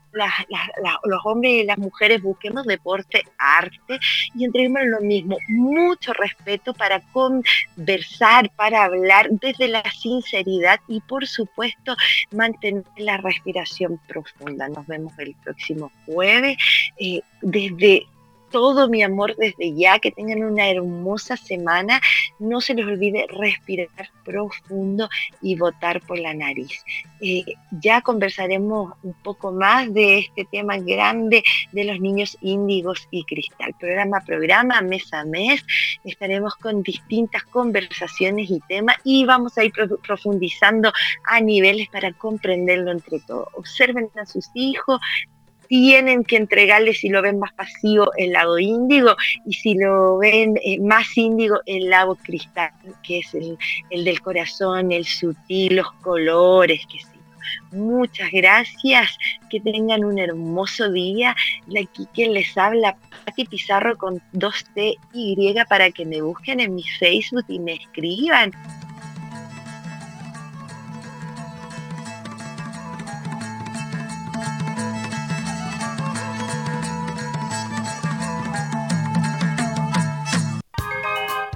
los 1.03 1.19
hombres 1.25 1.51
y 1.51 1.63
las 1.65 1.77
mujeres 1.77 2.21
busquemos 2.21 2.65
deporte, 2.65 3.23
arte 3.37 3.99
y 4.33 4.45
entreguemos 4.45 4.83
lo 4.85 5.01
mismo, 5.01 5.37
mucho 5.49 6.13
respeto 6.13 6.73
para 6.73 7.01
conversar, 7.11 8.49
para 8.55 8.85
hablar 8.85 9.27
desde 9.29 9.67
la 9.67 9.83
sinceridad 9.91 10.79
y 10.87 11.01
por 11.01 11.27
supuesto 11.27 11.97
mantener 12.31 12.85
la 12.95 13.17
respiración 13.17 13.99
profunda. 14.07 14.69
Nos 14.69 14.87
vemos 14.87 15.11
el 15.19 15.35
próximo 15.43 15.91
jueves 16.05 16.57
eh, 16.97 17.19
desde 17.41 18.07
todo 18.51 18.89
mi 18.89 19.03
amor 19.03 19.35
desde 19.35 19.73
ya, 19.73 19.99
que 19.99 20.11
tengan 20.11 20.43
una 20.43 20.69
hermosa 20.69 21.37
semana. 21.37 22.01
No 22.39 22.61
se 22.61 22.73
les 22.73 22.85
olvide 22.85 23.27
respirar 23.29 23.89
profundo 24.23 25.09
y 25.41 25.55
votar 25.55 26.01
por 26.01 26.17
la 26.19 26.33
nariz. 26.33 26.83
Eh, 27.21 27.43
ya 27.71 28.01
conversaremos 28.01 28.93
un 29.03 29.13
poco 29.23 29.51
más 29.51 29.93
de 29.93 30.19
este 30.19 30.45
tema 30.45 30.77
grande 30.77 31.43
de 31.71 31.83
los 31.83 31.99
niños 31.99 32.37
índigos 32.41 33.07
y 33.11 33.23
cristal. 33.23 33.73
Programa 33.79 34.17
a 34.17 34.25
programa, 34.25 34.81
mes 34.81 35.13
a 35.13 35.23
mes, 35.23 35.65
estaremos 36.03 36.55
con 36.55 36.83
distintas 36.83 37.43
conversaciones 37.43 38.49
y 38.49 38.59
temas 38.67 38.97
y 39.03 39.25
vamos 39.25 39.57
a 39.57 39.63
ir 39.63 39.71
profundizando 40.05 40.91
a 41.25 41.39
niveles 41.39 41.87
para 41.89 42.11
comprenderlo 42.13 42.91
entre 42.91 43.19
todos. 43.19 43.47
Observen 43.53 44.09
a 44.15 44.25
sus 44.25 44.49
hijos, 44.53 44.99
tienen 45.67 46.23
que 46.23 46.37
entregarle 46.37 46.93
si 46.93 47.09
lo 47.09 47.21
ven 47.21 47.39
más 47.39 47.53
pasivo 47.53 48.11
el 48.17 48.33
lado 48.33 48.59
índigo 48.59 49.15
y 49.45 49.53
si 49.53 49.75
lo 49.75 50.17
ven 50.17 50.55
eh, 50.63 50.79
más 50.79 51.17
índigo 51.17 51.59
el 51.65 51.89
lado 51.89 52.15
cristal, 52.15 52.71
que 53.03 53.19
es 53.19 53.33
el, 53.33 53.57
del 54.03 54.21
corazón, 54.21 54.91
el 54.91 55.05
sutil, 55.05 55.77
los 55.77 55.91
colores, 56.01 56.81
que 56.91 56.99
sí. 56.99 57.15
Muchas 57.71 58.31
gracias, 58.31 59.17
que 59.49 59.59
tengan 59.59 60.03
un 60.03 60.17
hermoso 60.17 60.91
día. 60.91 61.35
Aquí 61.79 62.07
quien 62.13 62.33
les 62.33 62.57
habla, 62.57 62.97
Pati 63.25 63.45
Pizarro 63.45 63.97
con 63.97 64.21
2T 64.33 64.97
Y 65.13 65.55
para 65.69 65.91
que 65.91 66.05
me 66.05 66.21
busquen 66.21 66.59
en 66.59 66.73
mi 66.73 66.83
Facebook 66.83 67.45
y 67.47 67.59
me 67.59 67.73
escriban. 67.73 68.51